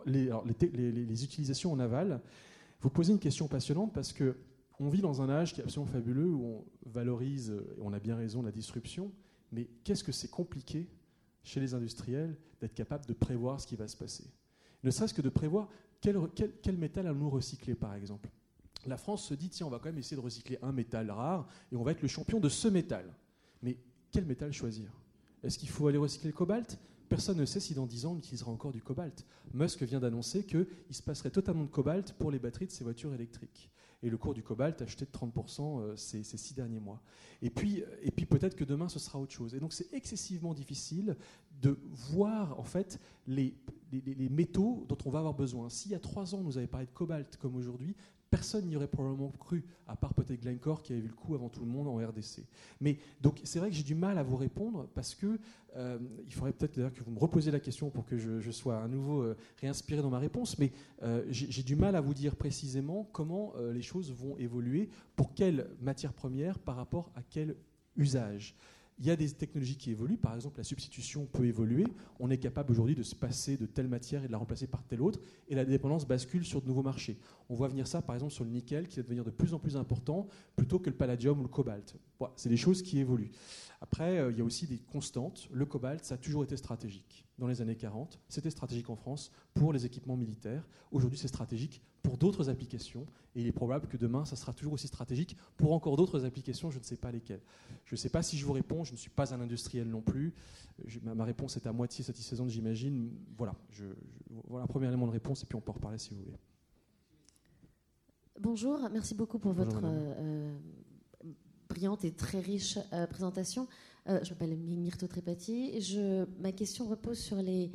[0.05, 0.29] les,
[0.73, 2.21] les, les, utilisations en aval,
[2.81, 4.35] vous posez une question passionnante parce que
[4.79, 7.99] on vit dans un âge qui est absolument fabuleux où on valorise, et on a
[7.99, 9.11] bien raison, la disruption,
[9.51, 10.87] mais qu'est-ce que c'est compliqué
[11.43, 14.25] chez les industriels d'être capable de prévoir ce qui va se passer?
[14.83, 15.69] Ne serait-ce que de prévoir
[16.01, 16.17] quel,
[16.61, 18.29] quel, métal allons-nous recycler, par exemple?
[18.85, 21.47] La France se dit, tiens, on va quand même essayer de recycler un métal rare,
[21.71, 23.11] et on va être le champion de ce métal.
[23.63, 23.77] Mais
[24.11, 24.91] quel métal choisir?
[25.43, 26.77] Est-ce qu'il faut aller recycler le cobalt?
[27.09, 29.25] Personne ne sait si dans 10 ans on utilisera encore du cobalt.
[29.53, 33.13] Musk vient d'annoncer qu'il se passerait totalement de cobalt pour les batteries de ses voitures
[33.13, 33.71] électriques.
[34.03, 37.01] Et le cours du cobalt a acheté de 30% euh, ces, six derniers mois.
[37.41, 37.83] Et puis,
[38.29, 39.55] peut-être que demain ce sera autre chose.
[39.55, 41.15] Et donc c'est excessivement difficile
[41.61, 43.55] de voir en fait les,
[44.29, 45.69] métaux dont on va avoir besoin.
[45.69, 47.95] S'il y a trois ans, nous avait parlé de cobalt comme aujourd'hui,
[48.29, 51.49] personne n'y aurait probablement cru, à part peut-être Glencore qui avait vu le coup avant
[51.49, 52.45] tout le monde en RDC.
[52.81, 55.39] Mais donc c'est vrai que j'ai du mal à vous répondre parce que
[55.75, 58.81] euh, il faudrait peut-être d'ailleurs que vous me reposiez la question pour que je, sois
[58.81, 60.57] à nouveau euh, réinspiré dans ma réponse.
[60.57, 60.71] Mais
[61.03, 65.67] euh, j'ai du mal à vous dire précisément comment les choses vont évoluer, pour quelle
[65.81, 67.55] matière première, par rapport à quel
[67.95, 68.55] usage.
[68.99, 71.85] Il y a des technologies qui évoluent, par exemple la substitution peut évoluer.
[72.19, 74.83] On est capable aujourd'hui de se passer de telle matière et de la remplacer par
[74.83, 77.19] telle autre, et la dépendance bascule sur de nouveaux marchés.
[77.49, 79.59] On voit venir ça par exemple sur le nickel qui va devenir de plus en
[79.59, 81.95] plus important plutôt que le palladium ou le cobalt.
[82.35, 83.31] c'est des choses qui évoluent.
[83.81, 85.47] Après, euh, il y a aussi des constantes.
[85.51, 87.26] Le cobalt, ça a toujours été stratégique.
[87.37, 90.67] Dans les années 40, c'était stratégique en France pour les équipements militaires.
[90.91, 93.05] Aujourd'hui, c'est stratégique pour d'autres applications.
[93.35, 96.71] Et il est probable que demain, ça sera toujours aussi stratégique pour encore d'autres applications,
[96.71, 97.41] je ne sais pas lesquelles.
[97.85, 100.01] Je ne sais pas si je vous réponds, je ne suis pas un industriel non
[100.01, 100.33] plus.
[101.03, 103.11] ma, réponse est à moitié satisfaisante, j'imagine.
[103.37, 103.85] Voilà, je,
[104.47, 106.37] voilà un premier élément de réponse, et puis on peut en reparler si vous voulez.
[108.39, 109.81] Bonjour, merci beaucoup pour votre
[111.67, 113.67] brillante et très riche euh, présentation.
[114.09, 115.81] Euh, je m'appelle Myrto Trépati.
[115.81, 117.71] Je, ma question repose sur les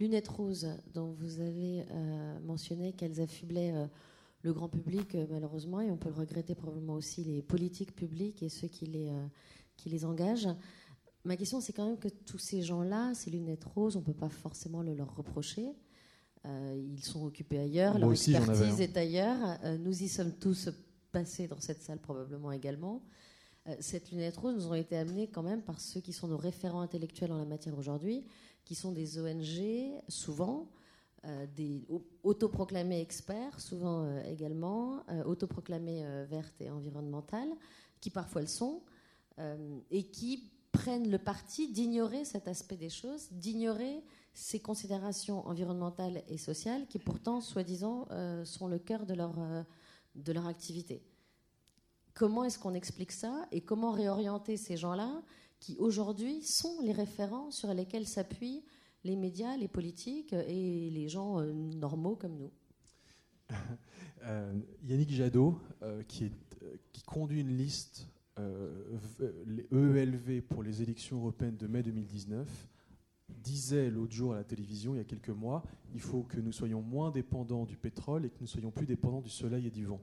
[0.00, 3.74] lunettes roses dont vous avez euh, mentionné qu'elles affublaient
[4.42, 8.48] le grand public, malheureusement, et on peut le regretter probablement aussi les politiques publiques et
[8.48, 9.10] ceux qui les,
[9.76, 10.48] qui les engagent.
[11.24, 14.12] Ma question, c'est quand même que tous ces gens-là, ces lunettes roses, on ne peut
[14.12, 15.66] pas forcément le leur reprocher.
[16.44, 19.38] ils sont occupés ailleurs, leur expertise est ailleurs.
[19.78, 20.68] nous y sommes tous
[21.10, 23.02] passés dans cette salle probablement également.
[23.68, 26.36] Euh, cette lunette rose nous ont été amenées quand même par ceux qui sont nos
[26.36, 28.24] référents intellectuels en la matière aujourd'hui,
[28.64, 30.68] qui sont des ONG, souvent,
[31.24, 31.86] euh, des
[32.22, 37.50] autoproclamés experts, souvent euh, également, autoproclamés vertes et environnementales,
[38.00, 38.82] qui parfois le sont,
[39.90, 46.38] et qui prennent le parti d'ignorer cet aspect des choses, d'ignorer ces considérations environnementales et
[46.38, 48.06] sociales qui pourtant, soi-disant,
[48.44, 49.34] sont le cœur de leur,
[50.14, 51.02] de leur activité.
[52.14, 55.22] Comment est-ce qu'on explique ça et comment réorienter ces gens-là
[55.58, 58.62] qui aujourd'hui sont les référents sur lesquels s'appuient
[59.02, 62.52] les médias, les politiques et les gens euh, normaux comme nous.
[64.26, 66.32] Euh, Yannick Jadot, euh, qui,
[67.04, 68.08] conduit une liste
[69.46, 72.48] les EELV pour les élections européennes de mai 2019,
[73.28, 75.62] disait l'autre jour à la télévision, il y a quelques mois,
[75.92, 79.20] il faut que nous soyons moins dépendants du pétrole et que nous soyons plus dépendants
[79.20, 80.00] du soleil et du vent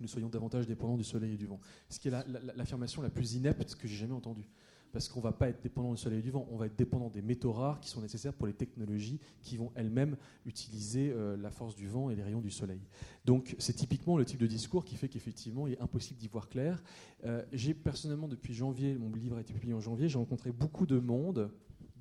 [0.00, 1.60] nous soyons davantage dépendants du soleil et du vent.
[1.88, 2.10] Ce qui est
[2.56, 4.48] l'affirmation la, plus inepte que j'ai jamais entendue.
[4.92, 6.76] parce qu'on ne va pas être dépendant du soleil et du vent, on va être
[6.76, 10.16] dépendant des métaux rares qui sont nécessaires pour les technologies qui vont elles-mêmes
[10.46, 12.80] utiliser euh, la force du vent et les rayons du soleil.
[13.24, 16.48] Donc c'est typiquement le type de discours qui fait qu'effectivement il est impossible d'y voir
[16.48, 16.82] clair.
[17.24, 20.86] Euh, j'ai personnellement depuis janvier, mon livre a été publié en janvier, j'ai rencontré beaucoup
[20.86, 21.50] de monde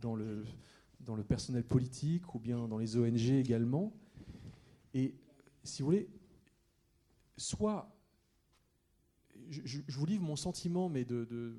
[0.02, 0.46] dans le,
[1.02, 3.94] dans le personnel politique ou bien dans les ONG également.
[4.94, 5.14] Et
[5.64, 6.10] si vous voulez,
[7.40, 7.96] soit
[9.50, 11.56] je, vous livre mon sentiment, mais de,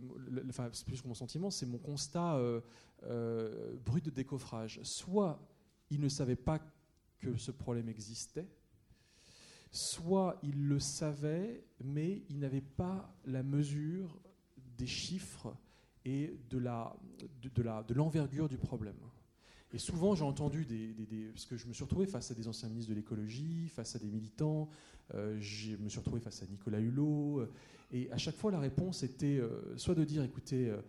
[0.49, 2.61] enfin, c'est plus que mon sentiment, c'est mon constat euh,
[3.05, 4.81] euh, brut de décoffrage.
[4.83, 5.41] Soit
[5.91, 6.61] il ne savait pas
[7.19, 8.49] que ce problème existait,
[9.71, 14.21] soit il le savait, mais il n'avait pas la mesure
[14.77, 15.55] des chiffres
[16.05, 16.97] et de la
[17.43, 18.97] de, de l'envergure du problème.
[19.73, 22.49] Et souvent, j'ai entendu des, des, Parce que je me suis retrouvé face à des
[22.49, 24.69] anciens ministres de l'écologie, face à des militants,
[25.15, 27.47] euh, je me suis retrouvé face à Nicolas Hulot,
[27.93, 30.81] et à chaque fois, la réponse était euh, soit de dire, écoutez, euh,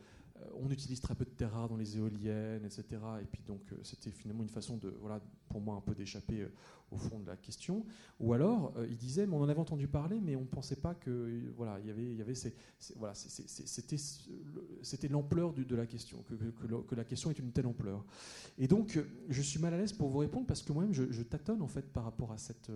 [0.61, 2.83] on utilise très peu de terres rares dans les éoliennes, etc.
[3.21, 6.47] Et puis donc, euh, c'était finalement une façon de, voilà, pour moi, un peu d'échapper
[6.91, 7.85] au fond de la question.
[8.19, 10.93] Ou alors, il disait, mais on en avait entendu parler, mais on ne pensait pas
[10.93, 12.33] que, voilà, il y avait, il y avait
[12.97, 13.97] voilà, c'était,
[14.81, 18.03] c'était l'ampleur de la question, que, que, la question est une telle ampleur.
[18.57, 18.99] Et donc,
[19.29, 21.67] je suis mal à l'aise pour vous répondre parce que moi-même, je, je, tâtonne en
[21.67, 22.71] fait par rapport à cette,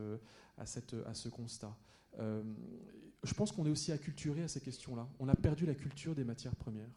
[0.57, 1.75] à cette, à ce constat
[3.25, 5.07] je pense qu'on est aussi acculturé à ces questions-là.
[5.19, 6.89] On a perdu la culture des matières premières.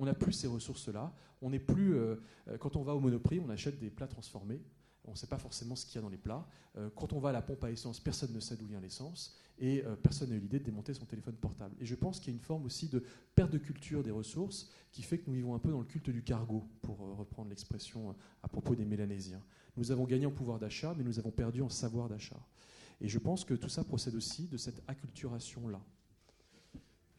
[0.00, 1.12] On n'a plus ces ressources-là.
[1.42, 1.94] On n'est plus.
[1.94, 2.16] Euh,
[2.48, 4.62] euh, quand on va au Monoprix, on achète des plats transformés.
[5.04, 6.48] On ne sait pas forcément ce qu'il y a dans les plats.
[6.78, 9.36] Euh, quand on va à la pompe à essence, personne ne sait d'où vient l'essence
[9.58, 11.76] et personne n'a eu l'idée de démonter son téléphone portable.
[11.80, 13.04] Et je pense qu'il y a une forme aussi de
[13.34, 16.08] perte de culture des ressources qui fait que nous vivons un peu dans le culte
[16.08, 19.42] du cargo, pour reprendre l'expression à propos des Mélanésiens.
[19.76, 22.40] Nous avons gagné en pouvoir d'achat, mais nous avons perdu en savoir d'achat.
[23.02, 25.82] Et je pense que tout ça procède aussi de cette acculturation-là.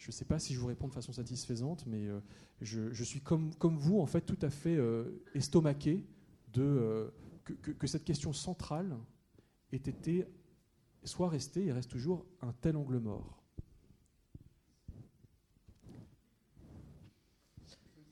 [0.02, 2.20] Je ne sais pas si je vous réponds de façon satisfaisante, mais euh,
[2.60, 6.08] je, suis comme, comme vous, en fait, tout à fait euh, estomaqué
[6.54, 7.12] de, euh,
[7.44, 8.98] que, cette question centrale
[9.72, 10.26] ait été,
[11.04, 13.44] soit restée et reste toujours un tel angle mort.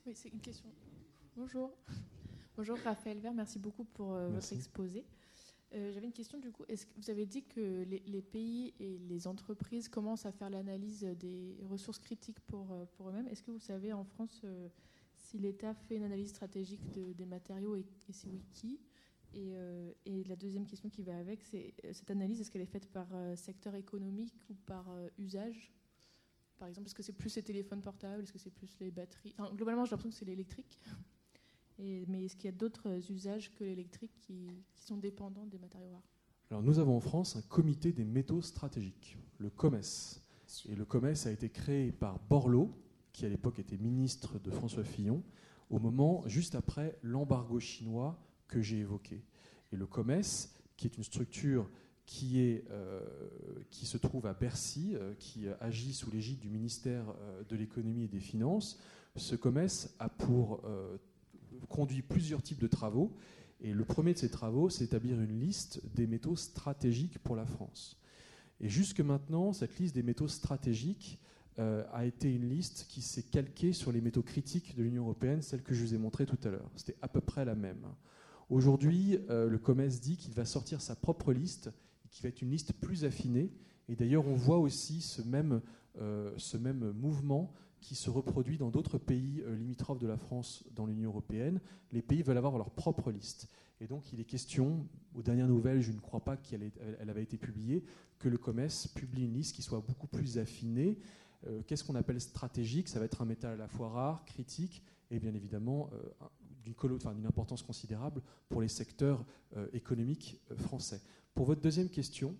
[0.06, 0.70] Oui, c'est une question.
[1.34, 1.76] Bonjour.
[2.56, 5.04] Bonjour Raphaël Vert, merci beaucoup pour votre exposé.
[5.74, 6.64] Euh, j'avais une question du coup.
[6.96, 11.98] Vous avez dit que les, pays et les entreprises commencent à faire l'analyse des ressources
[11.98, 13.28] critiques pour, euh, eux-mêmes?
[13.28, 14.68] Est-ce que vous savez en France euh,
[15.16, 18.80] si l'État fait une analyse stratégique des matériaux et, si oui, qui?
[19.32, 19.52] Et,
[20.06, 23.06] et, la deuxième question qui va avec, c'est cette analyse, est-ce qu'elle est faite par
[23.36, 24.86] secteur économique ou par
[25.18, 25.72] usage?
[26.56, 28.24] Par exemple, est-ce que c'est plus les téléphones portables?
[28.24, 29.36] Est-ce que c'est plus les batteries?
[29.54, 30.80] Globalement, j'ai l'impression que c'est l'électrique
[32.08, 36.08] mais est-ce qu'il y a d'autres usages que l'électrique qui, sont dépendants des matériaux rares?
[36.50, 40.20] Alors nous avons en France un comité des métaux stratégiques, le COMES.
[40.68, 42.72] Et le COMES a été créé par Borloo,
[43.12, 45.22] qui à l'époque était ministre de François Fillon,
[45.68, 49.22] au moment juste après l'embargo chinois que j'ai évoqué.
[49.72, 51.70] Et le COMES, qui est une structure
[52.04, 53.00] qui, est, euh,
[53.70, 58.04] qui se trouve à Bercy, euh, qui agit sous l'égide du ministère euh, de l'économie
[58.04, 58.80] et des finances,
[59.14, 60.62] ce COMES a pour
[61.68, 63.12] conduit plusieurs types de travaux.
[63.60, 67.44] Et le premier de ces travaux, c'est d'établir une liste des métaux stratégiques pour la
[67.44, 68.00] France.
[68.60, 71.18] Et jusque maintenant, cette liste des métaux stratégiques
[71.58, 75.42] euh, a été une liste qui s'est calquée sur les métaux critiques de l'Union européenne,
[75.42, 76.70] celle que je vous ai montrée tout à l'heure.
[76.76, 77.86] C'était à peu près la même.
[78.48, 81.70] Aujourd'hui, euh, le COMES dit qu'il va sortir sa propre liste,
[82.10, 83.52] qui va être une liste plus affinée.
[83.88, 85.60] Et d'ailleurs, on voit aussi ce même,
[85.98, 90.64] euh, ce même mouvement qui se reproduit dans d'autres pays euh, limitrophes de la France
[90.74, 91.60] dans l'Union européenne.
[91.92, 93.48] Les pays veulent avoir leur propre liste.
[93.80, 96.70] Et donc il est question, aux dernières nouvelles, je ne crois pas qu'elle
[97.08, 97.82] avait été publiée,
[98.18, 100.98] que le COMES publie une liste qui soit beaucoup plus affinée.
[101.46, 102.88] Euh, qu'est-ce qu'on appelle stratégique?
[102.88, 106.26] Ça va être un métal à la fois rare, critique, et bien évidemment euh,
[106.62, 109.24] d'une importance considérable pour les secteurs
[109.72, 111.00] économiques français.
[111.34, 112.36] Pour votre deuxième question,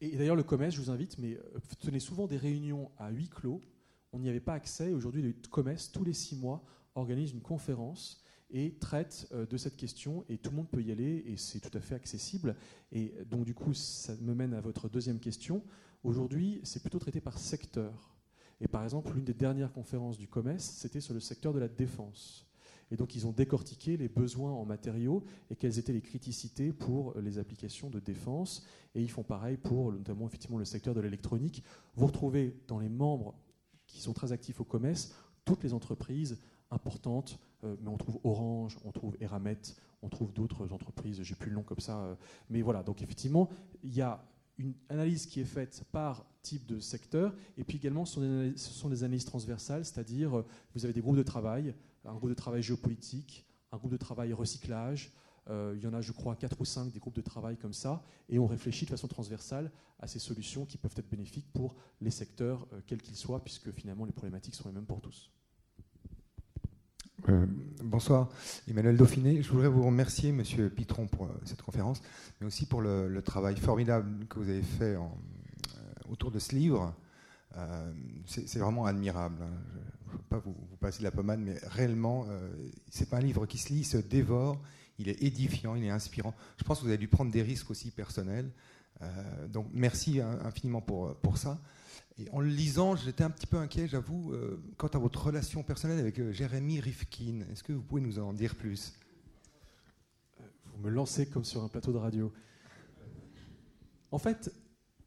[0.00, 1.38] et d'ailleurs le COMES, je vous invite, mais
[1.78, 3.60] tenez souvent des réunions à huis clos
[4.14, 4.92] on n'y avait pas accès.
[4.92, 6.62] Aujourd'hui, le COMES, tous les six mois,
[6.94, 10.92] organise une conférence et traite euh, de cette question et tout le monde peut y
[10.92, 12.54] aller et c'est tout à fait accessible.
[12.92, 15.62] Et donc du coup, ça me mène à votre deuxième question.
[16.04, 18.14] Aujourd'hui, c'est plutôt traité par secteur.
[18.60, 21.68] Et par exemple, l'une des dernières conférences du COMES, c'était sur le secteur de la
[21.68, 22.46] défense.
[22.92, 27.18] Et donc, ils ont décortiqué les besoins en matériaux et quelles étaient les criticités pour
[27.18, 28.64] les applications de défense.
[28.94, 31.64] Et ils font pareil pour notamment effectivement le secteur de l'électronique.
[31.96, 33.34] Vous retrouvez dans les membres
[33.94, 35.14] qui sont très actifs au commerce,
[35.44, 36.38] toutes les entreprises
[36.70, 39.60] importantes, euh, mais on trouve Orange, on trouve Eramet,
[40.02, 42.14] on trouve d'autres entreprises, j'ai plus le nom comme ça, euh,
[42.50, 43.48] mais voilà, donc effectivement,
[43.84, 44.24] il y a
[44.58, 49.04] une analyse qui est faite par type de secteur, et puis également ce sont des
[49.04, 51.72] analyses transversales, c'est-à-dire euh, vous avez des groupes de travail,
[52.04, 55.12] un groupe de travail géopolitique, un groupe de travail recyclage,
[55.48, 58.02] il y en a, je crois, quatre ou cinq des groupes de travail comme ça,
[58.28, 62.10] et on réfléchit de façon transversale à ces solutions qui peuvent être bénéfiques pour les
[62.10, 65.30] secteurs, euh, quels qu'ils soient, puisque finalement les problématiques sont les mêmes pour tous.
[67.28, 67.46] Euh,
[67.82, 68.28] bonsoir,
[68.68, 69.40] Emmanuel Dauphiné.
[69.42, 72.02] Je voudrais vous remercier, Monsieur Pitron, pour cette conférence,
[72.40, 74.96] mais aussi pour le, travail formidable que vous avez fait
[76.10, 76.94] autour de ce livre.
[78.26, 79.42] c'est vraiment admirable.
[79.42, 79.52] Hein.
[80.06, 82.26] Je ne veux pas vous, passer de la pommade, mais réellement,
[82.90, 84.60] c'est pas un livre qui se lit, se dévore
[84.98, 86.34] il est édifiant, il est inspirant.
[86.56, 88.50] Je pense que vous avez dû prendre des risques aussi personnels.
[89.02, 91.58] Euh, donc merci infiniment pour, pour ça.
[92.18, 95.64] Et en le lisant, j'étais un petit peu inquiet, j'avoue, euh, quant à votre relation
[95.64, 97.40] personnelle avec euh, Jérémy Rifkin.
[97.50, 98.92] Est-ce que vous pouvez nous en dire plus?
[100.38, 102.32] Vous me lancez comme sur un plateau de radio.
[104.12, 104.52] En fait,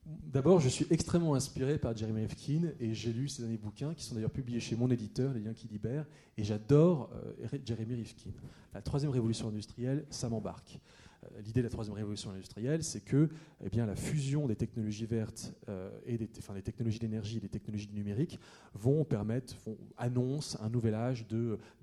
[0.08, 4.04] D'abord, je suis extrêmement inspiré par Jeremy Rifkin et j'ai lu ses derniers bouquins qui
[4.04, 6.06] sont d'ailleurs publiés chez mon éditeur, Les Liens qui libèrent,
[6.38, 7.10] et j'adore
[7.66, 8.32] Jeremy Rifkin.
[8.74, 10.80] La troisième révolution industrielle, ça m'embarque.
[11.24, 13.30] Euh, l'idée de la troisième révolution industrielle, c'est que
[13.64, 17.90] eh bien, la fusion des technologies vertes euh, et des, technologies d'énergie et des technologies
[17.94, 18.40] numériques
[18.74, 21.26] vont permettre, vont, annoncent un nouvel âge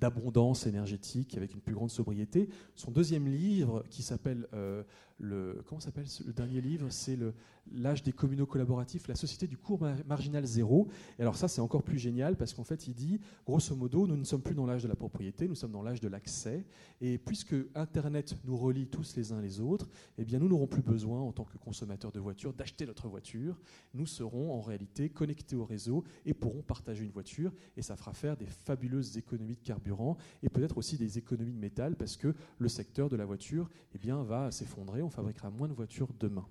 [0.00, 2.48] d'abondance énergétique avec une plus grande sobriété.
[2.74, 4.82] Son deuxième livre, qui s'appelle euh,
[5.18, 7.34] le comment s'appelle le dernier livre, c'est le
[7.72, 10.88] l'âge des communaux collaboratifs, la société du cours marginal zéro.
[11.18, 14.16] Et alors ça, c'est encore plus génial parce qu'en fait, il dit, grosso modo, nous
[14.16, 16.64] ne sommes plus dans l'âge de la propriété, nous sommes dans l'âge de l'accès.
[17.00, 19.88] Et puisque Internet nous relie tous les uns les autres,
[20.18, 23.60] eh bien, nous n'aurons plus besoin, en tant que consommateurs de voitures, d'acheter notre voiture.
[23.94, 27.52] Nous serons en réalité connectés au réseau et pourrons partager une voiture.
[27.76, 31.58] Et ça fera faire des fabuleuses économies de carburant et peut-être aussi des économies de
[31.58, 35.02] métal parce que le secteur de la voiture eh bien, va s'effondrer.
[35.02, 36.46] On fabriquera moins de voitures demain.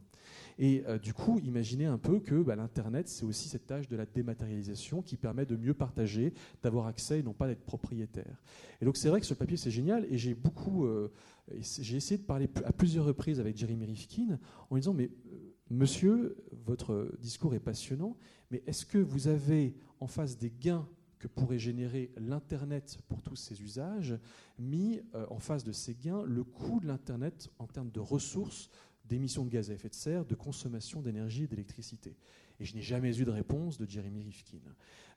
[0.60, 3.95] Et euh, du coup, imaginez un peu que bah, l'Internet, c'est aussi cette tâche de
[3.95, 8.41] la dématérialisation qui permet de mieux partager, d'avoir accès et non pas d'être propriétaire.
[8.82, 10.06] Et donc c'est vrai que ce papier, c'est génial.
[10.10, 10.86] Et j'ai beaucoup...
[10.86, 11.12] Euh,
[11.60, 14.40] j'ai essayé de parler à plusieurs reprises avec Jeremy Rifkin
[14.70, 18.16] en lui disant, mais euh, monsieur, votre discours est passionnant,
[18.50, 20.88] mais est-ce que vous avez en face des gains
[21.20, 24.18] que pourrait générer l'Internet pour tous ces usages,
[24.60, 28.70] mis en face de ces gains le coût de l'Internet en termes de ressources,
[29.06, 32.16] d'émissions de gaz à effet de serre, de consommation d'énergie et d'électricité.
[32.60, 34.60] Et je n'ai jamais eu de réponse de Jeremy Rifkin.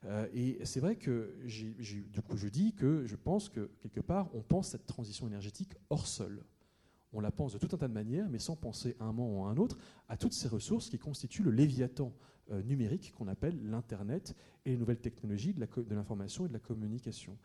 [0.05, 4.29] Euh, et c'est vrai que du coup je dis que je pense que quelque part
[4.35, 6.43] on pense cette transition énergétique hors sol.
[7.13, 9.41] On la pense de tout un tas de manières, mais sans penser à un moment
[9.41, 9.77] ou à un autre
[10.09, 12.13] à toutes ces ressources qui constituent le léviathan
[12.51, 14.35] euh, numérique qu'on appelle l'Internet
[14.65, 17.37] et les nouvelles technologies de l'information et de la communication.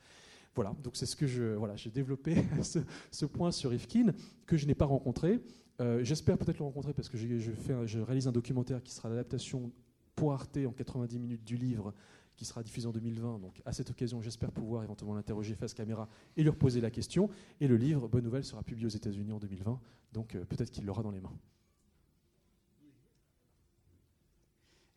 [0.55, 4.12] Voilà, donc c'est ce que je voilà, j'ai développé ce, ce, point sur Rifkin
[4.47, 5.40] que je n'ai pas rencontré,
[5.81, 9.73] euh, j'espère peut-être le rencontrer parce que je, réalise un documentaire qui sera l'adaptation
[10.15, 11.94] pour Arte en 90 minutes du livre
[12.36, 13.39] qui sera diffusé en 2020.
[13.39, 17.31] Donc à cette occasion, j'espère pouvoir éventuellement l'interroger face caméra et lui reposer la question.
[17.61, 19.81] Et le livre, bonne nouvelle, sera publié aux États-Unis en 2020.
[20.12, 21.36] Donc euh, peut-être qu'il l'aura dans les mains.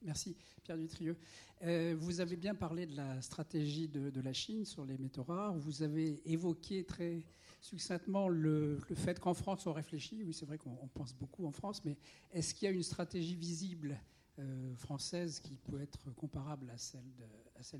[0.02, 1.18] Merci, Pierre Dutrieux.
[1.64, 5.24] Euh, vous avez bien parlé de la stratégie de, de, la Chine sur les métaux
[5.24, 5.58] rares.
[5.58, 7.24] Vous avez évoqué très
[7.66, 10.24] succinctement le, fait qu'en France, on réfléchit.
[10.24, 11.98] Oui, c'est vrai qu'on pense beaucoup en France, mais
[12.32, 14.00] est-ce qu'il y a une stratégie visible
[14.38, 17.12] euh, française qui peut être comparable à celle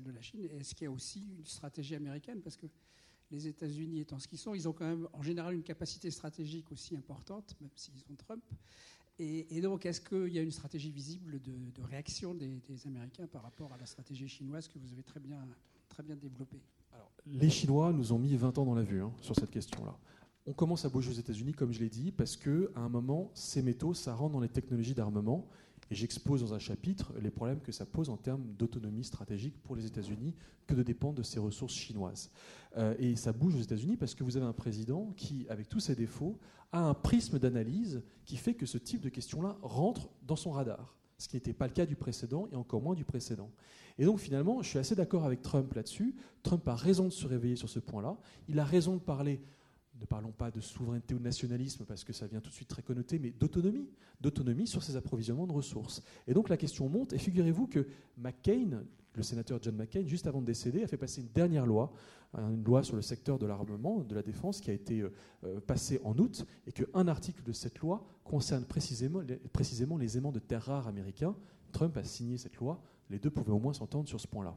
[0.02, 0.48] de, la Chine?
[0.58, 2.40] Est-ce qu'il y a aussi une stratégie américaine?
[2.40, 2.66] Parce que
[3.30, 6.70] les États-Unis étant ce qu'ils sont, ils ont quand même en général une capacité stratégique
[6.72, 8.42] aussi importante, même s'ils ont Trump.
[9.18, 13.72] Et, donc, est-ce qu'il y a une stratégie visible de, réaction des, Américains par rapport
[13.72, 16.60] à la stratégie chinoise que vous avez très bien développée?
[17.26, 19.96] Les Chinois nous ont mis 20 ans dans la vue hein, sur cette question-là.
[20.46, 23.62] On commence à bouger aux États-Unis, comme je l'ai dit, parce qu'à un moment, ces
[23.62, 25.48] métaux, ça rentre dans les technologies d'armement.
[25.90, 29.76] Et j'expose dans un chapitre les problèmes que ça pose en termes d'autonomie stratégique pour
[29.76, 30.34] les États-Unis
[30.66, 32.30] que de dépendre de ces ressources chinoises.
[32.76, 35.80] Euh, et ça bouge aux États-Unis parce que vous avez un président qui, avec tous
[35.80, 36.38] ses défauts,
[36.72, 40.96] a un prisme d'analyse qui fait que ce type de questions-là rentre dans son radar,
[41.18, 43.50] ce qui n'était pas le cas du précédent et encore moins du précédent.
[43.98, 46.14] Et donc finalement, je suis assez d'accord avec Trump là-dessus.
[46.42, 48.16] Trump a raison de se réveiller sur ce point-là.
[48.48, 49.40] Il a raison de parler,
[49.98, 52.68] ne parlons pas de souveraineté ou de nationalisme parce que ça vient tout de suite
[52.68, 53.88] très connoté, mais d'autonomie,
[54.20, 56.02] d'autonomie sur ses approvisionnements de ressources.
[56.26, 57.86] Et donc la question monte, et figurez-vous que
[58.18, 58.84] McCain,
[59.16, 61.92] le sénateur John McCain, juste avant de décéder, a fait passer une dernière loi,
[62.36, 65.12] une loi sur le secteur de l'armement, de la défense, qui a été euh,
[65.44, 70.38] euh, passée en août, et qu'un article de cette loi concerne précisément les, aimants de
[70.38, 71.34] terres rares américains.
[71.72, 72.80] Trump a signé cette loi
[73.10, 74.56] les deux pouvaient au moins s'entendre sur ce point-là.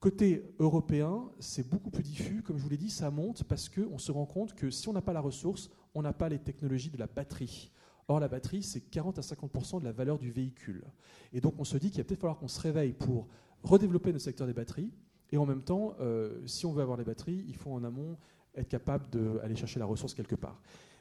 [0.00, 2.42] Côté européen, c'est beaucoup plus diffus.
[2.42, 4.92] Comme je vous l'ai dit, ça monte parce qu'on se rend compte que si on
[4.92, 7.72] n'a pas la ressource, on n'a pas les technologies de la batterie.
[8.06, 10.84] Or, la batterie, c'est 40 à 50 de la valeur du véhicule.
[11.32, 13.28] Et donc, on se dit qu'il va peut-être falloir qu'on se réveille pour
[13.62, 14.92] redévelopper le secteur des batteries.
[15.30, 18.16] Et en même temps, euh, si on veut avoir les batteries, il faut en amont
[18.54, 20.60] être capable d'aller chercher la ressource quelque part.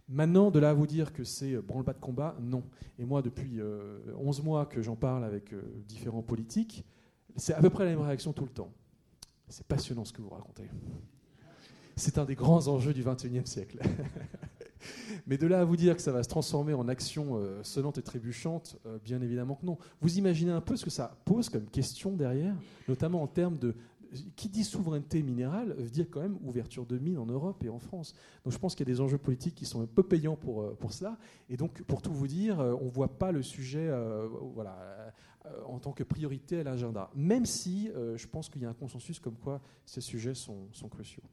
[0.09, 2.63] Maintenant, de là à vous dire que c'est branle-bas de combat, non.
[2.97, 3.59] Et moi, depuis
[4.17, 5.53] 11 mois que j'en parle avec
[5.85, 6.85] différents politiques,
[7.35, 8.71] c'est à peu près la même réaction tout le temps.
[9.49, 10.69] C'est passionnant ce que vous racontez.
[11.95, 13.79] C'est un des grands enjeux du XXIe siècle.
[15.25, 17.97] Mais de là à vous dire que ça va se transformer en action euh, sonnante
[17.97, 19.77] et trébuchante, euh, bien évidemment que non.
[20.01, 22.55] Vous imaginez un peu ce que ça pose comme question derrière,
[22.87, 23.75] notamment en termes de...
[24.37, 27.77] Qui dit souveraineté minérale veut dire quand même ouverture de mines en Europe et en
[27.79, 28.15] France.
[28.45, 30.61] Donc je pense qu'il y a des enjeux politiques qui sont un peu payants pour,
[30.61, 31.17] euh, pour cela.
[31.49, 33.91] Et donc, pour tout vous dire, on ne voit pas le sujet
[34.53, 35.13] voilà,
[35.65, 37.09] en tant que priorité à l'agenda.
[37.15, 40.87] Même si je pense qu'il y a un consensus comme quoi ces sujets sont, sont
[40.87, 41.23] cruciaux.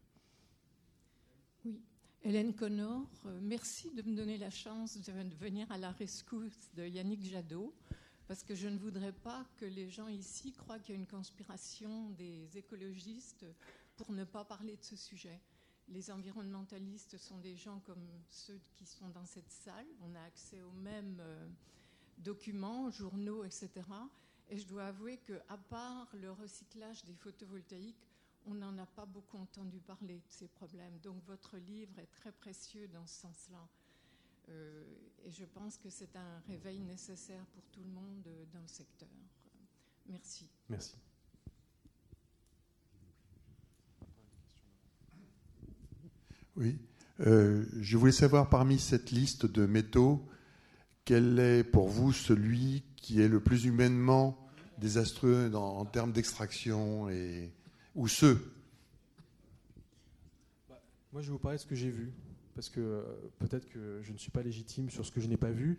[2.26, 6.86] Hélène Connor, euh, merci de me donner la chance de venir à la rescousse de
[6.86, 7.74] Yannick Jadot,
[8.26, 11.06] parce que je ne voudrais pas que les gens ici croient qu'il y a une
[11.06, 13.44] conspiration des écologistes
[13.98, 15.38] pour ne pas parler de ce sujet.
[15.88, 19.86] Les environnementalistes sont des gens comme ceux qui sont dans cette salle.
[20.00, 21.46] On a accès aux mêmes euh,
[22.16, 23.68] documents, journaux, etc.
[24.48, 28.08] Et je dois avouer qu'à part le recyclage des photovoltaïques,
[28.46, 30.98] on n'en a pas beaucoup entendu parler de ces problèmes.
[31.02, 33.68] Donc votre livre est très précieux dans ce sens-là.
[34.50, 34.84] Euh,
[35.24, 38.68] et je pense que c'est un réveil nécessaire pour tout le monde euh, dans le
[38.68, 39.08] secteur.
[40.08, 40.46] Merci.
[40.68, 40.96] Merci.
[46.56, 46.78] Oui,
[47.20, 50.24] euh, je voulais savoir parmi cette liste de métaux,
[51.04, 54.38] quel est pour vous celui qui est le plus humainement
[54.78, 57.52] désastreux en termes d'extraction et,
[57.94, 58.52] ou ceux?
[61.12, 62.12] Moi, je vais vous parler de ce que j'ai vu,
[62.56, 63.02] parce que euh,
[63.38, 65.78] peut-être que je ne suis pas légitime sur ce que je n'ai pas vu,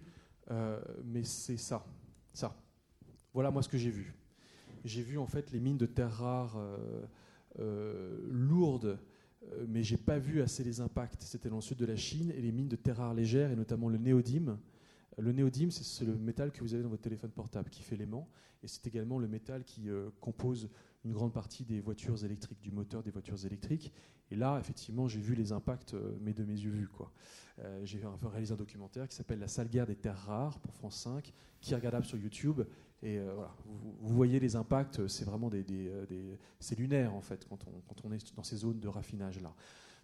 [0.49, 1.85] euh, mais c'est ça,
[2.33, 2.55] ça.
[3.33, 4.13] Voilà moi ce que j'ai vu.
[4.85, 6.57] J'ai vu en fait les mines de terres rares
[7.59, 8.97] euh, lourdes,
[9.67, 11.23] mais j'ai pas vu assez les impacts.
[11.23, 13.57] C'était dans le sud de la Chine et les mines de terres rares légères et
[13.57, 14.57] notamment le néodyme.
[15.17, 18.29] Le néodyme, c'est le métal que vous avez dans votre téléphone portable qui fait l'aimant,
[18.63, 19.89] et c'est également le métal qui
[20.21, 20.69] compose
[21.06, 23.94] une grande partie des voitures électriques, du moteur des voitures électriques.
[24.32, 26.90] Et là, effectivement, j'ai vu les impacts, euh, mais de mes yeux vus.
[27.60, 30.98] Euh, j'ai réalisé un documentaire qui s'appelle La sale guerre des terres rares pour France
[30.98, 32.61] 5, qui est regardable sur YouTube.
[33.03, 35.64] Et euh, voilà, vous, voyez les impacts, c'est vraiment des,
[36.60, 39.53] c'est lunaire en fait quand on, quand on est dans ces zones de raffinage là.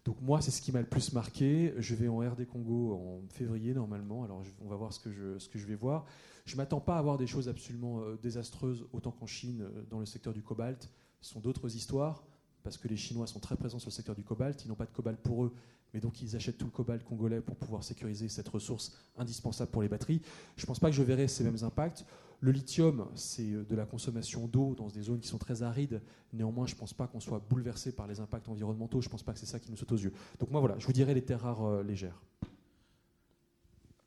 [0.04, 1.74] Donc moi, c'est ce qui m'a le plus marqué.
[1.78, 4.24] Je vais en RD Congo en février normalement.
[4.24, 6.06] Alors on va voir ce que je, ce que je vais voir.
[6.46, 10.00] Je m'attends pas à avoir des choses absolument euh, désastreuses autant qu'en Chine euh, dans
[10.00, 10.90] le secteur du cobalt.
[11.22, 12.24] Ce sont d'autres histoires
[12.64, 14.64] parce que les Chinois sont très présents sur le secteur du cobalt.
[14.66, 15.54] Ils n'ont pas de cobalt pour eux,
[15.94, 19.84] mais donc ils achètent tout le cobalt congolais pour pouvoir sécuriser cette ressource indispensable pour
[19.84, 20.22] les batteries.
[20.56, 22.06] Je ne pense pas que je verrai ces mêmes impacts.
[22.42, 26.02] Le lithium, c'est euh, de la consommation d'eau dans des zones qui sont très arides.
[26.34, 29.00] Néanmoins, je ne pense pas qu'on soit bouleversé par les impacts environnementaux.
[29.02, 30.14] Je ne pense pas que c'est ça qui nous saute aux yeux.
[30.40, 32.22] Donc moi, voilà, je vous dirais les terres rares légères.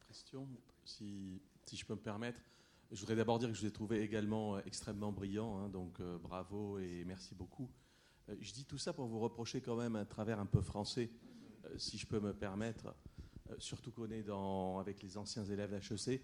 [0.09, 0.47] Question,
[0.85, 2.41] si si je peux me permettre.
[2.93, 5.99] Je voudrais d'abord dire que je vous ai trouvé également euh, extrêmement brillant, hein, donc
[6.01, 7.71] euh, bravo et merci beaucoup.
[8.29, 11.11] Euh, je dis tout ça pour vous reprocher quand même un travers un peu français,
[11.79, 12.95] si je peux me permettre,
[13.59, 14.25] surtout qu'on est
[14.79, 16.23] avec les anciens élèves d'HEC.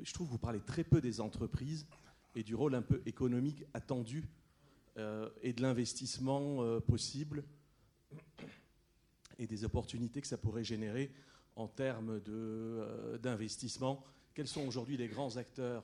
[0.00, 1.86] Je trouve que vous parlez très peu des entreprises
[2.34, 4.24] et du rôle un peu économique attendu
[5.42, 7.44] et de l'investissement possible
[9.38, 11.10] et des opportunités que ça pourrait générer
[11.56, 12.20] en termes
[13.20, 14.04] d'investissement.
[14.34, 15.82] Quels sont aujourd'hui les grands acteurs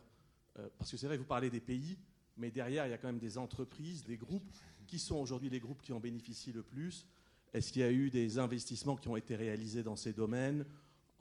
[0.58, 1.98] euh, Parce que c'est vrai, vous parlez des pays,
[2.36, 4.50] mais derrière, il y a quand même des entreprises, des groupes.
[4.86, 7.06] Qui sont aujourd'hui les groupes qui en bénéficient le plus?
[7.54, 10.66] Est-ce qu'il y a eu des investissements qui ont été réalisés dans ces domaines?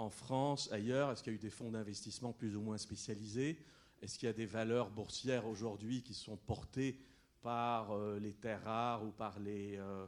[0.01, 3.57] En France, ailleurs Est-ce qu'il y a eu des fonds d'investissement plus ou moins spécialisés?
[4.01, 6.99] Est-ce qu'il y a des valeurs boursières aujourd'hui qui sont portées
[7.41, 10.07] par euh, les terres rares ou par les, euh,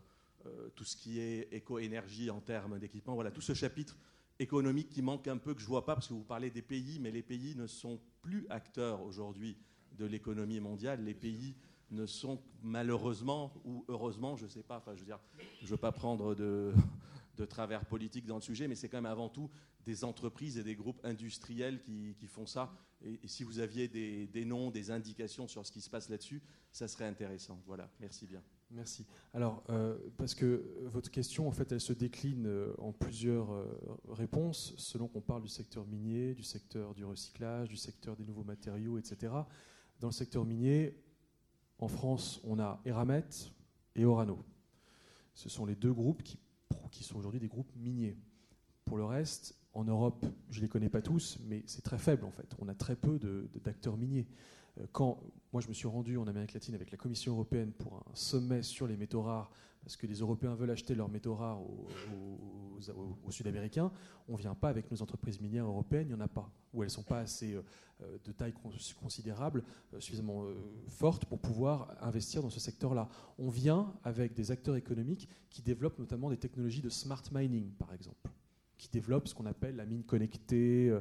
[0.75, 3.13] tout ce qui est éco-énergie en termes d'équipement?
[3.13, 3.95] Voilà, tout ce chapitre
[4.39, 6.63] économique qui manque un peu, que je ne vois pas, parce que vous parlez des
[6.63, 9.55] pays, mais les pays ne sont plus acteurs aujourd'hui
[9.91, 11.03] de l'économie mondiale.
[11.03, 11.55] Les pays
[11.91, 15.19] ne sont malheureusement ou heureusement, je ne sais pas, enfin je veux dire,
[15.59, 16.73] je ne veux pas prendre de,
[17.37, 19.49] de, travers politique dans le sujet, mais c'est quand même avant tout
[19.85, 22.73] des entreprises et des groupes industriels qui, font ça.
[23.03, 26.41] Et, si vous aviez des, des, noms, des indications sur ce qui se passe là-dessus,
[26.71, 27.61] ça serait intéressant.
[27.65, 28.41] Voilà, merci bien.
[28.73, 29.05] Merci.
[29.33, 33.65] Alors, euh, parce que votre question, en fait, elle se décline euh, en plusieurs euh,
[34.09, 38.43] réponses, selon qu'on parle du secteur minier, du secteur du recyclage, du secteur des nouveaux
[38.43, 39.31] matériaux, etc.
[39.99, 40.97] Dans le secteur minier,
[41.77, 43.27] en France, on a Eramet
[43.95, 44.39] et Orano.
[45.35, 46.39] Ce sont les deux groupes qui,
[46.91, 48.17] qui sont aujourd'hui des groupes miniers.
[48.85, 52.25] Pour le reste, En Europe, je ne les connais pas tous, mais c'est très faible
[52.25, 52.47] en fait.
[52.59, 53.19] On a très peu
[53.63, 54.27] d'acteurs miniers.
[54.79, 55.19] Euh, quand
[55.51, 58.61] moi je me suis rendu en Amérique latine avec la Commission européenne pour un sommet
[58.61, 59.49] sur les métaux rares,
[59.83, 61.87] parce que les Européens veulent acheter leurs métaux rares aux,
[63.29, 63.91] Sud-Américains,
[64.27, 66.83] on ne vient pas avec nos entreprises minières européennes, il n'y en a pas, ou
[66.83, 68.53] elles ne sont pas assez euh, de taille
[69.01, 70.45] considérable, euh, suffisamment
[70.87, 73.09] fortes pour pouvoir investir dans ce secteur-là.
[73.37, 77.93] On vient avec des acteurs économiques qui développent notamment des technologies de smart mining, par
[77.93, 78.29] exemple
[78.83, 80.93] qui développe ce qu'on appelle la mine connectée.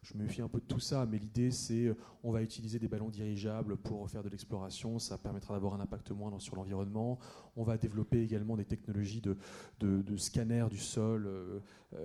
[0.00, 2.42] Euh, je me méfie un peu de tout ça, mais l'idée c'est euh, on va
[2.42, 6.56] utiliser des ballons dirigeables pour faire de l'exploration, ça permettra d'avoir un impact moindre sur
[6.56, 7.18] l'environnement.
[7.56, 9.36] On va développer également des technologies de,
[9.80, 11.60] de, scanner du sol euh,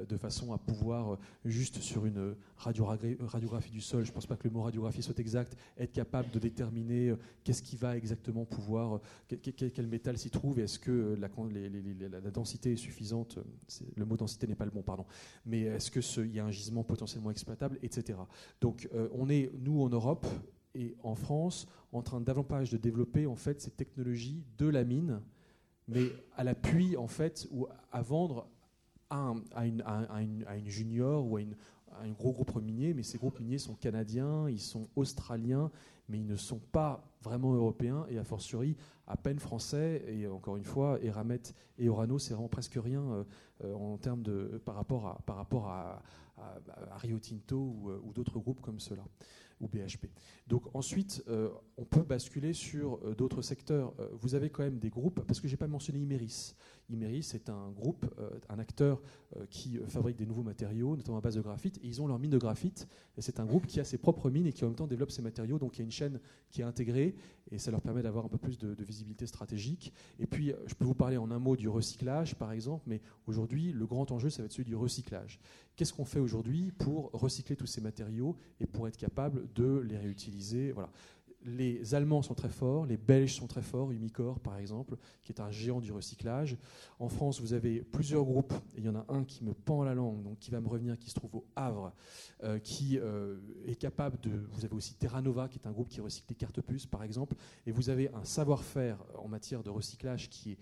[0.08, 4.48] de façon à pouvoir, juste sur une radiographie du sol, je ne pense pas que
[4.48, 7.14] le mot radiographie soit exact, être capable de déterminer
[7.44, 11.30] qu'est-ce qui va exactement pouvoir, quel, métal s'y trouve, est-ce que la,
[12.10, 13.38] la, densité est suffisante,
[13.96, 15.06] le mot densité n'est pas le bon, pardon,
[15.46, 17.78] mais est-ce qu'il y a un gisement potentiellement exploitable,
[18.62, 20.26] Donc euh, on est, nous, en Europe
[20.74, 25.22] et en France, en train davantage de développer en fait ces technologies de la mine,
[25.88, 28.48] mais à l'appui, en fait, ou à vendre
[29.10, 29.84] à, une,
[30.66, 31.42] junior ou à,
[32.02, 35.72] un gros groupe minier, mais ces groupes miniers sont canadiens, ils sont australiens,
[36.10, 38.06] mais ils ne sont pas vraiment européens.
[38.10, 38.76] Et a fortiori
[39.08, 40.04] à peine français.
[40.08, 41.42] Et encore une fois, Eramet
[41.78, 43.24] et Orano, c'est vraiment presque rien euh,
[43.64, 46.02] euh, en termes de, par rapport à, par rapport à,
[46.98, 49.04] Rio Tinto ou, euh, ou d'autres groupes comme cela
[49.60, 50.08] ou BHP.
[50.48, 51.24] Donc ensuite,
[51.78, 53.94] on peut basculer sur d'autres secteurs.
[54.22, 56.54] vous avez quand même des groupes, parce que je n'ai pas mentionné Imeris.
[56.90, 58.06] Imeris est un groupe,
[58.50, 59.02] un acteur
[59.50, 62.30] qui fabrique des nouveaux matériaux, notamment à base de graphite, et ils ont leur mine
[62.30, 64.76] de graphite, et c'est un groupe qui a ses propres mines et qui en même
[64.76, 66.20] temps développe ces matériaux, donc il y a une chaîne
[66.52, 67.16] qui est intégrée,
[67.52, 69.94] et ça leur permet d'avoir un peu plus de, visibilité stratégique.
[70.20, 73.02] Et puis, euh, je peux vous parler en un mot du recyclage, par exemple, mais
[73.28, 75.40] aujourd'hui, le grand enjeu, ça va être celui du recyclage.
[75.76, 79.98] Qu'est-ce qu'on fait aujourd'hui pour recycler tous ces matériaux et pour être capable de les
[79.98, 80.35] réutiliser?
[81.46, 85.40] Les Allemands sont très forts, les Belges sont très forts, Umicore par exemple, qui est
[85.40, 86.58] un géant du recyclage.
[87.00, 89.84] En France, vous avez plusieurs groupes, et il y en a un qui me pend
[89.84, 91.94] la langue, donc qui va me revenir, qui se trouve au Havre,
[92.44, 94.32] euh, qui euh, est capable de.
[94.52, 97.04] Vous avez aussi Terra Nova, qui est un groupe qui recycle les cartes puces par
[97.04, 97.36] exemple,
[97.68, 100.58] et vous avez un savoir-faire en matière de recyclage qui est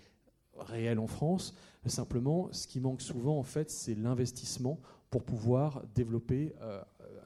[0.57, 1.55] réel en France.
[1.85, 4.79] Simplement, ce qui manque souvent, en fait, c'est l'investissement
[5.09, 6.81] pour pouvoir développer euh,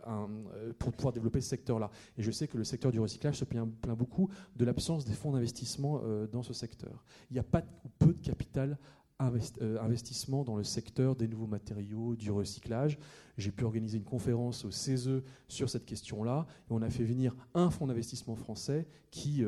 [0.08, 1.90] euh, pour pouvoir développer ce secteur-là.
[2.18, 3.68] Et je sais que le secteur du recyclage se plaint,
[3.98, 7.04] beaucoup de l'absence des fonds d'investissement euh, dans ce secteur.
[7.30, 8.78] Il n'y a pas ou peu de capital
[9.20, 12.98] euh, investissement dans le secteur des nouveaux matériaux, du recyclage.
[13.38, 17.36] J'ai pu organiser une conférence au CESE sur cette question-là, et on a fait venir
[17.54, 19.44] un fonds d'investissement français qui,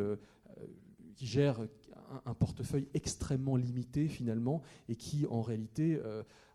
[1.15, 1.59] qui gère
[2.25, 5.99] un, portefeuille extrêmement limité finalement, et qui en réalité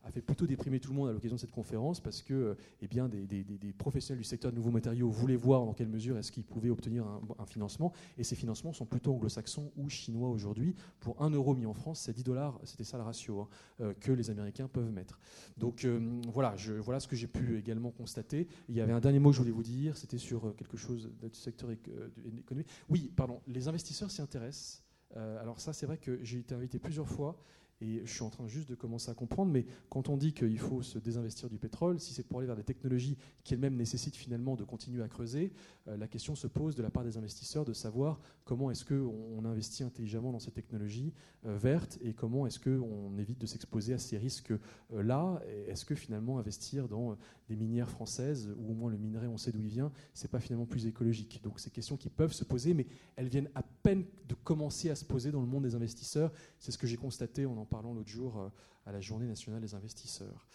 [0.04, 2.88] a fait plutôt déprimer tout le monde à l'occasion de cette conférence parce que eh
[2.88, 3.44] bien, des,
[3.76, 7.06] professionnels du secteur de nouveaux matériaux voulaient voir dans quelle mesure est-ce qu'ils pouvaient obtenir
[7.06, 7.92] un, financement.
[8.18, 10.74] Et ces financements sont plutôt anglo-saxons ou chinois aujourd'hui.
[11.00, 13.48] Pour 1 euro mis en France, c'est 10 dollars, c'était ça le ratio hein,
[13.80, 15.18] euh, que les Américains peuvent mettre.
[15.56, 18.46] Donc euh, voilà, voilà ce que j'ai pu également constater.
[18.68, 20.76] Il y avait un dernier mot que je voulais vous dire, c'était sur euh, quelque
[20.76, 22.68] chose du secteur économique.
[22.88, 24.83] Oui, pardon, les investisseurs s'y intéressent.
[25.14, 27.38] Alors ça, c'est vrai que j'ai été invité plusieurs fois
[27.80, 30.58] et je suis en train juste de commencer à comprendre, mais quand on dit qu'il
[30.58, 34.16] faut se désinvestir du pétrole, si c'est pour aller vers des technologies qui elles-mêmes nécessitent
[34.16, 35.52] finalement de continuer à creuser,
[35.88, 39.44] euh, la question se pose de la part des investisseurs de savoir comment est-ce qu'on
[39.44, 41.12] investit intelligemment dans ces technologies
[41.46, 45.42] euh, vertes et comment est-ce qu'on évite de s'exposer à ces risques-là.
[45.66, 47.16] est-ce que finalement investir dans
[47.48, 50.40] des minières françaises, ou au moins le minerai, on sait d'où il vient, c'est pas
[50.40, 51.40] finalement plus écologique.
[51.42, 54.94] Donc ces questions qui peuvent se poser, mais elles viennent à peine de commencer à
[54.94, 56.32] se poser dans le monde des investisseurs.
[56.58, 58.48] C'est ce que j'ai constaté en en parlant l'autre jour euh,
[58.86, 60.46] à la Journée nationale des investisseurs.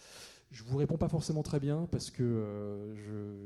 [0.50, 2.94] Je vous réponds pas forcément très bien parce que euh,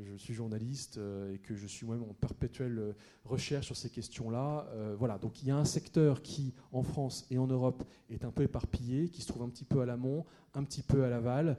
[0.06, 2.94] je, suis journaliste euh, et que je suis moi-même en perpétuelle
[3.26, 4.66] recherche sur ces questions-là.
[4.98, 8.30] voilà, donc il y a un secteur qui, en France et en Europe, est un
[8.30, 10.24] peu éparpillé, qui se trouve un petit peu à l'amont,
[10.54, 11.58] un petit peu à l'aval.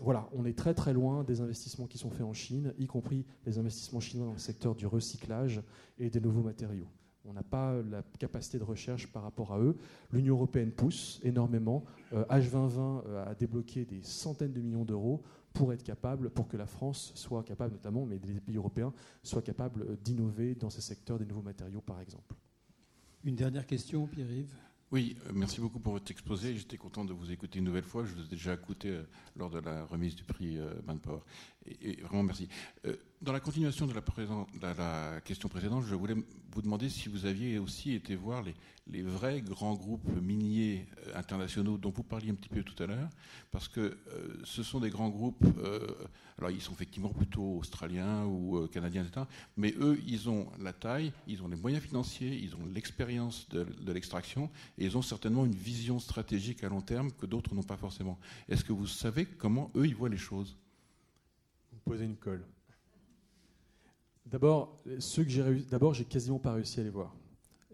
[0.00, 3.24] voilà, on est très très loin des investissements qui sont faits en Chine, y compris
[3.46, 5.62] les investissements chinois dans le secteur du recyclage
[5.98, 6.88] et des nouveaux matériaux.
[7.24, 9.76] On n'a pas la capacité de recherche par rapport à eux.
[10.12, 11.84] L'Union européenne pousse énormément.
[12.12, 15.22] H2020 euh, a débloqué des centaines de millions d'euros
[15.52, 18.92] pour être capable, pour que la France soit capable notamment, mais les pays européens
[19.22, 22.34] soient capables d'innover dans ces secteurs des nouveaux matériaux, par exemple.
[23.24, 24.54] Une dernière question, Pierre-Yves?
[24.90, 26.56] Oui, euh, merci beaucoup pour votre exposé.
[26.56, 28.04] J'étais content de vous écouter une nouvelle fois.
[28.04, 29.04] Je vous ai déjà écouté euh,
[29.36, 31.20] lors de la remise du prix Manpower.
[31.66, 32.48] Et, vraiment, merci.
[32.86, 36.16] Euh, dans la continuation de la, la, question précédente, je voulais
[36.50, 38.54] vous demander si vous aviez aussi été voir les,
[38.88, 42.86] les vrais grands groupes miniers euh, internationaux dont vous parliez un petit peu tout à
[42.86, 43.08] l'heure,
[43.52, 43.96] parce que euh,
[44.42, 45.44] ce sont des grands groupes,
[46.38, 49.26] alors ils sont effectivement plutôt australiens ou canadiens, etc.,
[49.56, 53.64] mais eux, ils ont la taille, ils ont les moyens financiers, ils ont l'expérience de,
[53.64, 57.62] de l'extraction, et ils ont certainement une vision stratégique à long terme que d'autres n'ont
[57.62, 58.18] pas forcément.
[58.48, 60.56] Est-ce que vous savez comment eux, ils voient les choses?
[61.82, 62.44] Poser une colle.
[64.26, 67.14] D'abord, ceux que j'ai d'abord, j'ai quasiment pas réussi à les voir.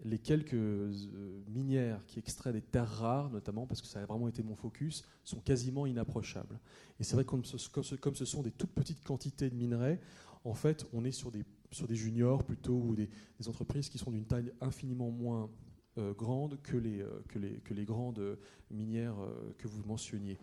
[0.03, 4.27] Les quelques euh, minières qui extraient des terres rares, notamment parce que ça a vraiment
[4.27, 6.59] été mon focus, sont quasiment inapprochables.
[6.99, 10.01] Et c'est vrai que comme ce, sont des toutes petites quantités de minerais,
[10.43, 13.09] en fait, on est sur des, sur des juniors plutôt ou des,
[13.47, 15.49] entreprises qui sont d'une taille infiniment moins
[15.97, 18.37] euh, grande que les, euh, que, les, que les grandes
[18.71, 19.17] minières
[19.57, 20.39] que vous mentionniez.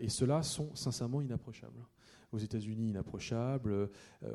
[0.00, 1.86] et ceux-là sont sincèrement inapprochables
[2.32, 3.86] aux États-Unis inapprochable, euh,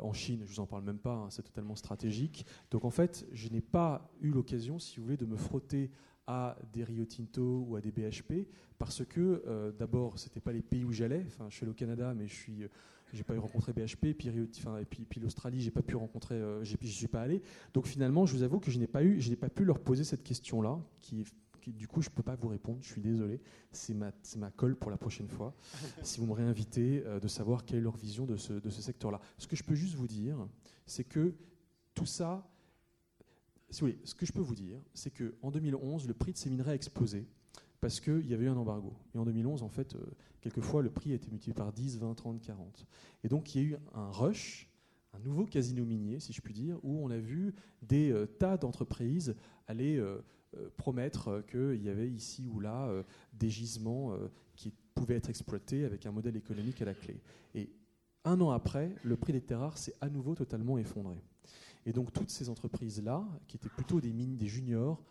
[0.02, 2.46] en Chine, je vous en parle même pas, hein, c'est totalement stratégique.
[2.72, 5.92] Donc en fait, je n'ai pas eu l'occasion, si vous voulez, de me frotter
[6.28, 8.48] à des Rio Tinto ou à des BHP
[8.78, 11.76] parce que euh, d'abord c'était pas les pays où j'allais enfin je suis allé au
[11.76, 12.68] Canada mais je suis euh,
[13.14, 16.36] j'ai pas eu rencontré BHP puis enfin, et puis, puis l'Australie j'ai pas pu rencontrer
[16.36, 17.44] euh, je suis pas allé
[17.74, 19.80] donc finalement je vous avoue que je n'ai pas eu je n'ai pas pu leur
[19.80, 21.24] poser cette question là qui
[21.72, 23.42] du coup, je ne peux pas vous répondre, je suis désolé.
[23.72, 25.54] C'est ma, ma colle pour la prochaine fois,
[26.04, 28.82] si vous me réinvitez, euh, de savoir quelle est leur vision de ce, de ce
[28.82, 29.20] secteur-là.
[29.38, 30.48] Ce que je peux juste vous dire,
[30.86, 31.36] c'est que
[31.94, 32.48] tout ça,
[33.70, 36.38] si vous voulez, ce que je peux vous dire, c'est qu'en 2011, le prix de
[36.38, 37.28] ces minerais a explosé
[37.86, 38.96] parce qu'il y avait eu un embargo.
[39.14, 40.00] Et en 2011, en fait, euh,
[40.42, 42.88] quelquefois, le prix a été multiplié par 10, 20, 30, 40.
[43.24, 44.68] Et donc, il y a eu un rush,
[45.14, 48.58] un nouveau casino minier, si je puis dire, où on a vu des euh, tas
[48.58, 49.36] d'entreprises
[49.68, 50.20] aller euh,
[50.78, 53.04] promettre qu'il y avait ici ou là euh,
[53.34, 57.22] des gisements euh, qui pouvaient être exploités avec un modèle économique à la clé.
[57.54, 57.70] Et
[58.24, 61.22] un an après, le prix des terres rares s'est à nouveau totalement effondré.
[61.86, 65.04] Et donc toutes ces entreprises-là, qui étaient plutôt des mines, des juniors,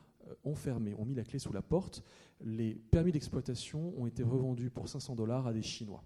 [0.43, 2.03] ont fermé, ont mis la clé sous la porte.
[2.41, 6.03] Les permis d'exploitation ont été revendus pour 500 dollars à des Chinois.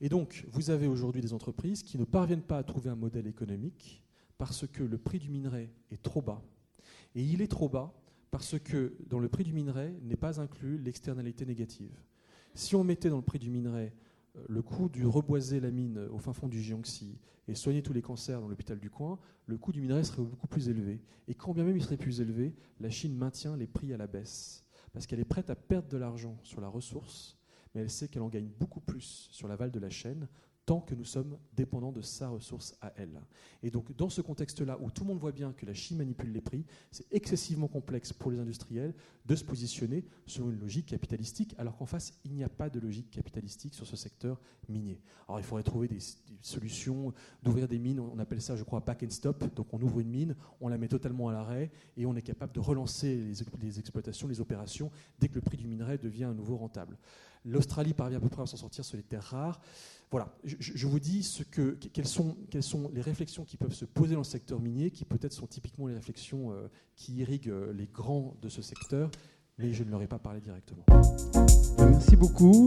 [0.00, 3.26] Et donc, vous avez aujourd'hui des entreprises qui ne parviennent pas à trouver un modèle
[3.26, 4.02] économique
[4.36, 6.42] parce que le prix du minerai est trop bas
[7.14, 7.92] et il est trop bas
[8.30, 11.94] parce que dans le prix du minerai n'est pas inclus l'externalité négative.
[12.54, 13.92] Si on mettait dans le prix du minerai
[14.36, 17.18] euh, le coût du reboiser la mine au fin fond du Jiangxi
[17.48, 20.46] et soigner tous les cancers dans l'hôpital du coin, le coût du minerai serait beaucoup
[20.46, 21.02] plus élevé.
[21.28, 24.06] Et quand bien même il serait plus élevé, la Chine maintient les prix à la
[24.06, 24.64] baisse.
[24.92, 27.38] Parce qu'elle est prête à perdre de l'argent sur la ressource,
[27.74, 30.28] mais elle sait qu'elle en gagne beaucoup plus sur l'aval de la chaîne
[30.64, 33.20] tant que nous sommes dépendants de sa ressource à elle.
[33.62, 36.32] Et donc dans ce contexte-là, où tout le monde voit bien que la Chine manipule
[36.32, 38.94] les prix, c'est excessivement complexe pour les industriels
[39.26, 42.78] de se positionner sur une logique capitalistique, alors qu'en face, il n'y a pas de
[42.78, 45.00] logique capitalistique sur ce secteur minier.
[45.28, 45.98] Alors il faudrait trouver des,
[46.40, 47.12] solutions
[47.42, 50.10] d'ouvrir des mines, on appelle ça, je crois, back and stop, donc on ouvre une
[50.10, 53.78] mine, on la met totalement à l'arrêt, et on est capable de relancer les, les
[53.78, 54.90] exploitations, les opérations,
[55.20, 56.98] dès que le prix du minerai devient à nouveau rentable.
[57.44, 59.60] L'Australie parvient à peu près à s'en sortir sur les terres rares.
[60.12, 62.36] Voilà, je, vous dis ce que, quelles, sont,
[62.92, 65.94] les réflexions qui peuvent se poser dans le secteur minier, qui peut-être sont typiquement les
[65.94, 69.10] réflexions euh, qui irriguent euh, les grands de ce secteur,
[69.56, 70.84] mais je ne leur ai pas parlé directement.
[71.78, 72.66] Merci beaucoup.